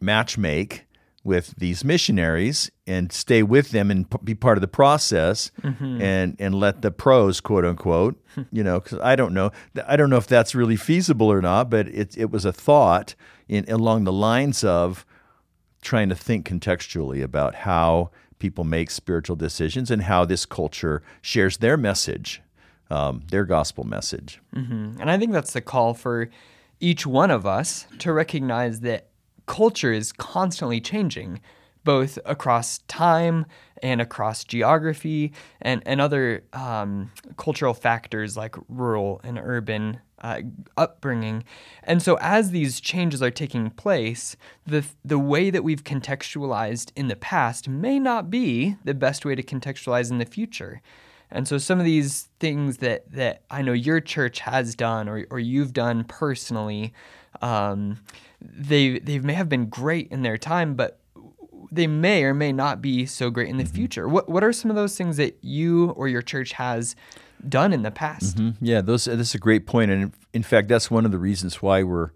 match 0.00 0.38
make 0.38 0.86
with 1.24 1.54
these 1.56 1.82
missionaries 1.82 2.70
and 2.86 3.10
stay 3.10 3.42
with 3.42 3.70
them 3.70 3.90
and 3.90 4.08
p- 4.10 4.18
be 4.22 4.34
part 4.34 4.58
of 4.58 4.60
the 4.60 4.68
process 4.68 5.50
mm-hmm. 5.62 6.00
and 6.00 6.36
and 6.38 6.54
let 6.54 6.82
the 6.82 6.90
pros 6.90 7.40
quote 7.40 7.64
unquote 7.64 8.22
you 8.52 8.62
know 8.62 8.78
cuz 8.78 8.98
I 9.02 9.16
don't 9.16 9.32
know 9.32 9.50
I 9.88 9.96
don't 9.96 10.10
know 10.10 10.18
if 10.18 10.26
that's 10.26 10.54
really 10.54 10.76
feasible 10.76 11.32
or 11.32 11.40
not 11.40 11.70
but 11.70 11.88
it 11.88 12.16
it 12.16 12.30
was 12.30 12.44
a 12.44 12.52
thought 12.52 13.14
in 13.48 13.64
along 13.68 14.04
the 14.04 14.12
lines 14.12 14.62
of 14.62 15.06
trying 15.80 16.10
to 16.10 16.14
think 16.14 16.46
contextually 16.46 17.22
about 17.22 17.54
how 17.56 18.10
people 18.38 18.64
make 18.64 18.90
spiritual 18.90 19.36
decisions 19.36 19.90
and 19.90 20.02
how 20.02 20.24
this 20.26 20.44
culture 20.44 21.02
shares 21.22 21.56
their 21.56 21.78
message 21.78 22.42
um, 22.90 23.22
their 23.30 23.46
gospel 23.46 23.84
message 23.84 24.42
mm-hmm. 24.54 25.00
and 25.00 25.10
I 25.10 25.18
think 25.18 25.32
that's 25.32 25.54
the 25.54 25.62
call 25.62 25.94
for 25.94 26.28
each 26.80 27.06
one 27.06 27.30
of 27.30 27.46
us 27.46 27.86
to 28.00 28.12
recognize 28.12 28.80
that 28.80 29.08
culture 29.46 29.92
is 29.92 30.12
constantly 30.12 30.80
changing, 30.80 31.40
both 31.84 32.18
across 32.24 32.78
time 32.88 33.46
and 33.82 34.00
across 34.00 34.44
geography 34.44 35.32
and, 35.60 35.82
and 35.84 36.00
other 36.00 36.44
um, 36.52 37.10
cultural 37.36 37.74
factors 37.74 38.36
like 38.36 38.56
rural 38.68 39.20
and 39.22 39.38
urban 39.38 40.00
uh, 40.22 40.40
upbringing. 40.78 41.44
And 41.82 42.00
so, 42.00 42.16
as 42.20 42.50
these 42.50 42.80
changes 42.80 43.22
are 43.22 43.30
taking 43.30 43.68
place, 43.70 44.36
the, 44.66 44.84
the 45.04 45.18
way 45.18 45.50
that 45.50 45.62
we've 45.62 45.84
contextualized 45.84 46.92
in 46.96 47.08
the 47.08 47.16
past 47.16 47.68
may 47.68 47.98
not 47.98 48.30
be 48.30 48.76
the 48.84 48.94
best 48.94 49.26
way 49.26 49.34
to 49.34 49.42
contextualize 49.42 50.10
in 50.10 50.18
the 50.18 50.24
future. 50.24 50.80
And 51.30 51.48
so 51.48 51.58
some 51.58 51.80
of 51.80 51.84
these 51.84 52.28
things 52.38 52.78
that, 52.78 53.10
that 53.10 53.42
I 53.50 53.60
know 53.62 53.72
your 53.72 54.00
church 54.00 54.40
has 54.40 54.74
done 54.74 55.08
or, 55.08 55.26
or 55.30 55.40
you've 55.40 55.72
done 55.72 56.04
personally, 56.04 56.94
um, 57.42 57.98
they 58.44 58.98
they 58.98 59.18
may 59.18 59.34
have 59.34 59.48
been 59.48 59.66
great 59.66 60.08
in 60.10 60.22
their 60.22 60.38
time, 60.38 60.74
but 60.74 61.00
they 61.72 61.86
may 61.86 62.24
or 62.24 62.34
may 62.34 62.52
not 62.52 62.80
be 62.80 63.06
so 63.06 63.30
great 63.30 63.48
in 63.48 63.56
the 63.56 63.64
mm-hmm. 63.64 63.74
future. 63.74 64.08
What 64.08 64.28
what 64.28 64.44
are 64.44 64.52
some 64.52 64.70
of 64.70 64.76
those 64.76 64.96
things 64.96 65.16
that 65.16 65.38
you 65.42 65.90
or 65.90 66.08
your 66.08 66.22
church 66.22 66.52
has 66.52 66.94
done 67.48 67.72
in 67.72 67.82
the 67.82 67.90
past? 67.90 68.36
Mm-hmm. 68.36 68.64
Yeah, 68.64 68.80
those 68.80 69.06
that's 69.06 69.34
a 69.34 69.38
great 69.38 69.66
point, 69.66 69.90
and 69.90 70.02
in, 70.02 70.12
in 70.32 70.42
fact, 70.42 70.68
that's 70.68 70.90
one 70.90 71.04
of 71.04 71.10
the 71.10 71.18
reasons 71.18 71.62
why 71.62 71.82
we're 71.82 72.10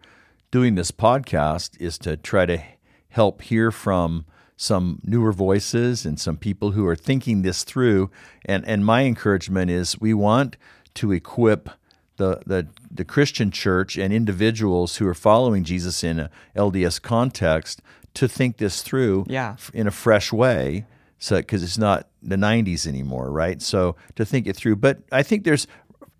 doing 0.51 0.75
this 0.75 0.91
podcast 0.91 1.81
is 1.81 1.99
to 1.99 2.17
try 2.17 2.47
to 2.47 2.63
help 3.11 3.43
hear 3.43 3.71
from 3.71 4.25
some 4.57 5.01
newer 5.05 5.33
voices 5.33 6.05
and 6.05 6.19
some 6.19 6.37
people 6.37 6.73
who 6.73 6.87
are 6.87 6.97
thinking 6.97 7.43
this 7.43 7.65
through. 7.65 8.11
And 8.45 8.67
and 8.67 8.85
my 8.85 9.05
encouragement 9.05 9.71
is 9.71 10.01
we 10.01 10.15
want 10.15 10.57
to 10.95 11.13
equip 11.13 11.71
the, 12.19 12.41
the, 12.47 12.69
the 12.91 13.05
Christian 13.05 13.51
church 13.51 13.97
and 13.97 14.13
individuals 14.13 14.97
who 14.97 15.07
are 15.07 15.15
following 15.15 15.65
Jesus 15.65 16.05
in 16.05 16.21
a 16.21 16.31
LDS 16.55 17.01
context 17.01 17.81
to 18.15 18.29
think 18.29 18.59
this 18.59 18.83
through 18.83 19.25
yeah. 19.29 19.57
in 19.73 19.87
a 19.87 19.91
fresh 19.91 20.33
way 20.33 20.85
so 21.21 21.37
because 21.37 21.65
it's 21.65 21.79
not 21.79 22.09
the 22.23 22.37
90s 22.37 22.87
anymore 22.87 23.31
right 23.31 23.61
so 23.61 23.97
to 24.15 24.25
think 24.25 24.47
it 24.47 24.57
through 24.57 24.75
but 24.75 24.99
i 25.13 25.23
think 25.23 25.45
there's 25.45 25.67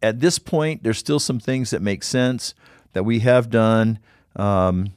at 0.03 0.21
this 0.21 0.39
point, 0.39 0.83
there's 0.83 0.99
still 0.99 1.19
some 1.19 1.41
things 1.41 1.71
that 1.71 1.83
make 1.83 2.03
sense 2.03 2.55
that 2.93 3.05
we 3.05 3.21
have 3.21 3.51
done. 3.51 3.99
Um, 4.37 4.93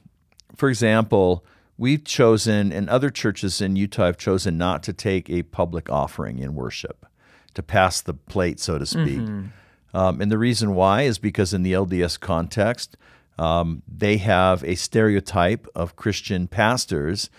for 0.56 0.68
example, 0.68 1.44
we've 1.76 2.04
chosen, 2.04 2.72
and 2.72 2.88
other 2.88 3.10
churches 3.10 3.60
in 3.60 3.76
Utah 3.76 4.06
have 4.06 4.18
chosen 4.18 4.56
not 4.58 4.82
to 4.84 4.92
take 4.92 5.28
a 5.28 5.42
public 5.42 5.90
offering 5.90 6.38
in 6.38 6.54
worship, 6.54 7.06
to 7.54 7.62
pass 7.62 8.00
the 8.00 8.14
plate, 8.14 8.60
so 8.60 8.78
to 8.78 8.86
speak. 8.86 9.18
Mm-hmm. 9.18 9.46
Um, 9.94 10.20
and 10.20 10.30
the 10.30 10.38
reason 10.38 10.74
why 10.74 11.02
is 11.02 11.18
because 11.18 11.52
in 11.52 11.62
the 11.62 11.72
LDS 11.72 12.18
context, 12.18 12.96
um, 13.38 13.82
they 13.86 14.18
have 14.18 14.62
a 14.64 14.74
stereotype 14.74 15.66
of 15.74 15.96
Christian 15.96 16.48
pastors 16.48 17.30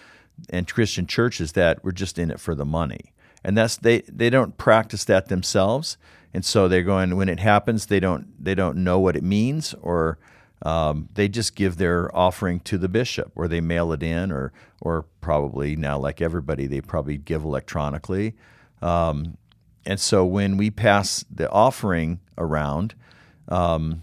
and 0.49 0.67
Christian 0.67 1.07
churches 1.07 1.53
that 1.53 1.83
were 1.83 1.91
just 1.91 2.17
in 2.17 2.31
it 2.31 2.39
for 2.39 2.55
the 2.55 2.65
money. 2.65 3.13
And 3.43 3.57
that's 3.57 3.77
they, 3.77 4.01
they 4.01 4.29
don't 4.29 4.57
practice 4.57 5.03
that 5.05 5.27
themselves. 5.27 5.97
And 6.33 6.43
so 6.43 6.67
they're 6.67 6.83
going 6.83 7.15
when 7.15 7.29
it 7.29 7.39
happens, 7.39 7.87
they 7.87 7.99
don't 7.99 8.43
they 8.43 8.55
don't 8.55 8.77
know 8.77 8.99
what 8.99 9.15
it 9.15 9.23
means 9.23 9.73
or 9.81 10.17
um, 10.63 11.09
they 11.13 11.27
just 11.27 11.55
give 11.55 11.77
their 11.77 12.15
offering 12.15 12.61
to 12.61 12.77
the 12.77 12.87
bishop 12.87 13.31
or 13.35 13.47
they 13.47 13.61
mail 13.61 13.91
it 13.91 14.01
in 14.01 14.31
or 14.31 14.53
or 14.81 15.05
probably 15.21 15.75
now 15.75 15.97
like 15.97 16.21
everybody 16.21 16.67
they 16.67 16.81
probably 16.81 17.17
give 17.17 17.43
electronically 17.43 18.33
um, 18.81 19.37
and 19.85 19.99
so 19.99 20.25
when 20.25 20.55
we 20.57 20.71
pass 20.71 21.25
the 21.29 21.49
offering 21.51 22.21
around 22.37 22.95
um, 23.49 24.01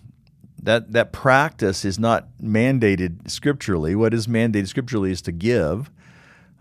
that 0.62 0.92
that 0.92 1.12
practice 1.12 1.84
is 1.84 1.98
not 1.98 2.28
mandated 2.42 3.30
scripturally 3.30 3.94
what 3.94 4.12
is 4.12 4.26
mandated 4.26 4.68
scripturally 4.68 5.10
is 5.10 5.22
to 5.22 5.32
give 5.32 5.90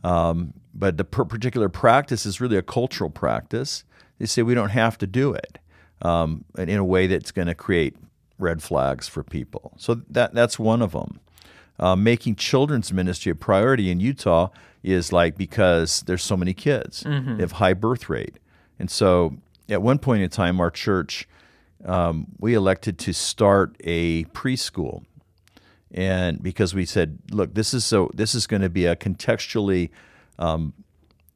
um, 0.03 0.53
but 0.73 0.97
the 0.97 1.03
particular 1.03 1.67
practice 1.69 2.25
is 2.25 2.39
really 2.39 2.57
a 2.57 2.61
cultural 2.61 3.09
practice 3.09 3.83
they 4.19 4.25
say 4.25 4.41
we 4.41 4.53
don't 4.53 4.69
have 4.69 4.97
to 4.97 5.07
do 5.07 5.33
it 5.33 5.59
um, 6.01 6.45
in 6.57 6.77
a 6.77 6.83
way 6.83 7.07
that's 7.07 7.31
going 7.31 7.47
to 7.47 7.55
create 7.55 7.95
red 8.39 8.63
flags 8.63 9.07
for 9.07 9.23
people. 9.23 9.73
So 9.77 10.01
that 10.09 10.33
that's 10.33 10.57
one 10.57 10.81
of 10.81 10.93
them. 10.93 11.19
Uh, 11.77 11.95
making 11.95 12.35
children's 12.35 12.91
ministry 12.91 13.31
a 13.31 13.35
priority 13.35 13.89
in 13.89 14.01
Utah 14.01 14.49
is 14.83 15.13
like 15.13 15.37
because 15.37 16.01
there's 16.01 16.23
so 16.23 16.35
many 16.35 16.53
kids, 16.53 17.03
mm-hmm. 17.03 17.37
they 17.37 17.43
have 17.43 17.53
high 17.53 17.73
birth 17.73 18.09
rate, 18.09 18.37
and 18.77 18.91
so 18.91 19.37
at 19.69 19.81
one 19.81 19.97
point 19.97 20.21
in 20.21 20.29
time, 20.29 20.59
our 20.59 20.71
church 20.71 21.27
um, 21.85 22.27
we 22.39 22.53
elected 22.53 22.97
to 22.99 23.13
start 23.13 23.75
a 23.83 24.25
preschool, 24.25 25.03
and 25.91 26.41
because 26.41 26.73
we 26.73 26.85
said, 26.85 27.19
look, 27.31 27.53
this 27.53 27.73
is 27.73 27.85
so 27.85 28.11
this 28.13 28.35
is 28.35 28.47
going 28.47 28.61
to 28.61 28.69
be 28.69 28.85
a 28.85 28.95
contextually 28.95 29.89
um, 30.37 30.73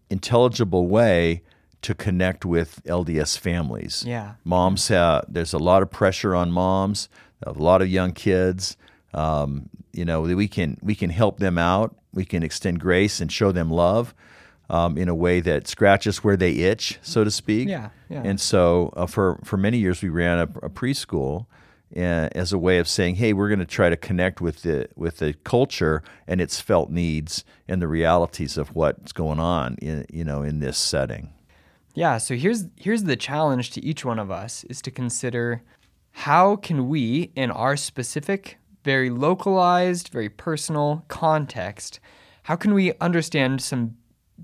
intelligible 0.10 0.88
way 0.88 1.42
to 1.82 1.94
connect 1.94 2.46
with 2.46 2.82
LDS 2.86 3.38
families. 3.38 4.04
Yeah. 4.08 4.36
Moms, 4.44 4.88
have, 4.88 5.26
there's 5.28 5.54
a 5.54 5.58
lot 5.58 5.82
of 5.82 5.92
pressure 5.92 6.34
on 6.34 6.52
moms, 6.52 7.10
a 7.42 7.52
lot 7.52 7.82
of 7.82 7.90
young 7.90 8.14
kids. 8.14 8.78
Um, 9.14 9.70
you 9.92 10.06
know, 10.06 10.22
we 10.22 10.48
can 10.48 10.78
we 10.82 10.96
can 10.96 11.10
help 11.10 11.40
them 11.40 11.58
out. 11.58 11.96
We 12.14 12.26
can 12.26 12.44
extend 12.44 12.80
grace 12.80 13.22
and 13.22 13.32
show 13.32 13.52
them 13.52 13.70
love 13.70 14.14
um, 14.70 14.98
in 14.98 15.10
a 15.10 15.16
way 15.16 15.40
that 15.42 15.68
scratches 15.68 16.24
where 16.24 16.38
they 16.38 16.52
itch, 16.52 17.00
so 17.02 17.24
to 17.24 17.32
speak. 17.32 17.68
Yeah. 17.68 17.90
yeah. 18.10 18.22
And 18.24 18.40
so, 18.40 18.94
uh, 18.96 19.06
for 19.06 19.40
for 19.44 19.58
many 19.58 19.78
years, 19.78 20.02
we 20.02 20.10
ran 20.10 20.40
a, 20.40 20.44
a 20.66 20.70
preschool 20.70 21.46
uh, 21.96 22.30
as 22.34 22.54
a 22.54 22.58
way 22.58 22.80
of 22.80 22.88
saying, 22.88 23.16
"Hey, 23.16 23.34
we're 23.34 23.50
going 23.50 23.60
to 23.60 23.66
try 23.66 23.90
to 23.90 23.98
connect 23.98 24.42
with 24.42 24.64
the 24.64 24.88
with 24.96 25.18
the 25.18 25.34
culture 25.44 26.02
and 26.28 26.42
its 26.42 26.60
felt 26.60 26.90
needs 26.90 27.44
and 27.68 27.82
the 27.82 27.88
realities 27.88 28.58
of 28.58 28.76
what's 28.76 29.12
going 29.12 29.40
on 29.40 29.76
in 29.82 30.06
you 30.12 30.24
know 30.24 30.42
in 30.42 30.60
this 30.60 30.78
setting." 30.78 31.34
Yeah, 31.94 32.18
so 32.18 32.36
here's 32.36 32.66
here's 32.76 33.04
the 33.04 33.16
challenge 33.16 33.72
to 33.72 33.86
each 33.86 34.04
one 34.04 34.20
of 34.20 34.32
us 34.32 34.64
is 34.66 34.82
to 34.84 34.92
consider 34.92 35.62
how 36.12 36.56
can 36.56 36.88
we 36.90 37.32
in 37.36 37.52
our 37.52 37.76
specific, 37.76 38.58
very 38.84 39.10
localized, 39.10 40.10
very 40.10 40.30
personal 40.30 41.06
context, 41.08 42.00
how 42.44 42.56
can 42.56 42.74
we 42.74 42.94
understand 43.00 43.62
some 43.62 43.98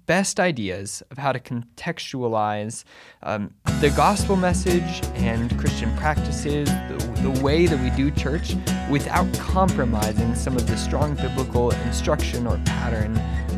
best 0.05 0.39
ideas 0.39 1.03
of 1.11 1.17
how 1.17 1.31
to 1.31 1.39
contextualize 1.39 2.83
um, 3.23 3.53
the 3.79 3.89
gospel 3.91 4.35
message 4.35 5.01
and 5.15 5.57
Christian 5.59 5.95
practices, 5.97 6.69
the, 6.69 7.21
the 7.21 7.41
way 7.43 7.65
that 7.65 7.79
we 7.79 7.89
do 7.91 8.11
church, 8.11 8.55
without 8.89 9.31
compromising 9.35 10.35
some 10.35 10.55
of 10.55 10.67
the 10.67 10.77
strong 10.77 11.15
biblical 11.15 11.71
instruction 11.71 12.47
or 12.47 12.57
pattern 12.65 13.17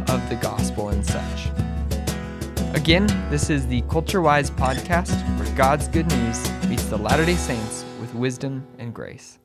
of 0.10 0.28
the 0.30 0.38
gospel 0.42 0.90
and 0.90 1.06
such. 1.06 1.50
Again, 2.74 3.06
this 3.30 3.50
is 3.50 3.68
the 3.68 3.82
Culture 3.84 4.22
Wise 4.22 4.50
podcast 4.50 5.14
where 5.38 5.56
God's 5.56 5.88
good 5.90 6.10
news 6.10 6.66
meets 6.66 6.86
the 6.86 6.98
Latter 6.98 7.26
day 7.26 7.36
Saints 7.36 7.86
with 8.00 8.14
wisdom 8.16 8.66
and 8.80 8.94
grace. 8.94 9.41